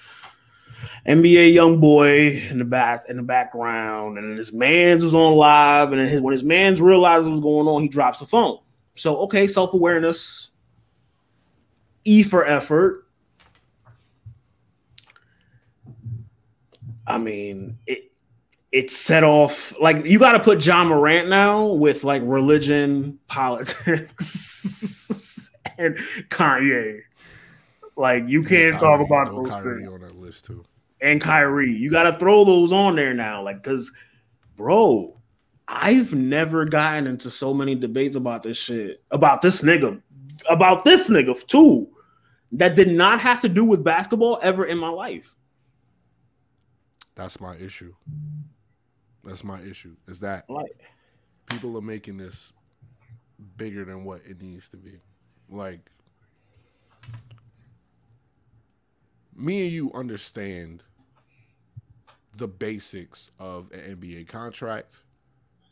NBA 1.07 1.53
young 1.53 1.79
boy 1.79 2.29
in 2.49 2.59
the 2.59 2.64
back 2.64 3.05
in 3.11 3.18
the 3.18 3.22
background, 3.22 4.16
and 4.16 4.39
his 4.39 4.55
man's 4.55 5.05
was 5.05 5.12
on 5.12 5.35
live, 5.35 5.93
and 5.93 6.09
his 6.09 6.22
when 6.22 6.33
his 6.33 6.43
man's 6.43 6.81
realized 6.81 7.27
what 7.27 7.33
was 7.33 7.41
going 7.41 7.68
on, 7.68 7.83
he 7.83 7.89
drops 7.89 8.20
the 8.20 8.27
phone. 8.27 8.59
So 8.95 9.18
okay, 9.24 9.47
self 9.47 9.74
awareness, 9.74 10.53
E 12.05 12.22
for 12.22 12.43
effort. 12.47 13.05
I 17.07 17.18
mean, 17.18 17.78
it 17.86 18.11
it 18.72 18.90
set 18.90 19.22
off 19.24 19.78
like 19.80 20.04
you 20.04 20.18
got 20.18 20.32
to 20.32 20.40
put 20.40 20.64
Ja 20.64 20.84
Morant 20.84 21.28
now 21.28 21.66
with 21.66 22.04
like 22.04 22.22
religion, 22.24 23.18
politics, 23.28 23.90
and 25.78 25.96
Kanye. 26.28 27.00
Like 27.96 28.24
you 28.26 28.42
can't 28.42 28.78
talk 28.78 29.00
about 29.00 29.28
those 29.28 29.54
Kyrie 29.54 29.80
things. 29.80 29.92
on 29.92 30.00
that 30.00 30.16
list 30.16 30.44
too. 30.44 30.64
And 31.00 31.20
Kyrie, 31.20 31.72
you 31.72 31.90
got 31.90 32.11
to 32.11 32.18
throw 32.18 32.44
those 32.44 32.72
on 32.72 32.96
there 32.96 33.14
now, 33.14 33.42
like 33.42 33.62
because, 33.62 33.92
bro, 34.57 35.16
I've 35.68 36.14
never 36.14 36.64
gotten 36.64 37.07
into 37.07 37.30
so 37.30 37.52
many 37.54 37.74
debates 37.74 38.16
about 38.16 38.42
this 38.42 38.57
shit, 38.59 39.02
about 39.11 39.42
this 39.42 39.62
nigga, 39.62 40.00
about 40.48 40.84
this 40.84 41.09
nigga 41.09 41.46
too, 41.46 41.88
that 42.52 42.74
did 42.74 42.90
not 42.90 43.20
have 43.20 43.40
to 43.42 43.48
do 43.48 43.64
with 43.64 43.84
basketball 43.84 44.38
ever 44.42 44.64
in 44.64 44.78
my 44.78 44.88
life. 44.88 45.36
That's 47.16 47.40
my 47.40 47.56
issue. 47.56 47.94
That's 49.24 49.42
my 49.42 49.60
issue. 49.62 49.96
Is 50.06 50.20
that 50.20 50.44
right. 50.48 50.70
people 51.46 51.76
are 51.76 51.82
making 51.82 52.18
this 52.18 52.52
bigger 53.56 53.84
than 53.84 54.04
what 54.04 54.20
it 54.28 54.40
needs 54.40 54.68
to 54.68 54.76
be. 54.76 55.00
Like 55.48 55.90
me 59.34 59.64
and 59.64 59.72
you 59.72 59.90
understand 59.94 60.82
the 62.36 62.46
basics 62.46 63.30
of 63.38 63.70
an 63.72 63.96
NBA 63.96 64.28
contract, 64.28 65.00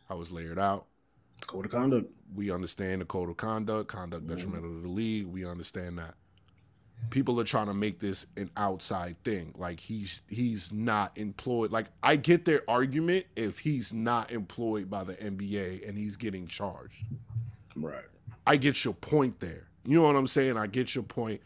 how 0.08 0.20
it's 0.20 0.30
layered 0.30 0.58
out. 0.58 0.86
Code 1.46 1.66
of 1.66 1.72
conduct. 1.72 2.10
We 2.34 2.50
understand 2.50 3.02
the 3.02 3.04
code 3.04 3.28
of 3.28 3.36
conduct, 3.36 3.88
conduct 3.88 4.26
mm-hmm. 4.26 4.34
detrimental 4.34 4.70
to 4.70 4.80
the 4.80 4.88
league. 4.88 5.26
We 5.26 5.46
understand 5.46 5.98
that 5.98 6.14
people 7.10 7.40
are 7.40 7.44
trying 7.44 7.66
to 7.66 7.74
make 7.74 7.98
this 7.98 8.26
an 8.36 8.50
outside 8.56 9.16
thing 9.24 9.54
like 9.56 9.78
he's 9.78 10.22
he's 10.28 10.72
not 10.72 11.16
employed 11.16 11.70
like 11.70 11.86
i 12.02 12.16
get 12.16 12.44
their 12.44 12.62
argument 12.68 13.24
if 13.36 13.58
he's 13.58 13.92
not 13.92 14.30
employed 14.32 14.90
by 14.90 15.04
the 15.04 15.14
nba 15.14 15.86
and 15.88 15.96
he's 15.96 16.16
getting 16.16 16.46
charged 16.46 17.04
right 17.76 18.04
i 18.46 18.56
get 18.56 18.84
your 18.84 18.94
point 18.94 19.38
there 19.40 19.68
you 19.84 19.98
know 19.98 20.06
what 20.06 20.16
i'm 20.16 20.26
saying 20.26 20.56
i 20.56 20.66
get 20.66 20.94
your 20.94 21.04
point 21.04 21.40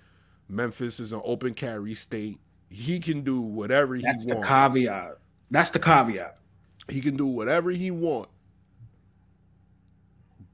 Memphis 0.49 0.99
is 0.99 1.13
an 1.13 1.21
open 1.25 1.55
carry 1.55 1.95
state. 1.95 2.41
He 2.71 3.01
can 3.01 3.23
do 3.23 3.41
whatever 3.41 3.95
he 3.95 4.03
wants. 4.03 4.25
That's 4.25 4.37
he 4.37 4.41
the 4.41 4.47
caveat. 4.47 5.19
That's 5.51 5.71
the 5.71 5.79
caveat. 5.79 6.39
he 6.89 7.01
can 7.01 7.17
do 7.17 7.27
whatever 7.27 7.71
he 7.71 7.91
want. 7.91 8.29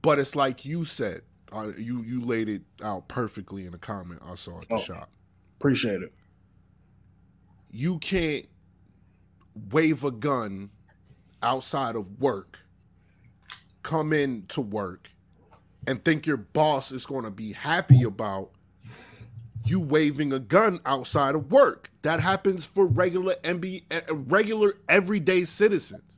But 0.02 0.18
it's 0.18 0.36
like 0.36 0.64
you 0.64 0.84
said. 0.84 1.22
Uh, 1.54 1.72
you 1.78 2.02
you 2.02 2.20
laid 2.20 2.48
it 2.48 2.62
out 2.82 3.06
perfectly 3.06 3.64
in 3.66 3.74
a 3.74 3.78
comment 3.78 4.20
I 4.26 4.34
saw 4.34 4.60
at 4.60 4.68
the 4.68 4.74
Oh. 4.74 4.78
shop. 4.78 5.08
Appreciate 5.60 6.02
it. 6.02 6.12
You 7.70 7.98
can't 8.00 8.46
wave 9.70 10.02
a 10.04 10.10
gun 10.10 10.70
outside 11.42 11.94
of 11.94 12.20
work, 12.20 12.60
come 13.82 14.12
in 14.12 14.46
to 14.48 14.60
work, 14.60 15.10
and 15.86 16.04
think 16.04 16.26
your 16.26 16.36
boss 16.38 16.90
is 16.90 17.06
going 17.06 17.24
to 17.24 17.30
be 17.30 17.52
happy 17.52 18.02
about 18.02 18.50
you 19.64 19.80
waving 19.80 20.32
a 20.32 20.38
gun 20.38 20.80
outside 20.84 21.34
of 21.34 21.50
work. 21.52 21.90
That 22.02 22.20
happens 22.20 22.64
for 22.64 22.86
regular 22.86 23.34
MB, 23.44 23.82
regular 24.28 24.74
everyday 24.88 25.44
citizens. 25.44 26.16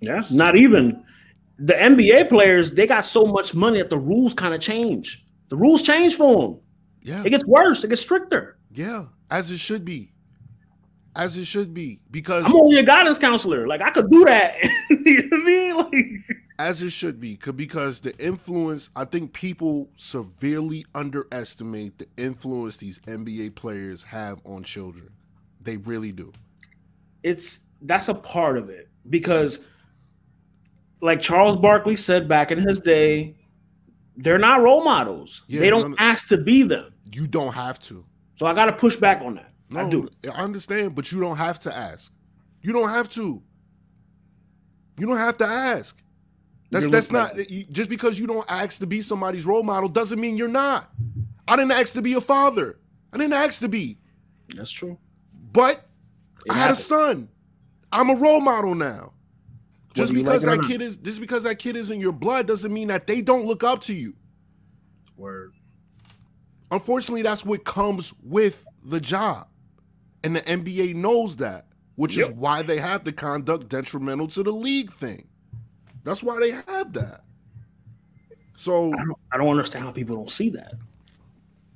Yeah. 0.00 0.20
Not 0.32 0.56
even 0.56 1.04
the 1.58 1.74
NBA 1.74 2.28
players, 2.28 2.70
they 2.72 2.86
got 2.86 3.04
so 3.04 3.24
much 3.24 3.54
money 3.54 3.78
that 3.78 3.90
the 3.90 3.98
rules 3.98 4.34
kind 4.34 4.54
of 4.54 4.60
change. 4.60 5.24
The 5.48 5.56
rules 5.56 5.82
change 5.82 6.14
for 6.16 6.40
them. 6.42 6.60
Yeah, 7.02 7.22
It 7.24 7.30
gets 7.30 7.46
worse, 7.48 7.82
it 7.84 7.88
gets 7.88 8.00
stricter. 8.02 8.58
yeah, 8.72 9.06
as 9.30 9.50
it 9.50 9.58
should 9.58 9.84
be, 9.84 10.12
as 11.16 11.36
it 11.36 11.46
should 11.46 11.72
be, 11.74 12.00
because 12.10 12.44
I'm 12.44 12.54
only 12.54 12.78
a 12.78 12.82
guidance 12.82 13.18
counselor. 13.18 13.66
Like 13.66 13.80
I 13.80 13.90
could 13.90 14.10
do 14.10 14.24
that. 14.26 14.56
you 14.90 15.28
know 15.28 15.38
what 15.76 15.86
I 15.86 15.90
mean? 15.90 16.24
Like 16.26 16.36
as 16.58 16.82
it 16.82 16.90
should 16.90 17.18
be. 17.20 17.38
because 17.56 18.00
the 18.00 18.16
influence. 18.18 18.90
I 18.94 19.04
think 19.04 19.32
people 19.32 19.90
severely 19.96 20.84
underestimate 20.94 21.98
the 21.98 22.06
influence 22.16 22.76
these 22.76 22.98
NBA 23.00 23.54
players 23.54 24.02
have 24.04 24.40
on 24.44 24.62
children. 24.64 25.10
They 25.60 25.76
really 25.78 26.12
do. 26.12 26.32
it's 27.22 27.60
that's 27.82 28.08
a 28.08 28.14
part 28.14 28.58
of 28.58 28.68
it 28.70 28.88
because 29.08 29.60
like 31.00 31.20
Charles 31.20 31.56
Barkley 31.56 31.96
said 31.96 32.28
back 32.28 32.50
in 32.50 32.58
his 32.58 32.80
day, 32.80 33.36
they're 34.16 34.38
not 34.38 34.62
role 34.62 34.82
models. 34.84 35.42
Yeah, 35.46 35.60
they 35.60 35.70
don't 35.70 35.94
ask 35.98 36.28
to 36.28 36.36
be 36.36 36.62
them. 36.62 36.92
You 37.10 37.26
don't 37.26 37.52
have 37.54 37.78
to. 37.80 38.04
So 38.36 38.46
I 38.46 38.54
got 38.54 38.66
to 38.66 38.72
push 38.72 38.96
back 38.96 39.22
on 39.22 39.36
that. 39.36 39.52
No, 39.70 39.80
I 39.86 39.90
do. 39.90 40.08
I 40.32 40.42
understand, 40.42 40.94
but 40.94 41.12
you 41.12 41.20
don't 41.20 41.36
have 41.36 41.58
to 41.60 41.76
ask. 41.76 42.12
You 42.62 42.72
don't 42.72 42.88
have 42.88 43.08
to. 43.10 43.42
You 44.98 45.06
don't 45.06 45.16
have 45.18 45.36
to 45.38 45.44
ask. 45.44 45.96
That's 46.70 46.82
You're 46.84 46.90
that's 46.92 47.10
not 47.12 47.50
you- 47.50 47.64
just 47.70 47.88
because 47.88 48.18
you 48.18 48.26
don't 48.26 48.44
ask 48.50 48.80
to 48.80 48.86
be 48.86 49.00
somebody's 49.02 49.46
role 49.46 49.62
model 49.62 49.88
doesn't 49.88 50.20
mean 50.20 50.36
you're 50.36 50.48
not. 50.48 50.90
I 51.46 51.56
didn't 51.56 51.72
ask 51.72 51.94
to 51.94 52.02
be 52.02 52.14
a 52.14 52.20
father. 52.20 52.78
I 53.12 53.16
didn't 53.16 53.32
ask 53.32 53.60
to 53.60 53.68
be, 53.68 53.98
That's 54.54 54.70
true. 54.70 54.98
but 55.52 55.86
It 56.44 56.52
I 56.52 56.54
had 56.56 56.70
a 56.70 56.74
son. 56.74 57.28
I'm 57.90 58.10
a 58.10 58.14
role 58.16 58.40
model 58.42 58.74
now. 58.74 59.12
Just 59.94 60.12
because 60.12 60.44
like 60.44 60.60
that 60.60 60.68
kid 60.68 60.82
is 60.82 60.96
just 60.96 61.20
because 61.20 61.42
that 61.42 61.58
kid 61.58 61.76
is 61.76 61.90
in 61.90 62.00
your 62.00 62.12
blood 62.12 62.46
doesn't 62.46 62.72
mean 62.72 62.88
that 62.88 63.06
they 63.06 63.20
don't 63.20 63.46
look 63.46 63.64
up 63.64 63.80
to 63.82 63.94
you. 63.94 64.14
Word. 65.16 65.54
Unfortunately, 66.70 67.22
that's 67.22 67.44
what 67.44 67.64
comes 67.64 68.12
with 68.22 68.66
the 68.84 69.00
job. 69.00 69.48
And 70.22 70.36
the 70.36 70.40
NBA 70.40 70.94
knows 70.94 71.36
that, 71.36 71.66
which 71.96 72.18
is 72.18 72.30
why 72.30 72.62
they 72.62 72.78
have 72.78 73.04
the 73.04 73.12
conduct 73.12 73.68
detrimental 73.68 74.26
to 74.28 74.42
the 74.42 74.52
league 74.52 74.92
thing. 74.92 75.28
That's 76.04 76.22
why 76.22 76.38
they 76.38 76.50
have 76.50 76.92
that. 76.92 77.22
So, 78.56 78.92
I 78.92 78.96
don't, 78.96 79.18
I 79.32 79.36
don't 79.38 79.48
understand 79.48 79.84
how 79.84 79.92
people 79.92 80.16
don't 80.16 80.30
see 80.30 80.50
that. 80.50 80.74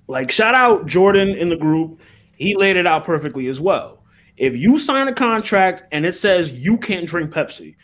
Like, 0.09 0.31
shout 0.31 0.55
out 0.55 0.87
Jordan 0.87 1.29
in 1.29 1.49
the 1.49 1.57
group. 1.57 2.01
He 2.37 2.57
laid 2.57 2.77
it 2.77 2.87
out 2.87 3.05
perfectly 3.05 3.47
as 3.47 3.61
well. 3.61 4.03
If 4.37 4.57
you 4.57 4.79
sign 4.79 5.07
a 5.09 5.15
contract 5.15 5.85
and 5.93 6.05
it 6.05 6.17
says 6.17 6.53
you 6.53 6.77
can't 6.77 7.07
drink 7.07 7.31
Pepsi, 7.31 7.77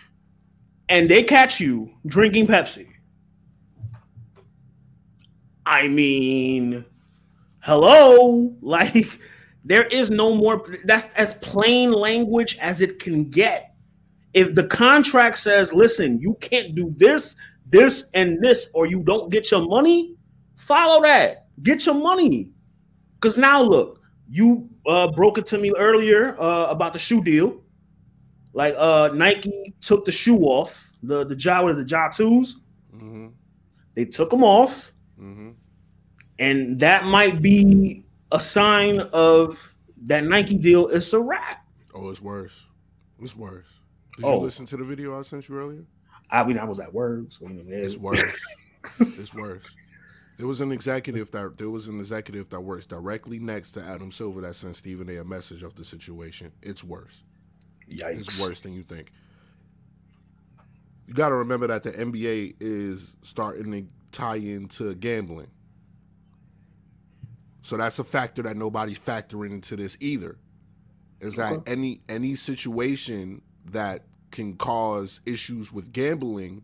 and 0.89 1.09
they 1.09 1.22
catch 1.22 1.61
you 1.61 1.91
drinking 2.07 2.47
Pepsi, 2.47 2.89
I 5.66 5.89
mean, 5.89 6.84
hello, 7.61 8.57
like 8.62 9.20
there 9.64 9.84
is 9.84 10.11
no 10.11 10.34
more. 10.34 10.66
That's 10.84 11.11
as 11.12 11.34
plain 11.34 11.93
language 11.93 12.57
as 12.61 12.80
it 12.80 12.99
can 12.99 13.28
get. 13.28 13.74
If 14.32 14.55
the 14.55 14.64
contract 14.64 15.39
says, 15.39 15.72
"Listen, 15.72 16.20
you 16.20 16.34
can't 16.41 16.74
do 16.74 16.95
this, 16.97 17.36
this, 17.66 18.11
and 18.14 18.43
this, 18.43 18.70
or 18.74 18.86
you 18.86 19.03
don't 19.03 19.30
get 19.30 19.51
your 19.51 19.66
money," 19.66 20.16
follow 20.57 21.03
that. 21.03 21.49
Get 21.62 21.86
your 21.86 21.97
money. 21.97 22.51
Because 23.14 23.36
now, 23.36 23.61
look, 23.61 24.01
you 24.30 24.68
uh, 24.86 25.11
broke 25.12 25.39
it 25.39 25.47
to 25.47 25.59
me 25.59 25.72
earlier 25.76 26.41
uh, 26.41 26.66
about 26.66 26.93
the 26.93 26.99
shoe 26.99 27.22
deal. 27.22 27.61
Like 28.53 28.74
uh, 28.76 29.11
Nike 29.14 29.74
took 29.80 30.05
the 30.05 30.12
shoe 30.12 30.38
off 30.40 30.92
the 31.03 31.24
the 31.24 31.36
jaw 31.36 31.64
with 31.64 31.76
the 31.76 31.84
Ja 31.84 32.09
twos. 32.09 32.61
mhm, 32.94 33.32
They 33.94 34.05
took 34.05 34.30
them 34.30 34.42
off 34.44 34.92
mhm. 35.20 35.55
and 36.38 36.78
that 36.80 37.05
might 37.05 37.40
be 37.42 38.05
a 38.32 38.40
sign 38.40 39.01
of 39.12 39.74
that 40.07 40.24
Nike 40.24 40.55
deal 40.57 40.88
is 40.88 41.12
a 41.12 41.20
wrap. 41.20 41.64
oh, 41.94 42.11
it's 42.11 42.22
worse. 42.22 42.64
It's 43.20 43.36
worse. 43.36 43.66
Did 44.16 44.24
Oh. 44.24 44.34
you 44.36 44.40
listen 44.40 44.66
to 44.66 44.76
the 44.76 44.84
video 44.84 45.18
I 45.18 45.22
sent 45.22 45.49
you 45.49 45.57
earlier? 45.57 45.84
I 46.30 46.44
mean, 46.44 46.59
I 46.59 46.64
was 46.64 46.78
at 46.80 46.92
work, 46.92 47.26
so 47.30 47.46
It's 47.49 47.96
worse. 47.96 48.22
it's 49.01 49.34
worse. 49.34 49.74
There 50.36 50.46
was 50.46 50.61
an 50.61 50.70
executive 50.72 51.30
that 51.32 51.57
there 51.57 51.70
was 51.70 51.88
an 51.88 51.99
executive 51.99 52.49
that 52.51 52.61
works 52.61 52.86
directly 52.86 53.38
next 53.40 53.72
to 53.72 53.82
Adam 53.82 54.11
Silver 54.12 54.40
that 54.42 54.55
sent 54.55 54.76
Stephen 54.76 55.09
A. 55.11 55.16
a 55.16 55.24
message 55.24 55.62
of 55.64 55.74
the 55.74 55.84
situation. 55.84 56.53
It's 56.62 56.84
worse. 56.84 57.24
Yikes. 57.89 58.18
It's 58.18 58.41
worse 58.41 58.61
than 58.61 58.72
you 58.72 58.82
think. 58.82 59.12
You 61.07 61.14
got 61.14 61.30
to 61.30 61.36
remember 61.36 61.66
that 61.68 61.82
the 61.82 61.93
NBA 61.93 62.57
is 62.61 63.16
starting 63.22 63.72
to 63.72 63.86
tie 64.12 64.36
into 64.36 64.95
gambling. 64.95 65.49
So 67.62 67.76
that's 67.76 67.99
a 67.99 68.05
factor 68.05 68.43
that 68.43 68.57
nobody's 68.57 68.99
factoring 68.99 69.53
into 69.53 69.76
this 69.76 69.97
either. 70.01 70.36
Is 71.20 71.36
that 71.36 71.53
Okay. 71.53 71.72
any 71.72 72.01
any 72.09 72.34
situation 72.34 73.43
that 73.66 74.03
can 74.30 74.57
cause 74.57 75.20
issues 75.26 75.72
with 75.72 75.93
gambling 75.93 76.62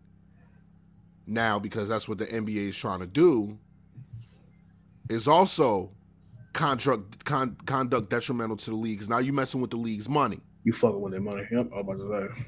now 1.27 1.59
because 1.59 1.89
that's 1.89 2.09
what 2.09 2.18
the 2.18 2.27
NBA 2.27 2.68
is 2.68 2.77
trying 2.77 3.01
to 3.01 3.07
do 3.07 3.59
is 5.09 5.27
also 5.27 5.91
conduct 6.53 7.25
con, 7.25 7.57
conduct 7.66 8.11
detrimental 8.11 8.57
to 8.57 8.70
the 8.70 8.77
league 8.77 9.01
'cause 9.01 9.09
now 9.09 9.18
you're 9.18 9.35
messing 9.35 9.61
with 9.61 9.70
the 9.70 9.77
league's 9.77 10.09
money. 10.09 10.41
You 10.65 10.73
fucking 10.73 11.01
with 11.01 11.12
their 11.12 11.21
money. 11.21 11.47
Yep, 11.51 11.71
I 11.73 11.81
was 11.81 12.01
about 12.01 12.29
to 12.29 12.35
say. 12.35 12.45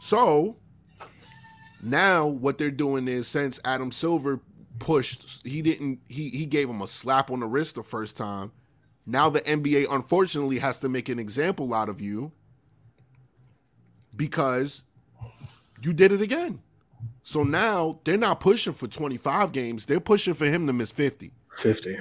So 0.00 0.56
now 1.82 2.26
what 2.26 2.58
they're 2.58 2.70
doing 2.70 3.08
is 3.08 3.28
since 3.28 3.60
Adam 3.64 3.92
Silver 3.92 4.40
pushed, 4.78 5.46
he 5.46 5.62
didn't 5.62 6.00
he 6.08 6.28
he 6.30 6.46
gave 6.46 6.68
him 6.68 6.82
a 6.82 6.86
slap 6.86 7.30
on 7.30 7.40
the 7.40 7.46
wrist 7.46 7.76
the 7.76 7.82
first 7.82 8.16
time. 8.16 8.52
Now 9.06 9.30
the 9.30 9.40
NBA 9.40 9.86
unfortunately 9.90 10.58
has 10.58 10.78
to 10.80 10.88
make 10.88 11.08
an 11.08 11.18
example 11.18 11.72
out 11.72 11.88
of 11.88 12.00
you 12.00 12.32
because 14.14 14.82
you 15.82 15.92
did 15.92 16.12
it 16.12 16.20
again. 16.20 16.60
So 17.22 17.44
now 17.44 18.00
they're 18.04 18.16
not 18.16 18.40
pushing 18.40 18.72
for 18.72 18.88
25 18.88 19.52
games, 19.52 19.86
they're 19.86 20.00
pushing 20.00 20.34
for 20.34 20.46
him 20.46 20.66
to 20.66 20.72
miss 20.72 20.90
50. 20.90 21.32
50. 21.56 21.98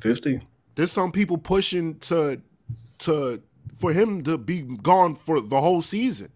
50. 0.00 0.40
There's 0.74 0.92
some 0.92 1.12
people 1.12 1.38
pushing 1.38 1.98
to 2.00 2.40
to 2.98 3.42
for 3.76 3.92
him 3.92 4.22
to 4.24 4.38
be 4.38 4.62
gone 4.62 5.14
for 5.14 5.40
the 5.40 5.60
whole 5.60 5.82
season. 5.82 6.30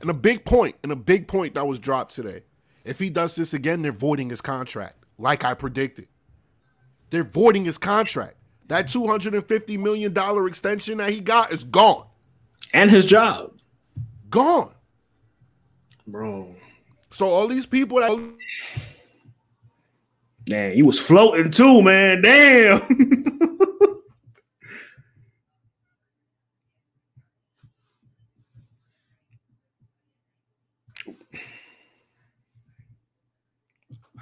And 0.00 0.10
a 0.10 0.14
big 0.14 0.44
point, 0.44 0.76
and 0.82 0.90
a 0.90 0.96
big 0.96 1.28
point 1.28 1.54
that 1.54 1.66
was 1.66 1.78
dropped 1.78 2.14
today. 2.14 2.42
If 2.84 2.98
he 2.98 3.10
does 3.10 3.36
this 3.36 3.54
again, 3.54 3.82
they're 3.82 3.92
voiding 3.92 4.30
his 4.30 4.40
contract, 4.40 4.96
like 5.18 5.44
I 5.44 5.54
predicted. 5.54 6.08
They're 7.10 7.24
voiding 7.24 7.64
his 7.64 7.78
contract. 7.78 8.36
That 8.68 8.86
$250 8.86 9.78
million 9.78 10.16
extension 10.48 10.98
that 10.98 11.10
he 11.10 11.20
got 11.20 11.52
is 11.52 11.62
gone. 11.62 12.06
And 12.72 12.90
his 12.90 13.06
job. 13.06 13.52
Gone. 14.30 14.72
Bro. 16.06 16.54
So 17.10 17.26
all 17.26 17.46
these 17.46 17.66
people 17.66 17.98
that 17.98 18.34
Damn, 20.46 20.74
he 20.74 20.82
was 20.82 20.98
floating 20.98 21.52
too, 21.52 21.82
man. 21.82 22.22
Damn. 22.22 22.80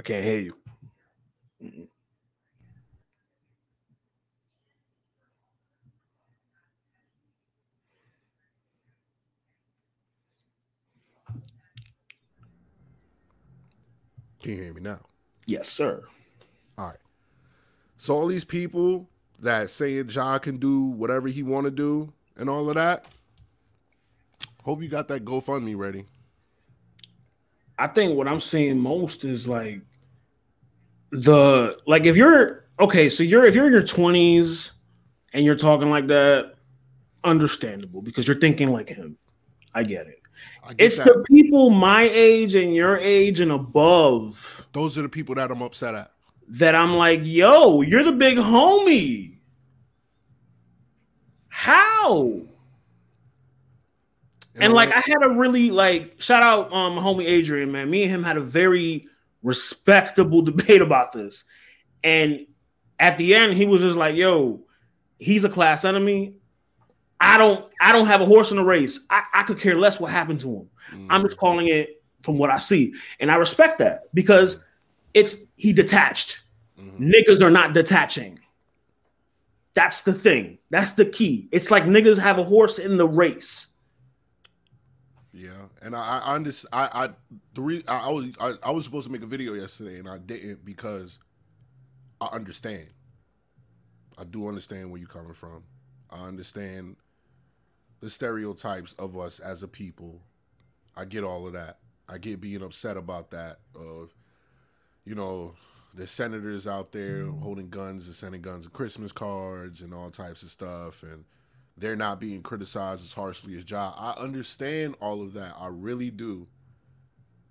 I 0.01 0.03
can't 0.03 0.25
hear 0.25 0.39
you. 0.39 0.55
Mm-mm. 1.63 1.87
Can 14.43 14.53
you 14.53 14.63
hear 14.63 14.73
me 14.73 14.81
now? 14.81 15.01
Yes, 15.45 15.69
sir. 15.69 16.03
All 16.79 16.87
right. 16.87 16.97
So 17.99 18.15
all 18.15 18.27
these 18.27 18.47
people 18.47 19.07
that 19.41 19.71
saying 19.71 20.09
Ja 20.09 20.39
can 20.39 20.57
do 20.57 20.81
whatever 20.81 21.29
he 21.29 21.43
want 21.43 21.67
to 21.67 21.71
do 21.71 22.11
and 22.39 22.49
all 22.49 22.71
of 22.71 22.77
that. 22.77 23.05
Hope 24.63 24.81
you 24.81 24.89
got 24.89 25.09
that 25.09 25.27
GoFundMe 25.27 25.77
ready. 25.77 26.07
I 27.79 27.87
think 27.87 28.17
what 28.17 28.29
I'm 28.29 28.41
seeing 28.41 28.79
most 28.79 29.27
is 29.27 29.47
like 29.47 29.83
the 31.13 31.79
like 31.87 32.07
if 32.07 32.17
you're 32.17 32.65
okay, 32.79 33.09
so 33.09 33.23
you're 33.23 33.45
if 33.45 33.55
you're 33.55 33.67
in 33.67 33.73
your 33.73 33.83
20s 33.83 34.73
and 35.33 35.45
you're 35.45 35.57
talking 35.57 35.91
like 35.91 36.07
that, 36.09 36.55
understandable 37.25 38.03
because 38.03 38.27
you're 38.27 38.39
thinking 38.41 38.71
like 38.73 38.89
him. 38.89 39.17
I 39.75 39.83
get 39.85 40.07
it. 40.07 40.21
I 40.65 40.69
get 40.75 40.87
It's 40.87 40.97
that. 40.99 41.05
the 41.07 41.25
people 41.29 41.71
my 41.71 42.03
age 42.03 42.55
and 42.55 42.75
your 42.75 42.97
age 42.99 43.41
and 43.41 43.53
above 43.53 44.67
Those 44.73 44.97
are 44.99 45.03
the 45.03 45.09
people 45.09 45.35
that 45.37 45.51
I'm 45.51 45.63
upset 45.63 45.95
at. 45.95 46.11
that 46.49 46.75
I'm 46.75 46.95
like, 46.95 47.21
yo, 47.23 47.83
you're 47.83 48.03
the 48.03 48.13
big 48.13 48.37
homie. 48.39 49.37
How? 51.49 52.41
and 54.57 54.73
I 54.73 54.77
like 54.77 54.91
I 54.91 55.01
had 55.07 55.23
a 55.23 55.31
really 55.31 55.71
like 55.71 56.21
shout 56.21 56.43
out 56.43 56.73
um 56.73 56.97
homie 56.97 57.27
Adrian, 57.27 57.71
man. 57.73 57.89
Me 57.91 58.03
and 58.05 58.13
him 58.13 58.23
had 58.23 58.37
a 58.37 58.41
very 58.41 59.07
respectable 59.43 60.43
debate 60.51 60.83
about 60.83 61.13
this. 61.13 61.45
And 62.03 62.47
at 62.99 63.19
the 63.19 63.35
end, 63.35 63.55
he 63.55 63.67
was 63.67 63.83
just 63.83 63.97
like, 63.97 64.15
yo, 64.17 64.61
he's 65.19 65.45
a 65.45 65.49
class 65.49 65.85
enemy. 65.85 66.35
I 67.21 67.37
don't 67.37 67.65
I 67.81 67.93
don't 67.93 68.07
have 68.07 68.21
a 68.23 68.27
horse 68.27 68.51
in 68.51 68.57
the 68.57 68.65
race. 68.65 68.99
I, 69.11 69.23
I 69.35 69.43
could 69.43 69.59
care 69.59 69.77
less 69.77 70.01
what 70.01 70.11
happened 70.11 70.41
to 70.41 70.49
him. 70.55 70.71
I'm 71.11 71.21
Mm. 71.23 71.27
just 71.27 71.39
calling 71.39 71.69
it 71.69 72.03
from 72.23 72.39
what 72.39 72.51
I 72.51 72.59
see. 72.59 72.95
And 73.21 73.31
I 73.31 73.37
respect 73.37 73.79
that 73.81 74.05
because 74.15 74.65
it's 75.15 75.37
he 75.57 75.73
detached. 75.73 76.43
Mhm. 76.81 77.13
Niggas 77.13 77.43
are 77.43 77.51
not 77.51 77.75
detaching. 77.75 78.39
That's 79.75 80.01
the 80.01 80.13
thing. 80.13 80.59
That's 80.71 80.93
the 80.93 81.05
key. 81.05 81.49
It's 81.53 81.71
like 81.71 81.85
niggas 81.85 82.19
have 82.19 82.39
a 82.39 82.45
horse 82.45 82.79
in 82.79 82.97
the 82.97 83.07
race. 83.07 83.69
And 85.83 85.97
I, 85.97 86.21
I 86.25 86.35
understand. 86.35 86.69
I, 86.73 86.89
I 86.93 87.09
the 87.55 87.61
re- 87.63 87.85
I, 87.89 88.09
I 88.09 88.11
was 88.11 88.29
I, 88.41 88.55
I 88.63 88.71
was 88.71 88.85
supposed 88.85 89.07
to 89.07 89.13
make 89.13 89.23
a 89.23 89.27
video 89.27 89.55
yesterday, 89.55 89.99
and 89.99 90.09
I 90.09 90.19
didn't 90.19 90.65
because 90.65 91.19
I 92.21 92.27
understand. 92.27 92.89
I 94.19 94.25
do 94.25 94.49
understand 94.49 94.91
where 94.91 94.99
you're 95.01 95.09
coming 95.09 95.33
from. 95.33 95.65
I 96.11 96.27
understand 96.27 96.97
the 98.01 98.11
stereotypes 98.11 98.93
of 98.95 99.17
us 99.19 99.39
as 99.39 99.63
a 99.63 99.69
people. 99.69 100.21
I 100.97 101.07
get 101.07 101.25
all 101.25 101.47
of 101.47 101.55
that. 101.55 101.79
I 102.09 102.19
get 102.19 102.41
being 102.41 102.63
upset 102.63 102.97
about 102.97 103.31
that. 103.31 103.59
Of 103.75 104.15
you 105.07 105.15
know, 105.15 105.55
the 105.95 106.07
senators 106.07 106.67
out 106.67 106.93
there 106.93 107.27
holding 107.27 107.71
guns 107.71 108.07
and 108.07 108.15
sending 108.15 108.43
guns 108.43 108.67
and 108.67 108.75
Christmas 108.75 109.13
cards 109.13 109.81
and 109.81 109.95
all 109.95 110.11
types 110.11 110.43
of 110.43 110.51
stuff, 110.51 111.03
and 111.03 111.25
they're 111.81 111.97
not 111.97 112.21
being 112.21 112.43
criticized 112.43 113.03
as 113.05 113.13
harshly 113.13 113.57
as 113.57 113.69
Ja. 113.69 113.93
I 113.97 114.13
understand 114.21 114.97
all 115.01 115.23
of 115.23 115.33
that. 115.35 115.55
I 115.59 115.69
really 115.69 116.11
do. 116.11 116.47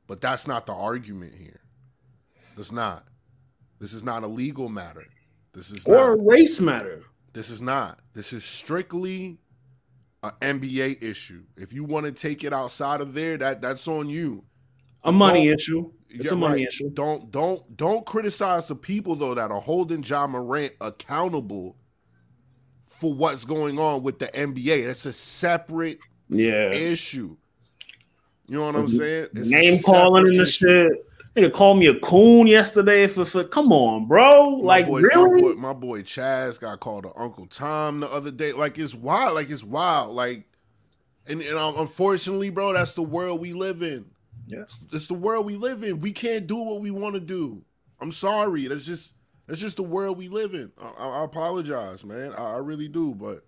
But 0.08 0.22
that's 0.22 0.48
not 0.48 0.66
the 0.66 0.74
argument 0.74 1.34
here. 1.36 1.62
That's 2.56 2.72
not. 2.72 3.06
This 3.80 3.94
is 3.94 4.04
not 4.04 4.24
a 4.24 4.28
legal 4.28 4.70
matter. 4.70 5.06
This 5.54 5.72
is 5.72 5.86
Or 5.86 6.16
not. 6.16 6.26
race 6.26 6.60
matter. 6.62 7.04
This 7.34 7.50
is 7.50 7.62
not. 7.62 8.00
This 8.14 8.34
is 8.34 8.44
strictly 8.44 9.40
an 10.24 10.32
NBA 10.42 11.02
issue. 11.02 11.44
If 11.58 11.74
you 11.74 11.84
want 11.84 12.06
to 12.06 12.12
take 12.12 12.44
it 12.44 12.54
outside 12.54 13.02
of 13.02 13.14
there, 13.14 13.38
that 13.38 13.62
that's 13.62 13.88
on 13.88 14.10
you. 14.10 14.44
A 15.04 15.12
money 15.12 15.48
Don't- 15.48 15.56
issue. 15.60 15.92
It's 16.10 16.32
a 16.32 16.36
money 16.36 16.62
right. 16.64 16.68
issue. 16.68 16.90
Don't 16.90 17.32
don't 17.32 17.78
don't 17.78 18.06
criticize 18.06 18.68
the 18.68 18.76
people 18.76 19.16
though 19.16 19.36
that 19.36 19.52
are 19.52 19.62
holding 19.62 20.04
Ja 20.04 20.26
Morant 20.28 20.74
accountable 20.82 21.78
for 23.00 23.14
what's 23.14 23.46
going 23.46 23.80
on 23.80 24.04
with 24.04 24.20
the 24.20 24.28
NBA. 24.28 24.86
That's 24.88 25.06
a 25.06 25.14
separate 25.14 26.00
Yeah. 26.30 26.70
issue. 26.74 27.38
You 28.48 28.58
know 28.58 28.66
what 28.66 28.76
I'm 28.76 28.88
saying? 28.90 29.28
It's 29.36 29.50
Name 29.50 29.82
calling 29.84 30.28
and 30.28 30.40
the 30.40 30.46
shit. 30.46 30.92
Nigga 31.36 31.54
called 31.54 31.78
me 31.78 31.86
a 31.88 31.98
coon 32.00 32.48
yesterday 32.48 33.08
for, 33.08 33.24
for 33.24 33.44
come 33.44 33.72
on, 33.72 34.08
bro. 34.08 34.58
My 34.58 34.64
Like 34.64 34.88
boy, 34.88 35.02
really? 35.02 35.30
my 35.32 35.40
boy, 35.42 35.54
my 35.54 35.74
boy 35.74 36.02
Chaz 36.02 36.60
got 36.60 36.80
called 36.80 37.04
to 37.04 37.12
Uncle 37.16 37.46
Tom 37.46 38.02
the 38.02 38.10
other 38.12 38.32
day. 38.32 38.52
Like 38.52 38.78
it's 38.78 38.96
wild. 38.96 39.36
Like 39.36 39.50
it's 39.50 39.64
wild. 39.64 40.16
Like, 40.16 40.46
and, 41.28 41.42
and 41.42 41.58
um, 41.58 41.76
unfortunately, 41.78 42.50
bro, 42.50 42.74
that's 42.74 42.94
the 42.96 43.04
world 43.04 43.40
we 43.40 43.54
live 43.54 43.82
in. 43.84 44.06
Yeah. 44.48 44.64
It's 44.92 45.08
the 45.08 45.14
world 45.14 45.46
we 45.46 45.56
live 45.56 45.84
in. 45.84 46.00
We 46.00 46.12
can't 46.12 46.48
do 46.48 46.58
what 46.58 46.82
we 46.82 46.90
want 46.92 47.14
to 47.14 47.22
do. 47.22 47.62
I'm 48.02 48.12
sorry. 48.12 48.68
That's 48.68 48.86
just 48.86 49.14
that's 49.50 49.60
just 49.60 49.76
the 49.78 49.84
world 49.84 50.18
we 50.18 50.30
live 50.30 50.54
in. 50.54 50.72
I, 50.82 50.92
I, 50.98 51.08
I 51.22 51.24
apologize, 51.26 52.06
man. 52.06 52.34
I, 52.34 52.54
I 52.54 52.58
really 52.60 52.88
do, 52.88 53.14
but 53.14 53.46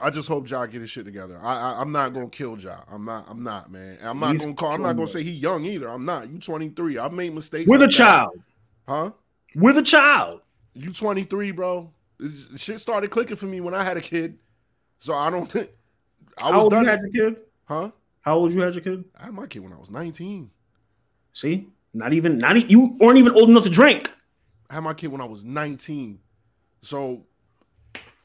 I 0.00 0.10
just 0.10 0.28
hope 0.28 0.48
Ja 0.48 0.64
get 0.66 0.80
his 0.80 0.90
shit 0.90 1.04
together. 1.04 1.38
I, 1.42 1.72
I 1.74 1.80
I'm 1.80 1.92
not 1.92 2.14
gonna 2.14 2.28
kill 2.28 2.58
Ja. 2.58 2.78
I'm 2.90 3.04
not. 3.04 3.26
I'm 3.28 3.42
not, 3.42 3.70
man. 3.70 3.98
And 4.00 4.08
I'm 4.08 4.18
not 4.20 4.32
He's 4.32 4.40
gonna 4.40 4.54
call. 4.54 4.72
I'm 4.72 4.82
not 4.82 4.94
gonna 4.96 5.06
say 5.08 5.22
he 5.22 5.32
young 5.32 5.64
either. 5.64 5.88
I'm 5.90 6.04
not. 6.04 6.30
You 6.30 6.38
23. 6.38 6.98
I've 6.98 7.12
made 7.12 7.34
mistakes. 7.34 7.68
We're 7.68 7.78
the 7.78 7.84
like 7.86 7.90
that. 7.92 7.96
child. 7.98 8.38
huh? 8.88 9.10
We're 9.54 9.72
the 9.74 9.82
child. 9.82 10.40
You 10.74 10.92
23, 10.92 11.50
bro. 11.52 11.90
Shit 12.56 12.80
started 12.80 13.10
clicking 13.10 13.36
for 13.36 13.46
me 13.46 13.60
when 13.60 13.74
I 13.74 13.82
had 13.82 13.96
a 13.96 14.00
kid. 14.00 14.38
So 14.98 15.12
I 15.14 15.30
don't 15.30 15.50
think 15.50 15.70
I 16.38 16.44
How 16.44 16.52
was 16.52 16.62
old 16.64 16.70
done. 16.72 16.84
you 16.84 16.90
had 16.90 17.00
your 17.12 17.30
kid? 17.30 17.40
huh? 17.64 17.90
How 18.20 18.36
old 18.36 18.52
you 18.52 18.60
had 18.60 18.74
your 18.74 18.82
kid? 18.84 19.04
I 19.18 19.24
had 19.26 19.34
my 19.34 19.46
kid 19.46 19.60
when 19.62 19.72
I 19.72 19.78
was 19.78 19.90
19. 19.90 20.50
See, 21.32 21.68
not 21.96 22.12
even, 22.12 22.38
not 22.38 22.56
e- 22.56 22.66
you 22.68 22.96
weren't 23.00 23.18
even 23.18 23.32
old 23.34 23.48
enough 23.50 23.64
to 23.64 23.70
drink. 23.70 24.10
I 24.70 24.74
had 24.74 24.82
my 24.82 24.94
kid 24.94 25.08
when 25.08 25.20
I 25.20 25.26
was 25.26 25.44
19. 25.44 26.18
So 26.82 27.24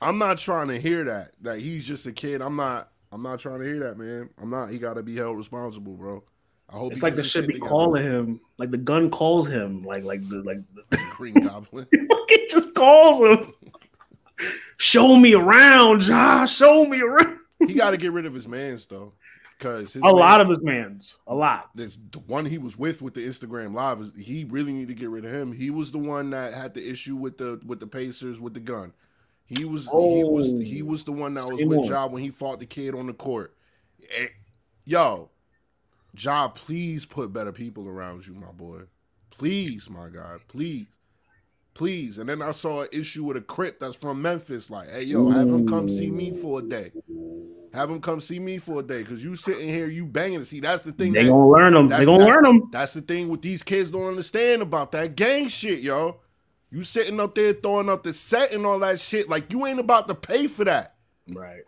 I'm 0.02 0.18
not 0.18 0.38
trying 0.38 0.68
to 0.70 0.80
hear 0.80 1.04
that. 1.06 1.32
That 1.42 1.60
he's 1.60 1.86
just 1.86 2.06
a 2.08 2.12
kid. 2.12 2.42
I'm 2.42 2.56
not 2.56 2.90
I'm 3.12 3.22
not 3.24 3.40
trying 3.40 3.60
to 3.60 3.66
hear 3.66 3.80
that, 3.82 3.98
man. 3.98 4.30
I'm 4.42 4.50
not. 4.50 4.70
He 4.70 4.78
gotta 4.78 5.04
be 5.04 5.16
held 5.18 5.38
responsible, 5.38 5.94
bro. 5.94 6.24
I 6.70 6.78
hope 6.78 6.94
It's 6.94 7.04
like 7.04 7.16
the 7.16 7.24
shit 7.24 7.48
be 7.48 7.54
together. 7.56 7.70
calling 7.70 8.02
him, 8.04 8.40
like 8.58 8.72
the 8.72 8.78
gun 8.78 9.10
calls 9.10 9.48
him, 9.48 9.84
like 9.84 10.04
like 10.04 10.28
the 10.30 10.42
like 10.44 10.58
the 10.90 10.98
Green 11.12 11.34
Goblin. 11.34 11.86
it 11.92 12.50
just 12.50 12.74
calls 12.74 13.20
him. 13.20 13.54
Show 14.78 15.18
me 15.18 15.34
around, 15.36 16.00
Josh. 16.02 16.56
Show 16.56 16.86
me 16.86 17.02
around. 17.02 17.38
he 17.68 17.74
gotta 17.74 17.98
get 17.98 18.12
rid 18.12 18.26
of 18.26 18.34
his 18.34 18.48
mans 18.48 18.86
though. 18.86 19.14
Because 19.62 19.96
A 19.96 20.00
lot 20.00 20.42
of 20.42 20.50
his 20.50 20.60
mans, 20.64 21.20
a 21.28 21.36
lot. 21.36 21.70
That's 21.76 22.00
the 22.10 22.18
one 22.20 22.48
he 22.48 22.58
was 22.58 22.80
with 22.80 23.00
with 23.00 23.14
the 23.14 23.22
Instagram 23.28 23.76
live. 23.76 24.12
He 24.18 24.44
really 24.46 24.74
need 24.74 24.88
to 24.88 24.96
get 24.96 25.10
rid 25.12 25.24
of 25.24 25.32
him? 25.32 25.52
He 25.52 25.70
was 25.70 25.92
the 25.92 26.00
one 26.00 26.32
that 26.32 26.56
had 26.56 26.74
the 26.74 26.90
issue 26.90 27.16
with 27.16 27.38
the 27.38 27.62
with 27.64 27.80
the 27.80 27.86
Pacers 27.86 28.40
with 28.40 28.56
the 28.56 28.60
gun. 28.60 28.92
He 29.46 29.64
was 29.66 29.86
he 29.86 30.24
was 30.24 30.52
Oh. 30.52 30.58
he 30.58 30.82
was 30.82 31.04
the 31.04 31.12
one 31.12 31.36
that 31.36 31.46
was 31.46 31.64
with. 31.64 31.88
Ja 31.88 32.08
when 32.08 32.24
he 32.24 32.32
fought 32.32 32.60
the 32.60 32.66
kid 32.66 32.96
on 32.96 33.06
the 33.06 33.14
court. 33.14 33.56
Eh, 34.18 34.30
Yo, 34.84 35.30
Ja, 36.18 36.48
please 36.48 37.06
put 37.06 37.32
better 37.32 37.52
people 37.52 37.88
around 37.88 38.26
you, 38.26 38.34
my 38.34 38.52
boy. 38.52 38.82
Please, 39.30 39.92
my 39.92 40.10
God, 40.10 40.42
please, 40.48 40.88
please. 41.76 42.18
And 42.18 42.28
then 42.28 42.42
I 42.42 42.50
saw 42.50 42.82
an 42.82 42.88
issue 42.92 43.26
with 43.26 43.38
a 43.38 43.42
Crip 43.42 43.80
that's 43.80 43.96
from 43.96 44.24
Memphis. 44.24 44.72
Like, 44.72 44.90
hey, 44.90 45.04
yo, 45.04 45.30
have 45.30 45.50
him 45.50 45.68
come 45.68 45.88
see 45.88 46.10
me 46.10 46.36
for 46.36 46.60
a 46.60 46.64
day. 46.64 46.92
Have 47.74 47.88
them 47.90 48.02
come 48.02 48.20
see 48.20 48.38
me 48.40 48.58
for 48.58 48.82
a 48.82 48.84
day, 48.84 49.02
cause 49.04 49.24
you 49.24 49.36
sitting 49.36 49.68
here, 49.70 49.88
you 49.88 50.06
banging. 50.06 50.44
See, 50.44 50.60
that's 50.60 50.84
the 50.84 50.92
thing. 50.92 51.14
They 51.14 51.24
that, 51.24 51.30
gonna 51.30 51.48
learn 51.48 51.74
them. 51.74 51.88
They 51.88 52.04
that's- 52.04 52.06
gonna 52.06 52.26
learn 52.26 52.44
them. 52.44 52.70
That's 52.72 52.94
the 52.94 53.02
thing 53.02 53.30
with 53.30 53.42
these 53.42 53.64
kids 53.64 53.90
don't 53.92 54.08
understand 54.08 54.62
about 54.62 54.92
that 54.92 55.16
gang 55.16 55.48
shit, 55.48 55.80
yo. 55.80 56.20
You 56.70 56.84
sitting 56.84 57.20
up 57.20 57.34
there 57.36 57.54
throwing 57.54 57.90
up 57.90 58.04
the 58.04 58.14
set 58.14 58.52
and 58.54 58.66
all 58.66 58.80
that 58.80 59.00
shit, 59.00 59.30
like 59.30 59.52
you 59.54 59.66
ain't 59.66 59.80
about 59.80 60.08
to 60.10 60.16
pay 60.16 60.48
for 60.48 60.66
that. 60.66 60.96
Right. 61.34 61.62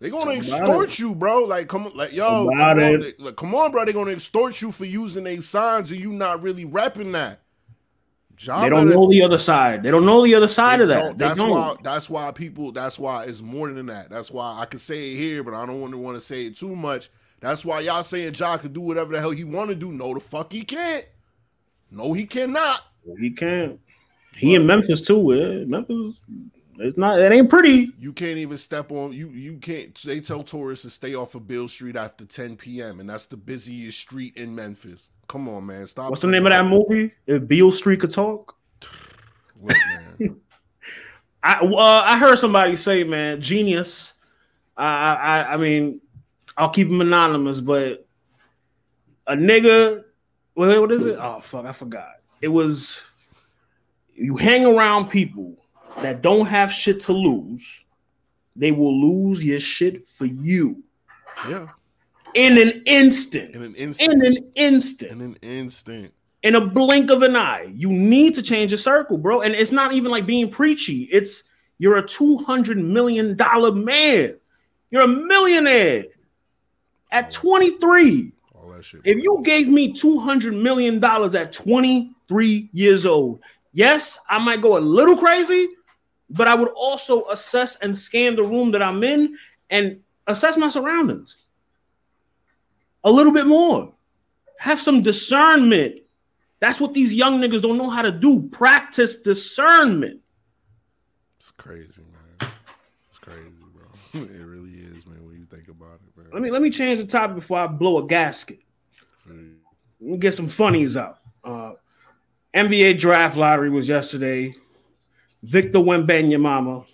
They 0.00 0.08
gonna 0.10 0.30
About 0.32 0.36
extort 0.36 0.98
you, 0.98 1.14
bro. 1.14 1.44
Like 1.44 1.68
come 1.68 1.86
on, 1.86 1.96
like 1.96 2.12
yo, 2.12 2.48
come 2.48 2.54
About 2.58 2.82
on, 2.82 3.00
they- 3.00 3.14
like, 3.18 3.36
come 3.36 3.54
on, 3.54 3.70
bro. 3.70 3.84
They 3.84 3.92
gonna 3.92 4.12
extort 4.12 4.60
you 4.62 4.70
for 4.72 4.84
using 4.86 5.24
their 5.24 5.40
signs 5.42 5.90
and 5.92 6.00
you 6.00 6.12
not 6.12 6.42
really 6.42 6.64
repping 6.64 7.12
that. 7.12 7.40
They 8.46 8.70
don't 8.70 8.86
better- 8.86 8.96
know 8.98 9.08
the 9.10 9.22
other 9.22 9.38
side. 9.38 9.82
They 9.82 9.90
don't 9.90 10.06
know 10.06 10.24
the 10.24 10.34
other 10.34 10.48
side 10.48 10.80
of 10.80 10.88
that. 10.88 11.18
That's 11.18 11.38
why. 11.40 11.76
That's 11.82 12.08
why 12.08 12.30
people. 12.32 12.72
That's 12.72 12.98
why 12.98 13.24
it's 13.24 13.42
more 13.42 13.70
than 13.70 13.86
that. 13.86 14.08
That's 14.10 14.30
why 14.30 14.58
I 14.58 14.64
can 14.64 14.78
say 14.78 15.12
it 15.12 15.16
here, 15.16 15.42
but 15.42 15.52
I 15.54 15.66
don't 15.66 15.80
want 15.80 15.92
to 15.92 15.98
want 15.98 16.16
to 16.16 16.20
say 16.20 16.46
it 16.46 16.56
too 16.56 16.74
much. 16.74 17.10
That's 17.40 17.64
why 17.64 17.80
y'all 17.80 18.02
saying 18.02 18.34
Ja 18.34 18.56
can 18.56 18.72
do 18.72 18.80
whatever 18.80 19.12
the 19.12 19.20
hell 19.20 19.30
he 19.30 19.44
want 19.44 19.70
to 19.70 19.76
do. 19.76 19.92
No, 19.92 20.14
the 20.14 20.20
fuck 20.20 20.52
he 20.52 20.62
can't. 20.62 21.04
No, 21.90 22.12
he 22.12 22.26
cannot. 22.26 22.82
He 23.18 23.30
can't. 23.30 23.78
He 24.36 24.54
in 24.54 24.66
Memphis 24.66 25.02
too. 25.02 25.32
eh? 25.34 25.64
Memphis, 25.66 26.20
it's 26.82 26.96
not. 26.96 27.18
It 27.18 27.30
ain't 27.30 27.50
pretty. 27.50 27.92
You 27.98 28.12
can't 28.12 28.38
even 28.38 28.56
step 28.56 28.90
on 28.90 29.12
you. 29.12 29.28
You 29.28 29.58
can't. 29.58 29.94
They 30.02 30.18
tell 30.20 30.42
tourists 30.42 30.84
to 30.84 30.90
stay 30.90 31.14
off 31.14 31.34
of 31.34 31.46
Beale 31.46 31.68
Street 31.68 31.94
after 31.94 32.24
10 32.24 32.56
p.m. 32.56 33.00
and 33.00 33.08
that's 33.08 33.26
the 33.26 33.36
busiest 33.36 33.98
street 33.98 34.36
in 34.38 34.54
Memphis. 34.54 35.10
Come 35.28 35.46
on, 35.48 35.66
man. 35.66 35.86
Stop. 35.86 36.08
What's 36.08 36.22
the 36.22 36.28
name 36.28 36.46
of 36.46 36.52
that 36.52 36.64
movie? 36.64 37.12
If 37.26 37.46
Beale 37.46 37.70
Street 37.70 38.00
could 38.00 38.12
talk. 38.12 38.56
Look, 39.62 39.76
man. 40.18 40.40
I 41.42 41.58
uh, 41.60 42.02
I 42.06 42.18
heard 42.18 42.38
somebody 42.38 42.76
say, 42.76 43.04
man, 43.04 43.42
genius. 43.42 44.14
I 44.76 45.14
I 45.14 45.54
I 45.54 45.56
mean, 45.58 46.00
I'll 46.56 46.70
keep 46.70 46.88
him 46.88 47.02
anonymous, 47.02 47.60
but 47.60 48.06
a 49.26 49.34
nigga. 49.34 50.04
Wait, 50.54 50.78
what 50.78 50.92
is 50.92 51.04
it? 51.04 51.18
Oh 51.20 51.40
fuck, 51.40 51.66
I 51.66 51.72
forgot. 51.72 52.12
It 52.40 52.48
was. 52.48 53.02
you 54.14 54.36
hang 54.36 54.64
around 54.64 55.10
people 55.10 55.56
that 56.02 56.22
don't 56.22 56.46
have 56.46 56.72
shit 56.72 57.00
to 57.00 57.12
lose, 57.12 57.84
they 58.56 58.72
will 58.72 58.98
lose 58.98 59.44
your 59.44 59.60
shit 59.60 60.04
for 60.06 60.24
you 60.26 60.82
Yeah. 61.48 61.68
in 62.34 62.58
an 62.58 62.82
instant. 62.86 63.54
In 63.54 63.62
an 63.62 63.74
instant. 63.74 64.12
In 64.12 64.22
an 64.24 64.52
instant. 64.54 65.10
In 65.12 65.20
an 65.20 65.36
instant. 65.42 66.12
in 66.42 66.54
a 66.54 66.60
blink 66.60 67.10
of 67.10 67.22
an 67.22 67.36
eye. 67.36 67.70
You 67.74 67.92
need 67.92 68.34
to 68.36 68.42
change 68.42 68.70
your 68.70 68.78
circle, 68.78 69.18
bro. 69.18 69.42
And 69.42 69.54
it's 69.54 69.72
not 69.72 69.92
even 69.92 70.10
like 70.10 70.24
being 70.26 70.50
preachy. 70.50 71.02
It's 71.12 71.42
you're 71.78 71.98
a 71.98 72.06
two 72.06 72.38
hundred 72.38 72.78
million 72.78 73.36
dollar 73.36 73.72
man. 73.72 74.36
You're 74.90 75.02
a 75.02 75.08
millionaire 75.08 76.04
at 77.12 77.30
23. 77.30 78.32
All 78.54 78.70
that 78.70 78.84
shit. 78.84 79.00
If 79.04 79.22
you 79.22 79.40
gave 79.44 79.68
me 79.68 79.92
two 79.92 80.18
hundred 80.18 80.54
million 80.54 80.98
dollars 80.98 81.34
at 81.34 81.52
23 81.52 82.70
years 82.72 83.04
old, 83.06 83.40
yes, 83.72 84.18
I 84.28 84.38
might 84.38 84.62
go 84.62 84.76
a 84.76 84.80
little 84.80 85.16
crazy, 85.16 85.68
but 86.30 86.48
I 86.48 86.54
would 86.54 86.68
also 86.68 87.28
assess 87.28 87.76
and 87.76 87.98
scan 87.98 88.36
the 88.36 88.44
room 88.44 88.70
that 88.70 88.82
I'm 88.82 89.02
in 89.02 89.36
and 89.68 90.00
assess 90.26 90.56
my 90.56 90.68
surroundings 90.68 91.44
a 93.04 93.10
little 93.10 93.32
bit 93.32 93.46
more. 93.46 93.92
Have 94.58 94.80
some 94.80 95.02
discernment. 95.02 96.02
That's 96.60 96.78
what 96.78 96.92
these 96.92 97.14
young 97.14 97.40
niggas 97.40 97.62
don't 97.62 97.78
know 97.78 97.88
how 97.88 98.02
to 98.02 98.12
do. 98.12 98.48
Practice 98.50 99.22
discernment. 99.22 100.20
It's 101.38 101.50
crazy, 101.50 102.02
man. 102.02 102.50
It's 103.08 103.18
crazy, 103.18 103.40
bro. 103.72 103.86
it 104.20 104.44
really 104.44 104.72
is, 104.72 105.06
man, 105.06 105.24
when 105.24 105.36
you 105.36 105.46
think 105.46 105.68
about 105.68 106.00
it, 106.06 106.16
man. 106.16 106.26
Let 106.32 106.42
me 106.42 106.50
let 106.50 106.60
me 106.60 106.70
change 106.70 106.98
the 106.98 107.06
topic 107.06 107.36
before 107.36 107.58
I 107.58 107.66
blow 107.66 108.04
a 108.04 108.06
gasket. 108.06 108.60
Let 109.26 109.36
me 110.00 110.18
get 110.18 110.34
some 110.34 110.48
funnies 110.48 110.96
out. 110.96 111.18
Uh, 111.42 111.72
NBA 112.54 112.98
draft 112.98 113.36
lottery 113.36 113.70
was 113.70 113.88
yesterday. 113.88 114.54
Victor 115.42 115.78
Wembanyama. 115.78 116.84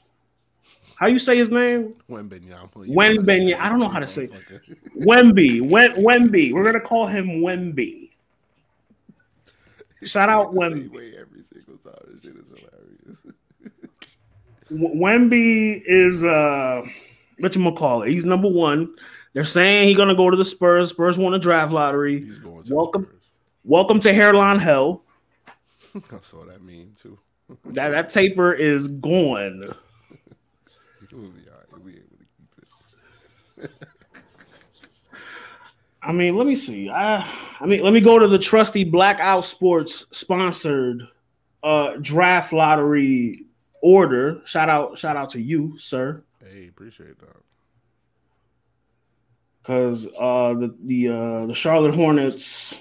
How 0.96 1.08
you 1.08 1.18
say 1.18 1.36
his 1.36 1.50
name? 1.50 1.94
Wembenyama. 2.10 2.72
Wembanyama. 2.72 3.60
I 3.60 3.68
don't 3.68 3.78
know 3.78 3.88
how 3.88 3.98
to 3.98 4.08
say 4.08 4.24
it. 4.24 4.32
Wemby. 4.98 5.60
Wemby. 5.60 6.52
We're 6.52 6.64
gonna 6.64 6.80
call 6.80 7.06
him 7.06 7.42
Wemby. 7.42 8.10
Shout 10.04 10.30
out 10.30 10.52
Wemby. 10.52 11.14
Every 11.20 11.42
single 11.52 11.76
time. 11.84 11.94
This 12.12 12.22
shit 12.22 12.34
is 12.36 12.48
hilarious. 12.48 13.22
Wemby 14.72 15.82
is 15.84 16.24
uh 16.24 16.82
what 17.38 17.54
you 17.54 17.72
call 17.72 18.02
it? 18.02 18.08
He's 18.08 18.24
number 18.24 18.48
one. 18.48 18.94
They're 19.34 19.44
saying 19.44 19.88
he's 19.88 19.98
gonna 19.98 20.14
go 20.14 20.30
to 20.30 20.36
the 20.36 20.46
Spurs. 20.46 20.90
Spurs 20.90 21.18
won 21.18 21.34
a 21.34 21.38
draft 21.38 21.72
lottery. 21.72 22.24
He's 22.24 22.38
going 22.38 22.64
to 22.64 22.74
Welcome. 22.74 23.02
The 23.02 23.16
Welcome 23.64 24.00
to 24.00 24.14
hairline 24.14 24.60
hell. 24.60 25.02
I 25.94 26.20
saw 26.22 26.44
that 26.46 26.62
meme 26.62 26.94
too. 26.98 27.18
That 27.66 27.90
that 27.90 28.10
taper 28.10 28.52
is 28.52 28.88
gone. 28.88 29.68
We'll 31.12 31.30
be 31.30 31.42
all 31.48 31.56
right. 31.56 31.66
We'll 31.72 31.80
be 31.80 31.92
able 31.92 32.16
to 32.18 32.26
keep 33.58 33.64
it. 33.64 33.70
I 36.02 36.12
mean, 36.12 36.36
let 36.36 36.46
me 36.46 36.56
see. 36.56 36.90
I 36.90 37.26
I 37.60 37.66
mean, 37.66 37.80
let 37.82 37.92
me 37.92 38.00
go 38.00 38.18
to 38.18 38.28
the 38.28 38.38
trusty 38.38 38.84
Blaccout 38.84 39.44
Sports 39.44 40.06
sponsored 40.10 41.06
uh 41.62 41.94
draft 42.00 42.52
lottery 42.52 43.44
order. 43.80 44.42
Shout 44.44 44.68
out, 44.68 44.98
shout 44.98 45.16
out 45.16 45.30
to 45.30 45.40
you, 45.40 45.78
sir. 45.78 46.22
Hey, 46.44 46.68
appreciate 46.68 47.18
that. 47.20 47.36
Because 49.62 50.06
uh 50.18 50.54
the 50.54 50.76
the 50.84 51.08
uh 51.08 51.46
the 51.46 51.54
Charlotte 51.54 51.94
Hornets. 51.94 52.78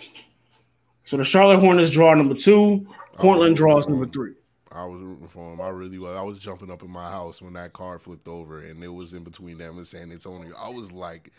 So 1.05 1.17
the 1.17 1.25
Charlotte 1.25 1.59
Hornets 1.59 1.91
draw 1.91 2.13
number 2.15 2.33
two, 2.35 2.87
Portland 3.13 3.55
draws 3.55 3.87
number 3.87 4.07
three. 4.07 4.33
I 4.75 4.85
was 4.85 5.01
rooting 5.01 5.27
for 5.27 5.53
him. 5.53 5.61
I 5.61 5.69
really 5.69 5.97
was. 5.97 6.15
I 6.15 6.21
was 6.21 6.37
jumping 6.37 6.69
up 6.69 6.83
in 6.83 6.91
my 6.91 7.09
house 7.09 7.41
when 7.41 7.53
that 7.53 7.73
car 7.73 7.97
flipped 7.97 8.27
over 8.27 8.59
and 8.59 8.83
it 8.83 8.89
was 8.89 9.13
in 9.13 9.23
between 9.23 9.57
them 9.57 9.77
and 9.77 9.87
San 9.87 10.11
Antonio. 10.11 10.53
I 10.57 10.69
was 10.69 10.91
like, 10.91 11.31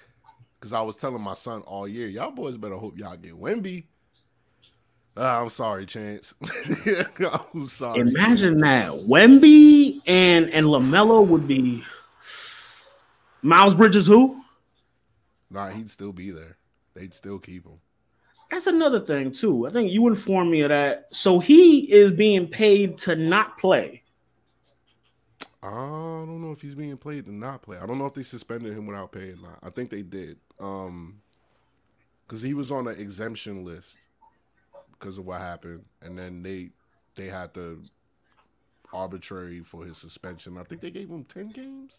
because 0.59 0.73
I 0.73 0.81
was 0.81 0.97
telling 0.97 1.23
my 1.23 1.35
son 1.35 1.61
all 1.63 1.87
year, 1.87 2.09
y'all 2.09 2.31
boys 2.31 2.57
better 2.57 2.77
hope 2.77 2.99
y'all 2.99 3.17
get 3.17 3.39
Wemby. 3.39 3.85
Uh, 5.17 5.43
I'm 5.43 5.51
sorry, 5.51 5.87
Chance. 5.87 6.35
I'm 7.55 7.69
sorry. 7.69 8.01
Imagine 8.01 8.59
that. 8.61 8.93
Wemby 8.93 10.01
and 10.07 10.51
and 10.51 10.67
LaMelo 10.67 11.27
would 11.27 11.47
be 11.47 11.83
Miles 13.43 13.75
Bridges 13.75 14.07
who? 14.07 14.43
Nah, 15.51 15.71
he'd 15.71 15.91
still 15.91 16.13
be 16.13 16.31
there. 16.31 16.57
They'd 16.95 17.15
still 17.15 17.39
keep 17.39 17.67
him. 17.67 17.81
That's 18.51 18.67
another 18.67 19.01
thing 19.01 19.33
too. 19.33 19.67
I 19.67 19.71
think 19.71 19.91
you 19.91 20.07
informed 20.07 20.51
me 20.51 20.63
of 20.63 20.69
that. 20.69 21.09
So 21.13 21.39
he 21.39 21.91
is 21.93 22.13
being 22.13 22.47
paid 22.47 22.99
to 22.99 23.17
not 23.17 23.59
play. 23.59 24.03
I 25.63 25.71
don't 25.71 26.41
know 26.41 26.53
if 26.53 26.61
he's 26.61 26.77
being 26.77 26.97
played 26.97 27.25
to 27.27 27.35
not 27.35 27.63
play. 27.63 27.79
I 27.79 27.87
don't 27.87 27.99
know 27.99 28.07
if 28.07 28.15
they 28.15 28.23
suspended 28.23 28.73
him 28.73 28.87
without 28.87 29.11
pay 29.11 29.31
or 29.31 29.37
not. 29.37 29.59
I 29.63 29.71
think 29.71 29.91
they 29.91 30.03
did. 30.03 30.37
Um, 30.61 31.21
because 32.27 32.41
he 32.43 32.55
was 32.55 32.71
on 32.71 32.87
an 32.89 32.99
exemption 32.99 33.65
list 33.65 33.99
because 34.93 35.19
of 35.19 35.27
what 35.27 35.41
happened, 35.41 35.85
and 36.03 36.19
then 36.19 36.43
they 36.43 36.71
they 37.15 37.27
had 37.27 37.55
to 37.55 37.83
arbitrary 38.93 39.61
for 39.61 39.85
his 39.85 39.99
suspension. 39.99 40.59
I 40.59 40.63
think 40.63 40.81
they 40.81 40.91
gave 40.91 41.09
him 41.09 41.25
ten 41.25 41.49
games 41.49 41.99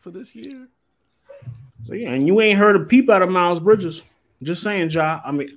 for 0.00 0.10
this 0.10 0.34
year. 0.34 0.68
So 1.84 1.94
yeah, 1.94 2.10
and 2.10 2.26
you 2.26 2.40
ain't 2.40 2.58
heard 2.58 2.76
a 2.76 2.80
peep 2.80 3.10
out 3.10 3.22
of 3.22 3.28
Miles 3.28 3.60
Bridges. 3.60 4.02
Just 4.42 4.62
saying, 4.62 4.90
Ja. 4.90 5.20
I 5.24 5.32
mean, 5.32 5.48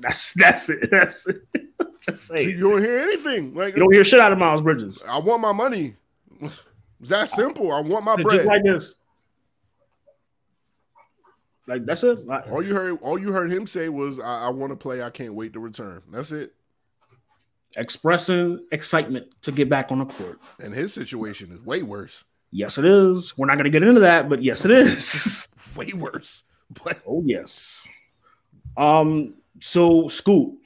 that's 0.00 0.32
that's 0.34 0.68
it. 0.68 0.90
That's 0.90 1.26
it. 1.28 1.42
Just 2.08 2.28
See, 2.28 2.50
you 2.50 2.70
don't 2.70 2.80
hear 2.80 2.98
anything. 2.98 3.54
Like 3.54 3.74
You 3.74 3.80
don't 3.80 3.92
hear 3.92 4.04
shit 4.04 4.20
out 4.20 4.32
of 4.32 4.38
Miles 4.38 4.62
Bridges. 4.62 5.02
I 5.08 5.18
want 5.18 5.42
my 5.42 5.52
money. 5.52 5.96
It's 6.40 7.10
that 7.10 7.30
simple. 7.30 7.72
I 7.72 7.80
want 7.80 8.04
my 8.04 8.16
Just 8.16 8.24
bread. 8.28 8.44
like 8.46 8.62
this. 8.64 8.96
Like 11.66 11.84
that's 11.84 12.02
it. 12.04 12.26
Like, 12.26 12.46
all 12.50 12.62
you 12.64 12.74
heard, 12.74 12.98
all 13.02 13.18
you 13.18 13.30
heard 13.32 13.52
him 13.52 13.66
say 13.66 13.88
was, 13.90 14.18
"I, 14.18 14.46
I 14.46 14.48
want 14.48 14.70
to 14.70 14.76
play. 14.76 15.02
I 15.02 15.10
can't 15.10 15.34
wait 15.34 15.52
to 15.52 15.60
return." 15.60 16.02
That's 16.10 16.32
it. 16.32 16.54
expressing 17.76 18.64
excitement 18.72 19.26
to 19.42 19.52
get 19.52 19.68
back 19.68 19.92
on 19.92 19.98
the 19.98 20.06
court. 20.06 20.40
And 20.60 20.72
his 20.72 20.94
situation 20.94 21.52
is 21.52 21.60
way 21.60 21.82
worse. 21.82 22.24
Yes, 22.50 22.78
it 22.78 22.86
is. 22.86 23.36
We're 23.36 23.46
not 23.46 23.56
going 23.56 23.64
to 23.64 23.70
get 23.70 23.82
into 23.82 24.00
that, 24.00 24.30
but 24.30 24.42
yes, 24.42 24.64
it 24.64 24.70
is. 24.70 25.46
Way 25.76 25.92
worse. 25.94 26.44
But 26.82 26.98
oh 27.06 27.22
yes. 27.26 27.86
Um. 28.76 29.34
So 29.60 30.08
Scoot, 30.08 30.58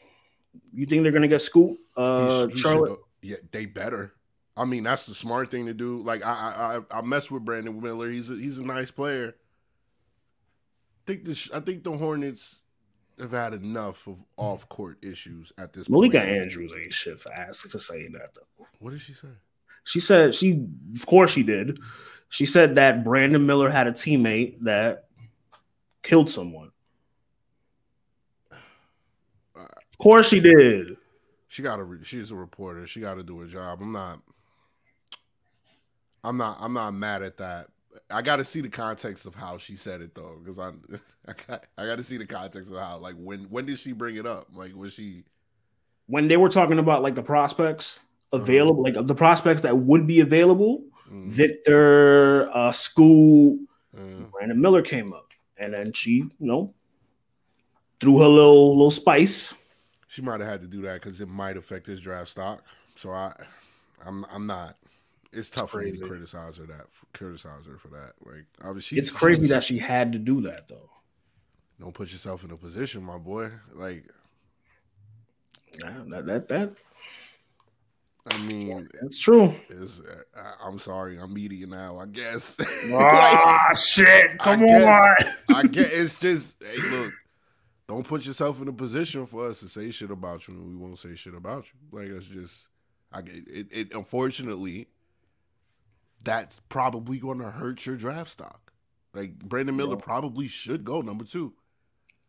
you 0.72 0.86
think 0.86 1.03
they're 1.03 1.12
going 1.12 1.22
to 1.22 1.28
get 1.28 1.43
Scoot? 1.43 1.78
Uh, 1.97 2.49
sh- 2.49 2.51
he 2.51 2.57
should 2.57 2.62
Charlotte. 2.62 2.99
yeah, 3.22 3.36
they 3.51 3.66
better. 3.66 4.14
I 4.57 4.64
mean, 4.64 4.84
that's 4.84 5.07
the 5.07 5.14
smart 5.14 5.51
thing 5.51 5.66
to 5.66 5.74
do. 5.74 6.03
Like 6.03 6.24
I, 6.24 6.30
I, 6.30 6.97
I, 6.97 6.99
I 6.99 7.03
mess 7.03 7.30
with 7.30 7.45
Brandon 7.45 7.80
Miller. 7.80 8.11
He's 8.11 8.30
a, 8.30 8.34
he's 8.34 8.59
a 8.59 8.62
nice 8.62 8.90
player. 8.90 9.34
I 9.34 11.03
think 11.07 11.24
the, 11.24 11.34
sh- 11.34 11.51
I 11.53 11.61
think 11.61 11.84
the 11.84 11.93
Hornets 11.93 12.64
have 13.18 13.32
had 13.32 13.55
enough 13.55 14.07
of 14.07 14.22
off 14.36 14.68
court 14.68 15.05
issues 15.05 15.53
at 15.59 15.72
this 15.72 15.88
Malika 15.88 16.18
point. 16.18 16.30
Andrews 16.30 16.72
ain't 16.80 16.93
shit 16.93 17.20
for 17.20 17.32
asking 17.32 17.70
for 17.70 17.78
saying 17.78 18.12
that 18.12 18.34
though. 18.34 18.66
What 18.78 18.90
did 18.90 19.01
she 19.01 19.12
say? 19.12 19.28
She 19.84 20.01
said 20.01 20.34
she, 20.34 20.66
of 20.95 21.07
course, 21.07 21.30
she 21.32 21.43
did. 21.43 21.78
She 22.28 22.47
said 22.47 22.76
that 22.76 23.05
Brandon 23.05 23.45
Miller 23.45 23.68
had 23.68 23.86
a 23.86 23.93
teammate 23.93 24.61
that 24.62 25.07
killed 26.03 26.30
someone. 26.30 26.70
Of 29.55 29.91
course, 30.03 30.28
she 30.28 30.40
did. 30.40 30.96
She 31.48 31.62
got. 31.62 31.86
Re- 31.88 32.03
she's 32.03 32.30
a 32.30 32.36
reporter. 32.36 32.86
She 32.86 33.00
got 33.00 33.14
to 33.14 33.22
do 33.22 33.38
her 33.40 33.46
job. 33.46 33.80
I'm 33.80 33.92
not. 33.92 34.20
I'm 36.24 36.36
not. 36.36 36.59
I'm 36.61 36.72
not 36.72 36.92
mad 36.92 37.22
at 37.22 37.38
that. 37.38 37.68
I 38.11 38.22
got 38.22 38.36
to 38.36 38.44
see 38.44 38.61
the 38.61 38.70
context 38.70 39.26
of 39.26 39.34
how 39.34 39.59
she 39.59 39.76
said 39.76 40.00
it 40.00 40.14
though, 40.14 40.38
because 40.42 40.59
I, 40.59 40.70
I 41.28 41.32
got, 41.46 41.64
I 41.76 41.86
got 41.86 41.98
to 41.98 42.05
see 42.05 42.16
the 42.16 42.26
context 42.26 42.70
of 42.70 42.78
how. 42.78 42.98
Like 42.98 43.14
when, 43.16 43.44
when 43.44 43.66
did 43.66 43.78
she 43.78 43.92
bring 43.92 44.16
it 44.16 44.26
up? 44.26 44.46
Like 44.53 44.74
was 44.74 44.94
she? 44.94 45.24
When 46.07 46.28
they 46.28 46.36
were 46.36 46.48
talking 46.48 46.78
about 46.78 47.03
like 47.03 47.14
the 47.14 47.22
prospects 47.22 47.98
available, 48.32 48.82
like 48.82 48.94
the 49.07 49.14
prospects 49.14 49.62
that 49.62 49.76
would 49.76 50.07
be 50.07 50.20
available, 50.20 50.84
Mm, 51.12 51.28
Victor, 51.28 52.48
uh, 52.57 52.72
Scoot, 52.72 53.61
uh, 53.96 54.24
Brandon 54.32 54.61
Miller 54.61 54.82
came 54.82 55.12
up, 55.12 55.28
and 55.59 55.74
then 55.74 55.92
she, 55.92 56.12
you 56.12 56.32
know, 56.38 56.74
threw 58.00 58.18
her 58.18 58.26
little 58.26 58.76
little 58.76 58.90
spice. 58.90 59.55
She 60.12 60.20
might 60.20 60.40
have 60.40 60.48
had 60.48 60.60
to 60.60 60.66
do 60.66 60.82
that 60.82 61.00
because 61.00 61.22
it 61.22 61.28
might 61.28 61.56
affect 61.56 61.86
his 61.86 61.98
draft 61.98 62.28
stock. 62.28 62.62
So 62.96 63.12
I, 63.12 63.32
I'm, 64.04 64.26
I'm 64.30 64.46
not. 64.46 64.76
It's 65.32 65.48
tough 65.48 65.70
for 65.70 65.80
me 65.80 65.92
to 65.92 66.06
criticize 66.06 66.58
her 66.58 66.66
that 66.66 66.84
criticize 67.14 67.64
her 67.66 67.78
for 67.78 67.88
that. 67.88 68.12
Like 68.26 68.44
obviously, 68.62 68.98
It's 68.98 69.10
crazy 69.10 69.46
that 69.46 69.64
she 69.64 69.78
had 69.78 70.12
to 70.12 70.18
do 70.18 70.42
that 70.42 70.68
though. 70.68 70.90
don't 71.80 71.94
put 71.94 72.12
yourself 72.12 72.44
in 72.44 72.50
a 72.50 72.56
position, 72.58 73.02
my 73.02 73.16
boy. 73.16 73.50
Like 73.72 74.04
Yeah, 75.78 75.94
that 76.10 76.26
that 76.26 76.48
that 76.48 76.72
I 78.30 78.38
mean, 78.42 78.88
that's 79.00 79.18
true. 79.18 79.54
is 79.70 80.00
uh, 80.36 80.42
I'm 80.62 80.78
sorry, 80.78 81.18
I'm 81.18 81.32
media 81.32 81.66
now. 81.66 81.98
I 81.98 82.04
guess. 82.06 82.58
Ah, 82.92 83.74
shit! 83.74 84.38
Come 84.38 84.64
I 84.64 84.66
guess- 84.66 85.24
on. 85.48 85.56
I 85.56 85.62
get 85.62 85.90
it's 85.90 86.18
just 86.20 86.62
hey, 86.62 86.76
look. 86.90 87.12
Don't 87.93 88.09
put 88.09 88.24
yourself 88.24 88.62
in 88.62 88.68
a 88.68 88.72
position 88.72 89.26
for 89.26 89.49
us 89.49 89.61
to 89.61 89.68
say 89.68 89.90
shit 89.90 90.11
about 90.11 90.49
you, 90.49 90.55
and 90.55 90.66
we 90.66 90.76
won't 90.76 90.99
say 90.99 91.14
shit 91.14 91.34
about 91.34 91.66
you. 91.66 91.99
Like 91.99 92.09
it's 92.09 92.26
just, 92.26 92.66
I 93.12 93.18
it, 93.18 93.66
it 93.70 93.95
unfortunately 93.95 94.88
that's 96.24 96.61
probably 96.70 97.18
going 97.18 97.40
to 97.40 97.51
hurt 97.51 97.84
your 97.84 97.97
draft 97.97 98.30
stock. 98.30 98.72
Like 99.12 99.38
Brandon 99.40 99.76
Miller 99.76 99.97
yeah. 99.99 100.05
probably 100.05 100.49
should 100.49 100.86
go 100.86 101.03
number 101.03 101.26
two. 101.26 101.53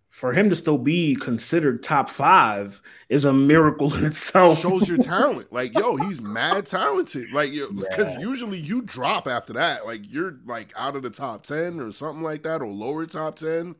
For 0.09 0.33
him 0.33 0.49
to 0.49 0.55
still 0.57 0.77
be 0.77 1.15
considered 1.15 1.81
top 1.81 2.09
five 2.09 2.81
is 3.07 3.23
a 3.23 3.31
miracle 3.31 3.95
in 3.95 4.03
itself. 4.03 4.59
Shows 4.59 4.89
your 4.89 4.97
talent. 5.01 5.53
Like, 5.53 5.73
yo, 5.79 5.95
he's 5.95 6.21
mad 6.21 6.65
talented. 6.65 7.31
Like, 7.31 7.53
because 7.53 8.13
yeah. 8.15 8.19
usually 8.19 8.57
you 8.57 8.81
drop 8.81 9.27
after 9.27 9.53
that. 9.53 9.85
Like, 9.85 10.01
you're 10.11 10.39
like 10.45 10.73
out 10.77 10.97
of 10.97 11.03
the 11.03 11.09
top 11.09 11.45
10 11.45 11.79
or 11.79 11.91
something 11.93 12.21
like 12.21 12.43
that, 12.43 12.61
or 12.61 12.67
lower 12.67 13.05
top 13.05 13.37
10. 13.37 13.75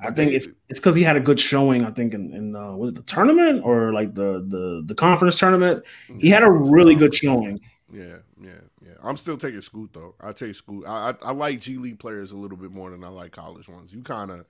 I 0.00 0.10
think 0.10 0.32
it's 0.32 0.48
it's 0.68 0.78
because 0.78 0.94
he 0.94 1.02
had 1.02 1.16
a 1.16 1.20
good 1.20 1.40
showing. 1.40 1.84
I 1.84 1.90
think 1.90 2.14
in, 2.14 2.32
in 2.32 2.56
uh, 2.56 2.72
was 2.72 2.92
it 2.92 2.94
the 2.96 3.02
tournament 3.02 3.62
or 3.64 3.92
like 3.92 4.14
the 4.14 4.44
the 4.46 4.82
the 4.84 4.94
conference 4.94 5.38
tournament? 5.38 5.84
He 6.20 6.28
had 6.28 6.42
a 6.42 6.50
really 6.50 6.94
good 6.94 7.14
showing. 7.14 7.60
Yeah, 7.92 8.18
yeah, 8.40 8.60
yeah. 8.84 8.92
I'm 9.02 9.16
still 9.16 9.36
taking 9.36 9.62
Scoot 9.62 9.92
though. 9.92 10.14
I 10.20 10.32
take 10.32 10.54
Scoot. 10.54 10.84
I, 10.86 11.10
I, 11.10 11.28
I 11.28 11.32
like 11.32 11.60
G 11.60 11.76
League 11.76 11.98
players 11.98 12.32
a 12.32 12.36
little 12.36 12.56
bit 12.56 12.70
more 12.70 12.90
than 12.90 13.02
I 13.02 13.08
like 13.08 13.32
college 13.32 13.68
ones. 13.68 13.92
You 13.92 14.02
kind 14.02 14.30
of 14.30 14.46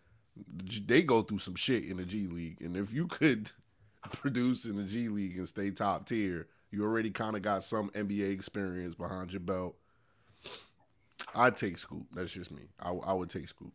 they 0.87 1.03
go 1.03 1.23
through 1.23 1.39
some 1.39 1.55
shit 1.55 1.85
in 1.85 1.97
the 1.97 2.05
G 2.05 2.27
League, 2.27 2.61
and 2.61 2.77
if 2.77 2.93
you 2.93 3.07
could 3.07 3.51
produce 4.13 4.65
in 4.65 4.77
the 4.77 4.85
G 4.85 5.09
League 5.09 5.39
and 5.39 5.49
stay 5.49 5.71
top 5.71 6.07
tier, 6.07 6.49
you 6.71 6.85
already 6.85 7.11
kind 7.11 7.37
of 7.37 7.43
got 7.43 7.65
some 7.65 7.91
NBA 7.91 8.33
experience 8.33 8.95
behind 8.95 9.33
your 9.33 9.41
belt. 9.41 9.77
I'd 11.35 11.57
take 11.57 11.79
Scoot. 11.79 12.07
That's 12.15 12.33
just 12.33 12.51
me. 12.51 12.63
I, 12.81 12.91
I 12.91 13.13
would 13.13 13.31
take 13.31 13.49
Scoot. 13.49 13.73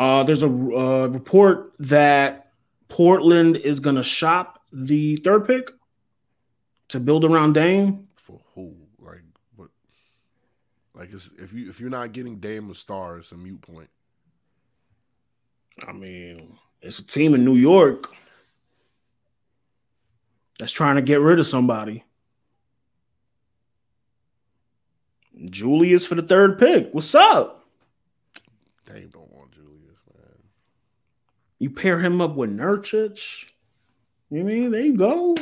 Uh, 0.00 0.22
there's 0.24 0.42
a 0.42 0.46
uh, 0.46 1.06
report 1.08 1.74
that 1.78 2.52
Portland 2.88 3.56
is 3.56 3.80
going 3.80 3.96
to 3.96 4.02
shop 4.02 4.62
the 4.72 5.16
third 5.16 5.46
pick 5.46 5.70
to 6.88 6.98
build 6.98 7.24
around 7.24 7.52
Dame. 7.52 8.08
For 8.16 8.40
who? 8.54 8.74
Like 8.98 9.22
what? 9.56 9.68
Like 10.94 11.10
if 11.12 11.52
you 11.52 11.68
if 11.68 11.80
you're 11.80 11.90
not 11.90 12.12
getting 12.12 12.38
Dame 12.40 12.70
a 12.70 12.74
star, 12.74 13.18
it's 13.18 13.32
a 13.32 13.36
mute 13.36 13.60
point. 13.60 13.90
I 15.86 15.92
mean, 15.92 16.56
it's 16.80 16.98
a 16.98 17.06
team 17.06 17.34
in 17.34 17.44
New 17.44 17.56
York 17.56 18.06
that's 20.58 20.72
trying 20.72 20.96
to 20.96 21.02
get 21.02 21.20
rid 21.20 21.38
of 21.38 21.46
somebody. 21.46 22.04
Julius 25.44 26.06
for 26.06 26.14
the 26.14 26.22
third 26.22 26.58
pick. 26.58 26.92
What's 26.92 27.14
up? 27.14 27.66
They 28.86 29.02
don't 29.02 29.32
want 29.32 29.52
Julius, 29.52 30.00
man. 30.12 30.42
You 31.60 31.68
pair 31.68 32.00
him 32.00 32.20
up 32.22 32.34
with 32.34 32.50
Nurkic. 32.50 33.44
You 34.30 34.44
mean 34.44 34.70
there 34.70 34.80
you 34.80 34.96
go. 34.96 35.36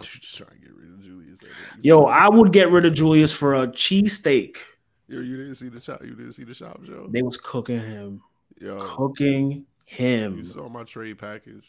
Just 0.00 0.36
trying 0.36 0.50
to 0.50 0.56
get 0.56 0.74
rid 0.74 0.90
of 0.90 1.02
Julius. 1.02 1.38
Yo, 1.82 2.04
I 2.04 2.28
would 2.28 2.52
get 2.52 2.70
rid 2.72 2.84
of 2.84 2.94
Julius 2.94 3.32
for 3.32 3.54
a 3.54 3.68
cheesesteak. 3.68 4.56
Yo, 5.06 5.20
you 5.20 5.36
didn't 5.36 5.54
see 5.54 5.68
the 5.68 5.80
shop. 5.80 6.02
You 6.02 6.16
didn't 6.16 6.32
see 6.32 6.42
the 6.42 6.52
shop 6.52 6.80
show. 6.84 7.06
They 7.08 7.22
was 7.22 7.36
cooking 7.36 7.78
him. 7.78 8.22
Yo, 8.60 8.80
cooking 8.80 9.66
him. 9.84 10.38
You 10.38 10.44
saw 10.44 10.68
my 10.68 10.82
trade 10.82 11.18
package. 11.18 11.64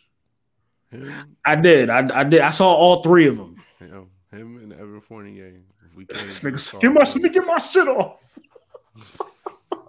Him. 0.89 1.37
I 1.45 1.55
did. 1.55 1.91
I, 1.91 2.21
I 2.21 2.23
did. 2.23 2.41
I 2.41 2.49
saw 2.49 2.73
all 2.73 3.03
three 3.03 3.27
of 3.27 3.37
them. 3.37 3.61
Yo, 3.79 4.07
him 4.31 4.57
and 4.57 4.73
Evan 4.73 5.01
Fournier. 5.01 5.61
If 5.85 5.95
we 5.95 6.05
can't 6.05 6.81
get 6.81 6.91
my 6.91 7.03
get 7.29 7.45
my 7.45 7.59
shit 7.59 7.87
off. 7.87 8.39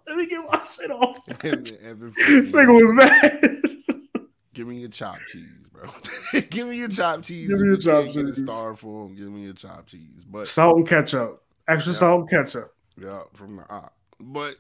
let 0.07 0.17
me 0.17 0.27
get 0.27 0.41
my 0.51 0.63
shit 0.75 0.91
off. 0.91 1.25
this 1.41 2.53
nigga 2.53 2.81
was 2.81 2.93
mad. 2.93 3.63
Give 4.55 4.69
me 4.69 4.79
your 4.79 4.89
chopped 4.89 5.27
cheese, 5.29 5.69
bro. 5.71 5.91
give 6.51 6.69
me 6.69 6.79
your 6.79 6.89
chopped 6.89 7.25
cheese. 7.25 7.49
Give 7.49 7.61
me 7.61 7.69
your 7.69 7.77
chopped 7.77 8.07
cheese. 8.07 8.17
Get 8.17 8.25
a 8.27 8.35
star 8.35 8.75
for 8.75 9.07
him. 9.07 9.15
Give 9.15 9.31
me 9.31 9.45
your 9.45 9.53
chopped 9.53 9.89
cheese. 9.89 10.25
But 10.27 10.49
salt 10.49 10.79
and 10.79 10.89
ketchup. 10.89 11.43
Extra 11.69 11.93
yeah, 11.93 11.99
salt 11.99 12.21
and 12.21 12.31
ketchup. 12.31 12.75
Yeah, 12.99 13.23
from 13.35 13.57
the 13.57 13.71
op. 13.71 13.93
But 14.19 14.57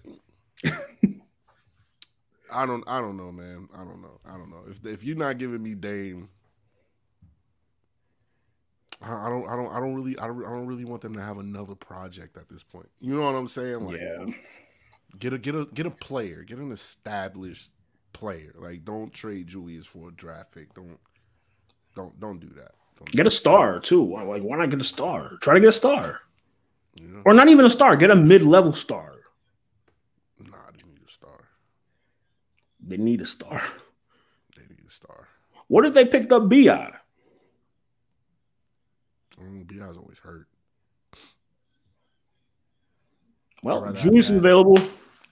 I 2.54 2.66
don't 2.66 2.84
I 2.86 3.00
don't 3.00 3.16
know, 3.16 3.32
man. 3.32 3.68
I 3.74 3.78
don't 3.78 4.02
know. 4.02 4.20
I 4.26 4.32
don't 4.32 4.50
know. 4.50 4.64
If 4.68 4.84
if 4.84 5.02
you're 5.02 5.16
not 5.16 5.38
giving 5.38 5.62
me 5.62 5.74
Dame, 5.74 6.28
I 9.02 9.28
don't 9.28 9.48
I 9.48 9.56
don't 9.56 9.72
I 9.72 9.80
don't 9.80 9.94
really 9.94 10.18
I 10.18 10.26
don't, 10.26 10.44
I 10.44 10.50
don't 10.50 10.66
really 10.66 10.84
want 10.84 11.02
them 11.02 11.14
to 11.14 11.22
have 11.22 11.38
another 11.38 11.74
project 11.74 12.36
at 12.36 12.48
this 12.48 12.62
point. 12.62 12.88
You 13.00 13.14
know 13.14 13.22
what 13.22 13.34
I'm 13.34 13.48
saying? 13.48 13.80
Like 13.80 14.00
yeah. 14.00 14.26
Get 15.18 15.32
a 15.32 15.38
get 15.38 15.54
a 15.54 15.66
get 15.66 15.86
a 15.86 15.90
player, 15.90 16.42
get 16.42 16.58
an 16.58 16.72
established 16.72 17.70
player. 18.12 18.54
Like 18.58 18.84
don't 18.84 19.12
trade 19.12 19.48
Julius 19.48 19.86
for 19.86 20.08
a 20.08 20.12
draft 20.12 20.52
pick. 20.52 20.74
Don't 20.74 20.98
don't 21.94 22.18
don't 22.20 22.40
do 22.40 22.48
that. 22.56 22.72
Don't 22.98 23.10
get 23.10 23.24
do 23.24 23.28
a 23.28 23.30
star 23.30 23.80
too. 23.80 24.12
Like 24.12 24.42
why 24.42 24.56
not 24.56 24.70
get 24.70 24.80
a 24.80 24.84
star? 24.84 25.36
Try 25.40 25.54
to 25.54 25.60
get 25.60 25.68
a 25.68 25.72
star. 25.72 26.20
Or 27.24 27.34
not 27.34 27.48
even 27.48 27.66
a 27.66 27.70
star, 27.70 27.94
get 27.96 28.10
a 28.10 28.16
mid-level 28.16 28.72
star. 28.72 29.12
Nah, 30.38 30.56
they 30.72 30.82
need 30.82 31.02
a 31.04 31.10
star. 31.10 31.48
They 32.80 32.96
need 32.96 33.20
a 33.20 33.26
star. 33.26 33.62
What 35.68 35.84
if 35.84 35.94
they 35.94 36.04
picked 36.04 36.32
up 36.32 36.48
Bi? 36.48 36.92
Mm, 39.38 39.66
Bi's 39.66 39.96
always 39.96 40.18
hurt. 40.20 40.48
Well, 43.62 43.92
Julius 43.92 44.30
is 44.30 44.36
available. 44.36 44.78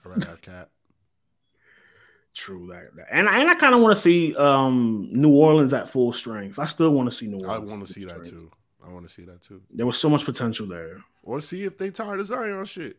I 0.05 0.09
rather 0.09 0.27
have 0.27 0.41
KAT. 0.41 0.69
True 2.33 2.67
that, 2.67 3.05
and 3.09 3.29
and 3.29 3.49
I 3.49 3.55
kind 3.55 3.73
of 3.73 3.79
want 3.79 3.95
to 3.95 4.01
see 4.01 4.35
um, 4.35 5.07
New 5.09 5.33
Orleans 5.33 5.71
at 5.71 5.87
full 5.87 6.11
strength. 6.11 6.59
I 6.59 6.65
still 6.65 6.91
want 6.91 7.09
to 7.09 7.15
see 7.15 7.27
New 7.27 7.39
Orleans. 7.39 7.69
I 7.69 7.71
want 7.71 7.87
to 7.87 7.93
see 7.93 8.03
that 8.03 8.25
too. 8.25 8.51
I 8.85 8.91
want 8.91 9.07
to 9.07 9.13
see 9.13 9.23
that 9.23 9.41
too. 9.41 9.61
There 9.73 9.85
was 9.85 9.97
so 9.97 10.09
much 10.09 10.25
potential 10.25 10.67
there. 10.67 10.97
Or 11.23 11.39
see 11.39 11.63
if 11.63 11.77
they 11.77 11.91
tired 11.91 12.19
of 12.19 12.27
Zion 12.27 12.65
shit 12.65 12.97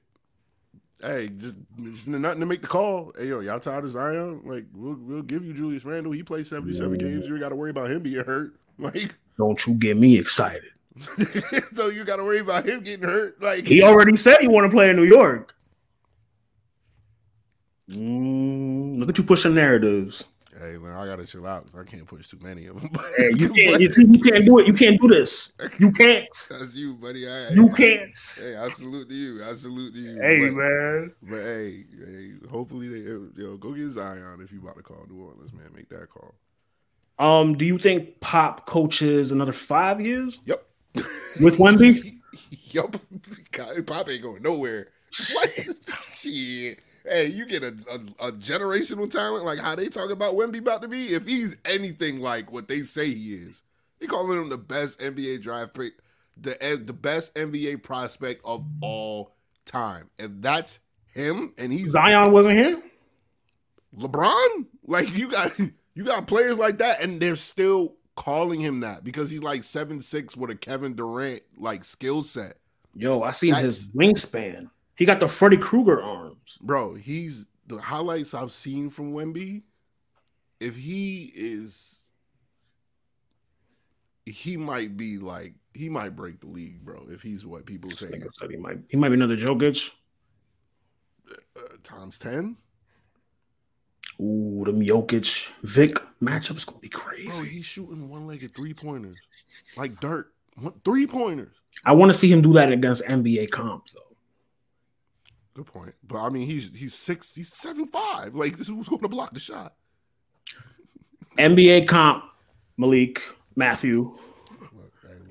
hey, 1.03 1.29
just, 1.29 1.57
just 1.83 2.09
nothing 2.09 2.41
to 2.41 2.47
make 2.47 2.63
the 2.63 2.69
call. 2.69 3.13
Hey, 3.19 3.29
yo, 3.29 3.41
y'all 3.41 3.61
tired 3.61 3.85
of 3.85 3.91
Zion? 3.91 4.43
Like, 4.45 4.65
we'll, 4.73 4.97
we'll 5.01 5.23
give 5.23 5.45
you 5.45 5.53
Julius 5.53 5.85
Randle. 5.85 6.13
He 6.13 6.23
played 6.23 6.47
77 6.47 6.99
games. 6.99 7.29
You 7.29 7.39
got 7.39 7.51
to 7.51 7.57
worry 7.57 7.71
about 7.71 7.91
him 7.91 8.03
being 8.03 8.25
hurt. 8.25 8.55
Like, 8.79 9.15
don't 9.39 9.67
you 9.67 9.73
get 9.73 9.97
me 9.97 10.19
excited. 10.19 10.69
so 11.75 11.89
you 11.89 12.05
got 12.05 12.17
to 12.17 12.25
worry 12.25 12.41
about 12.41 12.69
him 12.69 12.83
getting 12.83 13.09
hurt. 13.09 13.41
Like, 13.41 13.67
he 13.67 13.83
already 13.83 14.19
said 14.19 14.37
he 14.43 14.49
want 14.49 14.67
to 14.67 14.71
play 14.71 14.91
in 14.91 14.97
New 14.97 15.05
York. 15.05 15.55
Mm, 17.91 18.99
look 18.99 19.11
at 19.11 19.19
you 19.19 19.25
pushing 19.25 19.55
narratives. 19.55 20.25
Hey 20.59 20.79
man, 20.79 20.93
I 20.93 21.05
gotta 21.05 21.27
chill 21.27 21.47
out 21.47 21.67
I 21.79 21.85
can't 21.85 22.07
push 22.07 22.31
too 22.31 22.39
many 22.41 22.67
of 22.67 22.81
them. 22.81 22.91
hey, 23.19 23.31
you 23.37 23.51
can't. 23.51 23.81
You, 23.81 23.93
see, 23.93 24.07
you 24.07 24.19
can't 24.21 24.45
do 24.45 24.59
it. 24.59 24.67
You 24.67 24.73
can't 24.73 24.99
do 24.99 25.09
this. 25.09 25.53
You 25.79 25.93
can't. 25.93 26.27
That's 26.51 26.75
you, 26.75 26.95
buddy. 26.95 27.29
I, 27.29 27.51
you 27.51 27.69
can't. 27.69 28.17
Hey, 28.39 28.57
I 28.57 28.69
salute 28.71 29.09
to 29.11 29.15
you. 29.15 29.45
I 29.45 29.55
salute 29.55 29.95
to 29.95 30.01
you. 30.01 30.21
Hey 30.21 30.49
but, 30.49 30.55
man. 30.55 31.13
But 31.23 31.43
hey, 31.43 31.85
hey, 32.05 32.33
hopefully 32.51 32.89
they 32.89 33.41
yo 33.41 33.57
go 33.59 33.73
get 33.73 33.91
Zion 33.91 34.41
if 34.43 34.51
you 34.51 34.61
about 34.61 34.77
to 34.77 34.83
call 34.83 35.05
New 35.09 35.23
Orleans, 35.23 35.53
man. 35.53 35.71
Make 35.75 35.91
that 35.91 36.09
call. 36.09 36.35
Um, 37.19 37.57
do 37.57 37.65
you 37.65 37.79
think 37.79 38.21
Pop 38.21 38.67
coaches 38.67 39.33
another 39.33 39.53
five 39.53 40.01
years? 40.01 40.39
Yep. 40.47 40.67
With 41.41 41.59
Wemby? 41.59 42.15
yep. 42.73 42.97
Pop 43.87 44.09
ain't 44.09 44.23
going 44.23 44.43
nowhere. 44.43 44.89
What? 45.33 45.53
Shit 46.13 46.81
hey, 47.09 47.27
you 47.27 47.47
get 47.47 47.63
a, 47.63 47.75
a, 47.91 48.29
a, 48.29 48.33
generational 48.33 49.11
talent 49.11 49.45
like 49.45 49.59
how 49.59 49.75
they 49.75 49.89
talk 49.89 50.11
about 50.11 50.35
Wemby 50.35 50.59
about 50.59 50.83
to 50.83 50.89
be. 50.89 51.07
If 51.07 51.27
he's 51.27 51.57
anything 51.65 52.21
like 52.21 52.53
what 52.53 52.69
they 52.69 52.81
say 52.81 53.09
he 53.09 53.35
is, 53.35 53.63
they 53.99 54.07
calling 54.07 54.41
him 54.41 54.49
the 54.49 54.59
best 54.59 55.01
NBA 55.01 55.43
draft 55.43 55.75
pick, 55.75 55.95
the 56.37 56.63
eh, 56.63 56.77
the 56.83 56.93
best 56.93 57.35
NBA 57.35 57.83
prospect 57.83 58.43
of 58.45 58.65
all 58.81 59.35
time. 59.65 60.11
If 60.19 60.31
that's 60.41 60.81
him, 61.15 61.55
and 61.59 61.73
he's 61.73 61.91
Zion 61.91 62.33
wasn't 62.33 62.57
here. 62.57 62.83
LeBron, 63.99 64.67
like 64.85 65.15
you 65.17 65.31
got 65.31 65.59
you 65.95 66.05
got 66.05 66.27
players 66.27 66.59
like 66.59 66.79
that, 66.79 67.03
and 67.03 67.21
they're 67.21 67.37
still 67.37 67.95
calling 68.17 68.61
him 68.61 68.81
that 68.81 69.05
because 69.05 69.31
he's 69.31 69.43
like 69.43 69.63
seven 69.63 70.03
six 70.03 70.37
with 70.37 70.51
a 70.51 70.57
Kevin 70.57 70.95
Durant 70.95 71.43
like 71.57 71.85
skill 71.85 72.23
set. 72.23 72.57
Yo, 72.95 73.23
I 73.23 73.33
seen 73.33 73.53
That's, 73.53 73.65
his 73.65 73.89
wingspan. 73.91 74.71
He 74.97 75.05
got 75.05 75.21
the 75.21 75.29
Freddy 75.29 75.59
Krueger 75.59 76.03
arms. 76.03 76.59
Bro, 76.61 76.95
he's 76.95 77.47
the 77.67 77.79
highlights 77.79 78.35
I've 78.35 78.53
seen 78.53 78.91
from 78.91 79.13
Wemby. 79.13 79.63
If 80.59 80.77
he 80.77 81.33
is 81.35 81.97
he 84.27 84.57
might 84.57 84.97
be 84.97 85.19
like 85.19 85.55
he 85.73 85.89
might 85.89 86.17
break 86.17 86.41
the 86.41 86.49
league, 86.49 86.85
bro. 86.85 87.07
If 87.09 87.23
he's 87.23 87.47
what 87.47 87.65
people 87.65 87.91
say, 87.91 88.11
he 88.51 88.57
might 88.57 88.79
he 88.89 88.97
might 88.97 89.11
be 89.11 89.15
another 89.15 89.37
Jokic. 89.37 89.91
Uh, 91.57 91.61
times 91.83 92.19
ten. 92.19 92.57
Ooh, 94.21 94.63
the 94.65 94.73
Jokic 94.73 95.51
Vic 95.63 95.99
matchup 96.23 96.57
is 96.57 96.65
gonna 96.65 96.81
be 96.81 96.89
crazy. 96.89 97.29
Bro, 97.29 97.43
he's 97.43 97.65
shooting 97.65 98.09
one-legged 98.09 98.55
three 98.55 98.75
pointers 98.75 99.19
like 99.77 100.01
dirt. 100.01 100.33
Three 100.85 101.07
pointers. 101.07 101.55
I 101.85 101.93
want 101.93 102.11
to 102.11 102.19
see 102.19 102.33
him 102.33 102.41
do 102.41 102.55
that 102.55 102.73
against 102.73 103.05
NBA 103.05 103.51
comps 103.51 103.93
though. 103.93 104.06
Good 105.57 105.67
point. 105.67 105.95
But 106.07 106.19
I 106.19 106.29
mean, 106.29 106.47
he's 106.47 106.77
he's 106.77 106.95
six, 106.95 107.35
he's 107.35 107.51
seven 107.51 107.87
five. 107.87 108.35
Like 108.35 108.59
this 108.59 108.69
is 108.69 108.75
who's 108.75 108.91
going 108.91 109.01
to 109.01 109.09
block 109.09 109.33
the 109.33 109.41
shot. 109.41 109.73
NBA 111.39 111.89
comp, 111.89 112.25
Malik 112.77 113.23
Matthew. 113.55 114.19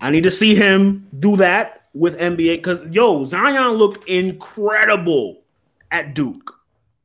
I 0.01 0.09
need 0.09 0.23
to 0.23 0.31
see 0.31 0.55
him 0.55 1.07
do 1.19 1.37
that 1.37 1.83
with 1.93 2.17
NBA 2.17 2.57
because 2.57 2.83
yo, 2.89 3.23
Zion 3.23 3.73
looked 3.73 4.09
incredible 4.09 5.43
at 5.91 6.15
Duke. 6.15 6.55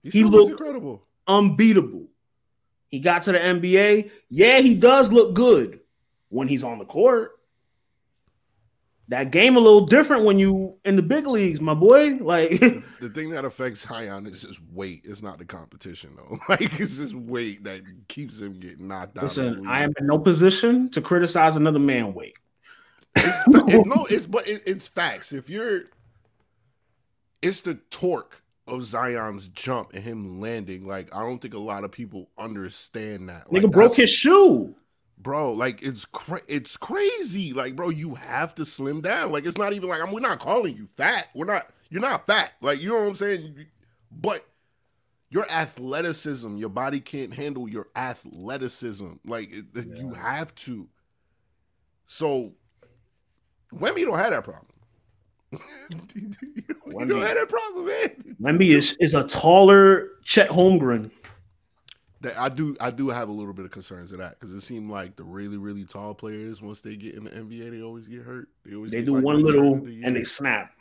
He, 0.02 0.10
He 0.10 0.24
looked- 0.24 0.52
incredible. 0.52 1.02
Unbeatable. 1.28 2.06
He 2.88 2.98
got 3.00 3.22
to 3.24 3.32
the 3.32 3.38
NBA. 3.38 4.10
Yeah, 4.30 4.60
he 4.60 4.74
does 4.74 5.12
look 5.12 5.34
good 5.34 5.80
when 6.30 6.48
he's 6.48 6.64
on 6.64 6.78
the 6.78 6.84
court. 6.86 7.38
That 9.10 9.32
game 9.32 9.56
a 9.56 9.60
little 9.60 9.86
different 9.86 10.24
when 10.24 10.38
you 10.38 10.76
in 10.84 10.94
the 10.94 11.02
big 11.02 11.26
leagues, 11.26 11.60
my 11.60 11.74
boy. 11.74 12.14
Like 12.20 12.60
The, 12.60 12.82
the 13.00 13.08
thing 13.10 13.30
that 13.30 13.44
affects 13.44 13.86
Zion 13.86 14.26
is 14.26 14.42
just 14.42 14.60
weight. 14.72 15.02
It's 15.04 15.20
not 15.20 15.38
the 15.38 15.44
competition 15.44 16.16
though. 16.16 16.38
Like 16.48 16.78
it's 16.80 16.96
just 16.96 17.14
weight 17.14 17.64
that 17.64 17.82
keeps 18.08 18.40
him 18.40 18.58
getting 18.60 18.86
knocked 18.88 19.18
out. 19.18 19.24
Listen. 19.24 19.66
I 19.66 19.82
am 19.82 19.92
in 19.98 20.06
no 20.06 20.18
position 20.18 20.90
to 20.90 21.00
criticize 21.00 21.56
another 21.56 21.80
man 21.80 22.14
weight. 22.14 22.36
It's 23.16 23.36
it- 23.74 23.86
no, 23.86 24.06
it's 24.08 24.26
but 24.26 24.46
it, 24.48 24.62
it's 24.64 24.86
facts. 24.86 25.32
If 25.32 25.50
you're, 25.50 25.82
it's 27.42 27.62
the 27.62 27.74
torque 27.90 28.42
of 28.68 28.84
Zion's 28.84 29.48
jump 29.48 29.92
and 29.92 30.04
him 30.04 30.40
landing. 30.40 30.86
Like 30.86 31.12
I 31.14 31.20
don't 31.22 31.40
think 31.40 31.54
a 31.54 31.58
lot 31.58 31.82
of 31.82 31.90
people 31.90 32.28
understand 32.38 33.28
that. 33.28 33.52
Like, 33.52 33.64
Nigga 33.64 33.72
broke 33.72 33.96
his 33.96 34.10
shoe. 34.10 34.74
Bro. 35.22 35.52
Like 35.52 35.82
it's 35.82 36.04
cra- 36.04 36.42
it's 36.48 36.76
crazy. 36.76 37.52
Like 37.52 37.76
bro, 37.76 37.88
you 37.90 38.14
have 38.14 38.54
to 38.56 38.64
slim 38.64 39.00
down. 39.00 39.32
Like 39.32 39.46
it's 39.46 39.58
not 39.58 39.72
even 39.72 39.88
like 39.88 40.02
I'm, 40.02 40.12
we're 40.12 40.20
not 40.20 40.38
calling 40.38 40.76
you 40.76 40.86
fat. 40.86 41.28
We're 41.34 41.46
not. 41.46 41.68
You're 41.90 42.02
not 42.02 42.26
fat. 42.26 42.52
Like 42.60 42.80
you 42.80 42.90
know 42.90 43.00
what 43.00 43.08
I'm 43.08 43.14
saying. 43.14 43.66
But 44.12 44.44
your 45.28 45.48
athleticism, 45.50 46.56
your 46.56 46.68
body 46.68 47.00
can't 47.00 47.32
handle 47.34 47.68
your 47.68 47.88
athleticism. 47.96 49.12
Like 49.26 49.52
it, 49.52 49.64
it- 49.74 49.96
you 49.96 50.12
have 50.14 50.54
to. 50.56 50.88
So, 52.06 52.54
Wemby 53.72 54.04
don't 54.04 54.18
have 54.18 54.30
that 54.30 54.42
problem. 54.42 54.66
you 55.90 57.06
don't 57.06 57.22
have 57.22 57.36
that 57.36 57.48
problem, 57.48 57.86
man. 57.86 58.36
Wemby 58.40 58.74
is, 58.76 58.96
is 59.00 59.14
a 59.14 59.22
taller 59.24 60.08
Chet 60.24 60.48
Holmgren. 60.50 61.10
That 62.22 62.38
I 62.38 62.50
do, 62.50 62.76
I 62.80 62.90
do 62.90 63.08
have 63.08 63.28
a 63.30 63.32
little 63.32 63.54
bit 63.54 63.64
of 63.64 63.70
concerns 63.70 64.12
of 64.12 64.18
that 64.18 64.38
because 64.38 64.54
it 64.54 64.60
seemed 64.60 64.90
like 64.90 65.16
the 65.16 65.24
really, 65.24 65.56
really 65.56 65.84
tall 65.84 66.12
players 66.14 66.60
once 66.60 66.82
they 66.82 66.94
get 66.96 67.14
in 67.14 67.24
the 67.24 67.30
NBA, 67.30 67.70
they 67.70 67.82
always 67.82 68.06
get 68.06 68.22
hurt. 68.22 68.48
They 68.66 68.74
always 68.74 68.90
They 68.90 69.02
do 69.02 69.14
like, 69.14 69.24
one 69.24 69.42
little 69.42 69.76
the 69.76 70.02
and 70.04 70.14
they 70.14 70.24
snap. 70.24 70.72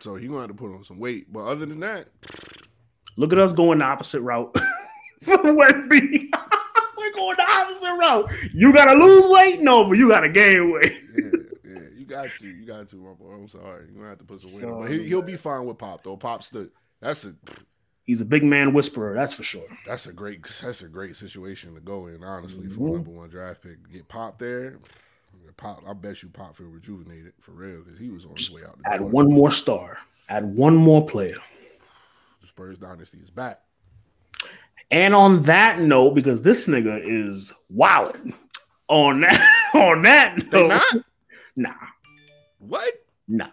so 0.00 0.16
he 0.16 0.26
gonna 0.28 0.40
have 0.40 0.48
to 0.48 0.54
put 0.54 0.74
on 0.74 0.84
some 0.84 0.98
weight. 0.98 1.32
But 1.32 1.44
other 1.46 1.64
than 1.66 1.80
that, 1.80 2.08
Look 3.18 3.32
at 3.32 3.38
us 3.38 3.54
going 3.54 3.78
the 3.78 3.86
opposite 3.86 4.20
route 4.20 4.54
from 5.22 5.38
Wemby. 5.56 6.28
We're 6.98 7.12
going 7.14 7.36
the 7.38 7.46
opposite 7.48 7.94
route. 7.94 8.30
You 8.52 8.74
gotta 8.74 8.92
lose 8.98 9.26
weight? 9.26 9.60
No, 9.60 9.84
but 9.88 9.96
you 9.96 10.08
gotta 10.10 10.28
gain 10.28 10.70
weight. 10.72 10.92
yeah, 11.18 11.30
yeah, 11.64 11.80
you 11.96 12.04
got 12.04 12.28
to, 12.38 12.46
you 12.46 12.66
got 12.66 12.86
to, 12.90 12.96
my 12.96 13.14
boy. 13.14 13.30
I'm 13.32 13.48
sorry, 13.48 13.86
you 13.88 13.94
gonna 13.94 14.10
have 14.10 14.18
to 14.18 14.24
put 14.24 14.42
some 14.42 14.60
weight. 14.60 14.70
on. 14.74 14.82
But 14.82 14.90
he, 14.90 15.04
he'll 15.08 15.22
be 15.22 15.36
fine 15.38 15.64
with 15.64 15.78
Pop 15.78 16.04
though. 16.04 16.18
Pop's 16.18 16.50
the 16.50 16.70
that's 17.00 17.24
a 17.24 17.34
He's 18.06 18.20
a 18.20 18.24
big 18.24 18.44
man 18.44 18.72
whisperer, 18.72 19.14
that's 19.14 19.34
for 19.34 19.42
sure. 19.42 19.66
that's 19.84 20.06
a 20.06 20.12
great 20.12 20.42
that's 20.62 20.82
a 20.82 20.88
great 20.88 21.16
situation 21.16 21.74
to 21.74 21.80
go 21.80 22.06
in. 22.06 22.22
Honestly, 22.22 22.68
for 22.68 22.80
Mhm. 22.82 22.90
a 22.90 22.92
number 22.96 23.10
one 23.10 23.28
draft 23.28 23.62
pick, 23.62 23.92
get 23.92 24.06
Pop 24.08 24.38
there. 24.38 24.78
Pop, 25.56 25.82
I 25.88 25.94
bet 25.94 26.22
you 26.22 26.28
Pop 26.28 26.54
feel 26.54 26.66
rejuvenated 26.66 27.32
for 27.40 27.52
real 27.52 27.82
because 27.82 27.98
he 27.98 28.10
was 28.10 28.24
on 28.26 28.36
his 28.36 28.50
way 28.50 28.62
out. 28.62 28.78
The 28.82 28.90
Add 28.92 28.98
door. 28.98 29.08
one 29.08 29.32
more 29.32 29.50
star. 29.50 29.98
Add 30.28 30.44
one 30.44 30.76
more 30.76 31.06
player. 31.06 31.36
The 32.42 32.46
Spurs 32.46 32.76
dynasty 32.78 33.18
is 33.22 33.30
back. 33.30 33.60
And 34.90 35.14
on 35.14 35.42
that 35.44 35.80
note, 35.80 36.10
because 36.14 36.42
this 36.42 36.66
nigga 36.68 37.00
is 37.02 37.52
wilding. 37.70 38.34
On 38.88 39.20
that, 39.22 39.70
on 39.74 40.02
that 40.02 40.36
note, 40.52 40.68
not 40.68 40.82
nah, 41.56 41.74
what 42.58 42.92
nah. 43.26 43.48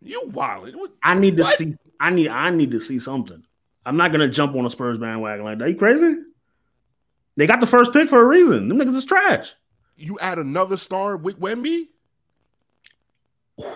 you 0.00 0.22
wildin'? 0.28 0.74
What? 0.76 0.92
I 1.02 1.14
need 1.18 1.36
to 1.36 1.42
What? 1.42 1.58
see. 1.58 1.74
I 1.98 2.08
need. 2.10 2.28
I 2.28 2.48
need 2.50 2.70
to 2.70 2.80
see 2.80 2.98
something. 2.98 3.42
I'm 3.84 3.96
not 3.96 4.12
gonna 4.12 4.28
jump 4.28 4.54
on 4.54 4.66
a 4.66 4.70
Spurs 4.70 4.98
bandwagon 4.98 5.44
like 5.44 5.58
that. 5.58 5.68
You 5.68 5.76
crazy? 5.76 6.16
They 7.36 7.46
got 7.46 7.60
the 7.60 7.66
first 7.66 7.92
pick 7.92 8.08
for 8.08 8.20
a 8.20 8.24
reason. 8.24 8.68
Them 8.68 8.78
niggas 8.78 8.96
is 8.96 9.04
trash. 9.04 9.54
You 9.96 10.18
add 10.20 10.38
another 10.38 10.76
star 10.76 11.16
with 11.16 11.40
Wemby? 11.40 11.88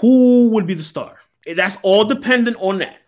Who 0.00 0.48
would 0.48 0.66
be 0.66 0.74
the 0.74 0.82
star? 0.82 1.18
That's 1.57 1.76
all 1.82 2.05
dependent 2.05 2.57
on 2.61 2.78
that. 2.78 2.98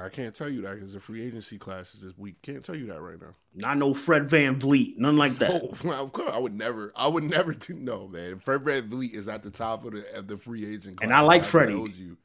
I 0.00 0.08
can't 0.08 0.34
tell 0.34 0.48
you 0.48 0.62
that 0.62 0.74
because 0.74 0.92
the 0.92 1.00
free 1.00 1.24
agency 1.24 1.58
class 1.58 1.94
is 1.94 2.00
this 2.00 2.18
week. 2.18 2.40
Can't 2.42 2.64
tell 2.64 2.74
you 2.74 2.86
that 2.86 3.00
right 3.00 3.20
now. 3.20 3.34
Not 3.54 3.78
no 3.78 3.94
Fred 3.94 4.28
VanVleet, 4.28 4.96
none 4.96 5.16
like 5.16 5.38
that. 5.38 5.50
Oh, 5.84 6.02
of 6.02 6.12
course, 6.12 6.30
I 6.32 6.38
would 6.38 6.54
never. 6.54 6.92
I 6.96 7.06
would 7.06 7.24
never 7.24 7.52
do 7.52 7.74
no, 7.74 8.08
man. 8.08 8.38
Fred 8.38 8.62
VanVleet 8.62 9.14
is 9.14 9.28
at 9.28 9.42
the 9.42 9.50
top 9.50 9.84
of 9.84 9.92
the 9.92 10.18
of 10.18 10.26
the 10.26 10.36
free 10.36 10.64
agent 10.64 10.96
class. 10.96 11.04
And 11.04 11.14
I 11.14 11.20
like 11.20 11.44
Freddie. 11.44 12.16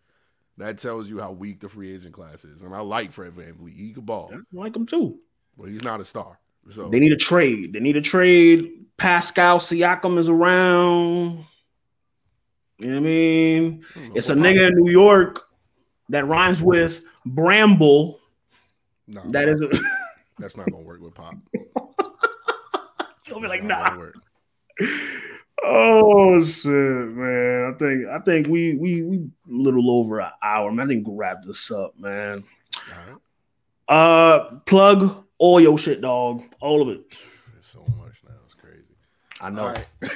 Tells 0.60 0.70
you, 0.70 0.74
that 0.76 0.78
tells 0.78 1.10
you 1.10 1.20
how 1.20 1.32
weak 1.32 1.60
the 1.60 1.70
free 1.70 1.94
agent 1.94 2.14
class 2.14 2.46
is. 2.46 2.62
And 2.62 2.76
I 2.76 2.82
like 2.82 3.12
Fred 3.12 3.34
VanVleet. 3.34 3.76
He 3.76 3.92
could 3.92 4.06
ball, 4.06 4.32
I 4.34 4.38
like 4.54 4.76
him 4.76 4.86
too. 4.86 5.20
but 5.58 5.70
he's 5.70 5.84
not 5.84 6.02
a 6.02 6.06
star. 6.06 6.40
So 6.70 6.90
They 6.90 7.00
need 7.00 7.12
a 7.12 7.18
trade. 7.18 7.74
They 7.74 7.80
need 7.80 7.98
a 7.98 8.02
trade. 8.02 8.86
Pascal 8.98 9.60
Siakam 9.60 10.20
is 10.20 10.30
around. 10.30 11.46
You 12.78 12.88
know 12.88 12.94
what 12.94 12.98
I 12.98 13.00
mean? 13.00 13.86
I 13.96 14.12
It's 14.16 14.30
a 14.30 14.36
nigga 14.36 14.70
in 14.70 14.76
New 14.76 14.92
York 14.92 15.42
that 16.10 16.28
rhymes 16.28 16.62
with 16.62 17.04
Bramble. 17.26 18.20
Nah, 19.08 19.22
That 19.32 19.50
is 19.50 19.62
a, 19.62 19.68
that's 20.38 20.56
not 20.56 20.70
gonna 20.72 20.84
work 20.84 21.02
with 21.02 21.16
Pop. 21.16 21.36
You'll 23.28 23.42
be 23.42 23.48
like, 23.48 23.64
nah. 23.64 23.98
Gonna 25.62 25.74
work. 25.74 26.04
Oh 26.06 26.46
shit, 26.46 26.72
man. 26.72 27.74
I 27.74 27.78
think 27.78 28.08
I 28.08 28.20
think 28.20 28.48
we 28.48 28.76
we 28.76 29.04
we 29.04 29.18
a 29.18 29.30
little 29.48 29.92
over 29.92 30.20
an 30.20 30.32
hour, 30.42 30.72
man. 30.72 30.86
I 30.86 30.90
think 30.90 31.08
we'll 31.08 31.18
wrap 31.18 31.44
this 31.44 31.72
up, 31.72 31.98
man. 31.98 32.44
All 32.90 32.98
right. 33.08 33.20
Uh 33.88 34.56
plug 34.66 35.26
all 35.38 35.60
your 35.60 35.78
shit, 35.78 36.02
dog. 36.02 36.44
All 36.60 36.82
of 36.82 36.90
it. 36.90 37.02
There's 37.54 37.66
so 37.66 37.80
much 37.98 38.22
now. 38.28 38.36
It's 38.46 38.56
crazy. 38.56 38.84
I 39.42 39.50
know. 39.50 39.68
All 39.68 39.74
right. 39.74 39.88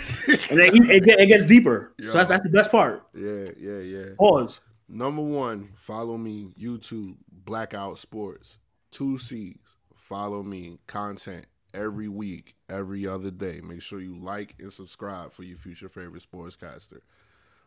And 0.49 0.59
then 0.59 0.91
it, 0.91 1.07
it, 1.07 1.27
gets 1.27 1.45
deeper. 1.45 1.93
Yeah. 1.97 2.07
So 2.07 2.13
that's 2.13 2.29
that's 2.29 2.43
the 2.43 2.49
best 2.49 2.71
part. 2.71 3.07
yeah, 3.15 3.49
yeah, 3.57 3.79
yeah. 3.79 4.05
Pause. 4.17 4.61
Number 4.87 5.21
one, 5.21 5.69
follow 5.75 6.17
me, 6.17 6.53
YouTube, 6.59 7.15
Blaccout 7.43 7.97
Sports, 7.97 8.59
two 8.91 9.17
C's. 9.17 9.77
Follow 9.95 10.43
me, 10.43 10.79
content 10.85 11.47
every 11.73 12.07
week, 12.07 12.55
every 12.69 13.07
other 13.07 13.31
day. 13.31 13.61
Make 13.63 13.81
sure 13.81 13.99
you 13.99 14.17
like 14.17 14.55
and 14.59 14.71
subscribe 14.71 15.31
for 15.31 15.43
your 15.43 15.57
future 15.57 15.89
favorite 15.89 16.25
sportscaster. 16.29 16.99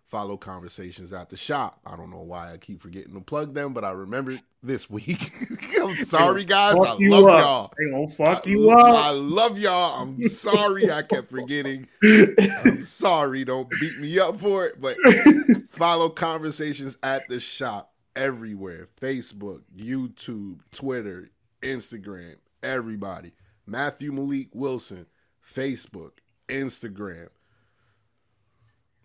Follow 0.06 0.36
conversations 0.36 1.12
at 1.12 1.30
the 1.30 1.36
shop. 1.36 1.80
I 1.84 1.96
don't 1.96 2.10
know 2.10 2.22
why 2.22 2.52
I 2.52 2.58
keep 2.58 2.80
forgetting 2.80 3.14
to 3.14 3.20
plug 3.20 3.54
them, 3.54 3.72
but 3.72 3.84
I 3.84 3.90
remembered 3.90 4.40
this 4.62 4.88
week. 4.88 5.32
I'm 5.80 5.96
sorry, 5.96 6.44
guys. 6.44 6.74
I 6.74 6.78
love 6.78 7.00
y'all. 7.00 7.72
They 7.76 7.90
gonna 7.90 8.08
fuck 8.08 8.46
I, 8.46 8.50
you 8.50 8.70
I 8.70 9.08
up. 9.08 9.16
love 9.18 9.58
y'all. 9.58 10.02
I'm 10.02 10.28
sorry 10.28 10.92
I 10.92 11.02
kept 11.02 11.28
forgetting. 11.28 11.88
I'm 12.04 12.82
sorry. 12.82 13.44
Don't 13.44 13.68
beat 13.80 13.98
me 13.98 14.16
up 14.20 14.38
for 14.38 14.66
it, 14.66 14.80
but 14.80 14.96
follow 15.70 16.08
conversations 16.08 16.96
at 17.02 17.28
the 17.28 17.40
shop 17.40 17.92
everywhere 18.14 18.88
Facebook, 19.00 19.62
YouTube, 19.76 20.60
Twitter, 20.70 21.30
Instagram, 21.62 22.36
everybody. 22.62 23.32
Matthew 23.66 24.12
Malik 24.12 24.48
Wilson, 24.52 25.06
Facebook, 25.44 26.12
Instagram. 26.48 27.28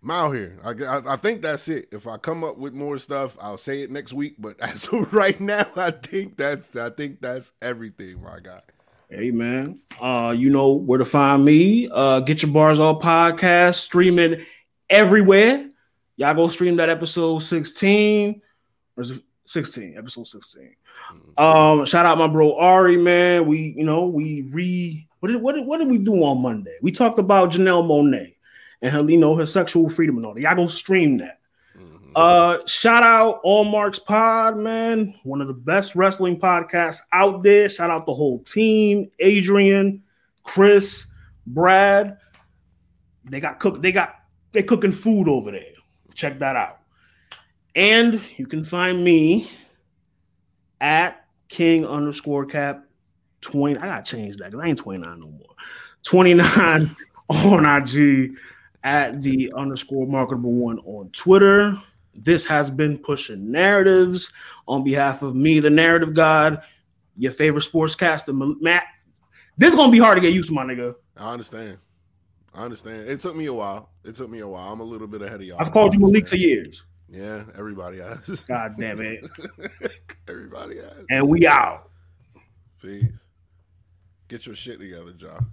I'm 0.04 0.12
out 0.12 0.32
here. 0.32 0.58
I, 0.64 0.72
I, 0.72 1.14
I 1.14 1.16
think 1.16 1.42
that's 1.42 1.68
it. 1.68 1.90
If 1.92 2.08
I 2.08 2.18
come 2.18 2.44
up 2.44 2.58
with 2.58 2.74
more 2.74 2.98
stuff, 2.98 3.38
I'll 3.40 3.58
say 3.58 3.82
it 3.84 3.92
next 3.92 4.14
week. 4.14 4.36
But 4.40 4.60
as 4.62 4.88
of 4.88 5.14
right 5.14 5.40
now, 5.40 5.66
I 5.76 5.92
think 5.92 6.38
that's 6.38 6.76
I 6.76 6.90
think 6.90 7.22
that's 7.22 7.52
everything, 7.62 8.22
my 8.24 8.40
guy. 8.40 8.62
Hey 9.10 9.32
man, 9.32 9.80
uh, 10.00 10.34
you 10.38 10.50
know 10.50 10.72
where 10.72 10.98
to 10.98 11.06
find 11.06 11.44
me. 11.44 11.90
Uh, 11.92 12.22
get 12.22 12.42
your 12.42 12.52
bars 12.52 12.80
all 12.80 13.00
podcast 13.00 13.76
streaming 13.76 14.46
everywhere. 14.90 15.70
Y'all 16.16 16.34
go 16.34 16.48
stream 16.48 16.78
that 16.78 16.90
episode 16.90 17.40
16 17.40 18.42
or 18.96 19.04
is 19.04 19.12
it 19.12 19.24
16, 19.46 19.98
episode 19.98 20.28
16. 20.28 20.76
Um, 21.38 21.86
shout 21.86 22.06
out 22.06 22.18
my 22.18 22.28
bro 22.28 22.56
Ari, 22.56 22.98
man. 22.98 23.48
We, 23.48 23.74
you 23.78 23.84
know, 23.84 24.06
we 24.06 24.44
re 24.52 25.08
what 25.20 25.32
did 25.32 25.42
what 25.42 25.56
did, 25.56 25.66
what 25.66 25.78
did 25.78 25.88
we 25.88 25.98
do 25.98 26.24
on 26.24 26.42
Monday? 26.42 26.78
We 26.82 26.92
talked 26.92 27.20
about 27.20 27.52
Janelle 27.52 27.86
Monáe 27.86 28.36
and 28.82 28.92
her, 28.92 29.10
you 29.10 29.18
know, 29.18 29.36
her 29.36 29.46
sexual 29.46 29.90
freedom 29.90 30.18
and 30.18 30.26
all 30.26 30.34
that. 30.34 30.42
Y'all 30.42 30.56
go 30.56 30.68
stream 30.68 31.18
that. 31.18 31.40
Mhm. 31.78 32.12
Uh, 32.16 32.66
shout 32.66 33.04
out 33.04 33.40
All 33.44 33.64
Marks 33.64 34.00
Pod, 34.00 34.58
man. 34.58 35.14
One 35.24 35.42
of 35.42 35.48
the 35.48 35.54
best 35.54 35.96
wrestling 35.96 36.40
podcasts 36.40 37.02
out 37.14 37.44
there. 37.44 37.70
Shout 37.70 37.92
out 37.92 38.06
the 38.06 38.14
whole 38.14 38.40
team, 38.44 39.12
Adrian, 39.20 40.04
Chris, 40.44 41.08
Brad. 41.46 42.18
They 43.26 43.40
got 43.40 43.60
cook. 43.60 43.82
They 43.82 43.92
got 43.92 44.16
they 44.52 44.64
cooking 44.64 44.92
food 44.92 45.28
over 45.28 45.52
there. 45.52 45.74
Check 46.16 46.40
that 46.40 46.56
out. 46.56 46.81
And 47.76 48.22
you 48.38 48.48
can 48.48 48.66
find 48.66 49.04
me 49.04 49.50
at 50.82 51.26
King 51.48 51.86
underscore 51.86 52.46
Cap 52.46 52.86
twenty. 53.42 53.78
I 53.78 53.86
gotta 53.86 54.04
change 54.04 54.38
that 54.38 54.52
because 54.52 54.64
I 54.64 54.68
ain't 54.68 54.80
twenty 54.80 55.00
nine 55.00 55.20
no 55.20 55.28
more. 55.28 55.56
Twenty 56.04 56.34
nine 56.34 56.90
on 57.30 57.66
IG. 57.66 58.36
at 58.84 59.22
the 59.22 59.52
underscore 59.56 60.08
marketable 60.08 60.54
one 60.54 60.80
on 60.80 61.10
Twitter. 61.12 61.82
This 62.14 62.46
has 62.48 62.70
been 62.70 62.98
pushing 62.98 63.52
narratives 63.52 64.32
on 64.68 64.84
behalf 64.84 65.22
of 65.22 65.34
me, 65.36 65.60
the 65.60 65.70
narrative 65.70 66.14
god, 66.14 66.62
your 67.18 67.32
favorite 67.32 67.64
sportscaster, 67.64 68.60
Matt. 68.62 68.84
This 69.58 69.70
is 69.70 69.76
gonna 69.76 69.92
be 69.92 70.00
hard 70.00 70.18
to 70.18 70.22
get 70.22 70.34
used 70.34 70.50
to, 70.50 70.56
my 70.56 70.66
nigga. 70.66 70.96
I 71.16 71.32
understand. 71.32 71.78
I 72.54 72.64
understand. 72.66 73.08
It 73.08 73.20
took 73.22 73.36
me 73.36 73.46
a 73.46 73.54
while. 73.54 73.90
It 74.04 74.16
took 74.16 74.30
me 74.30 74.40
a 74.40 74.48
while. 74.48 74.74
I'm 74.74 74.82
a 74.82 74.84
little 74.84 75.08
bit 75.08 75.22
ahead 75.22 75.36
of 75.40 75.48
y'all. 75.48 75.58
I've 75.60 75.72
called 75.72 75.94
you 75.94 76.00
Malik 76.02 76.28
for 76.28 76.36
years. 76.36 76.84
Yeah, 77.12 77.44
everybody 77.58 78.00
has. 78.00 78.42
God 78.48 78.76
damn 78.80 79.02
it. 79.02 79.30
everybody 80.30 80.78
has. 80.78 81.06
And 81.10 81.28
we 81.28 81.46
out. 81.46 81.90
Peace. 82.82 83.06
Get 84.30 84.46
your 84.46 84.56
shit 84.56 84.80
together, 84.80 85.12
John. 85.12 85.46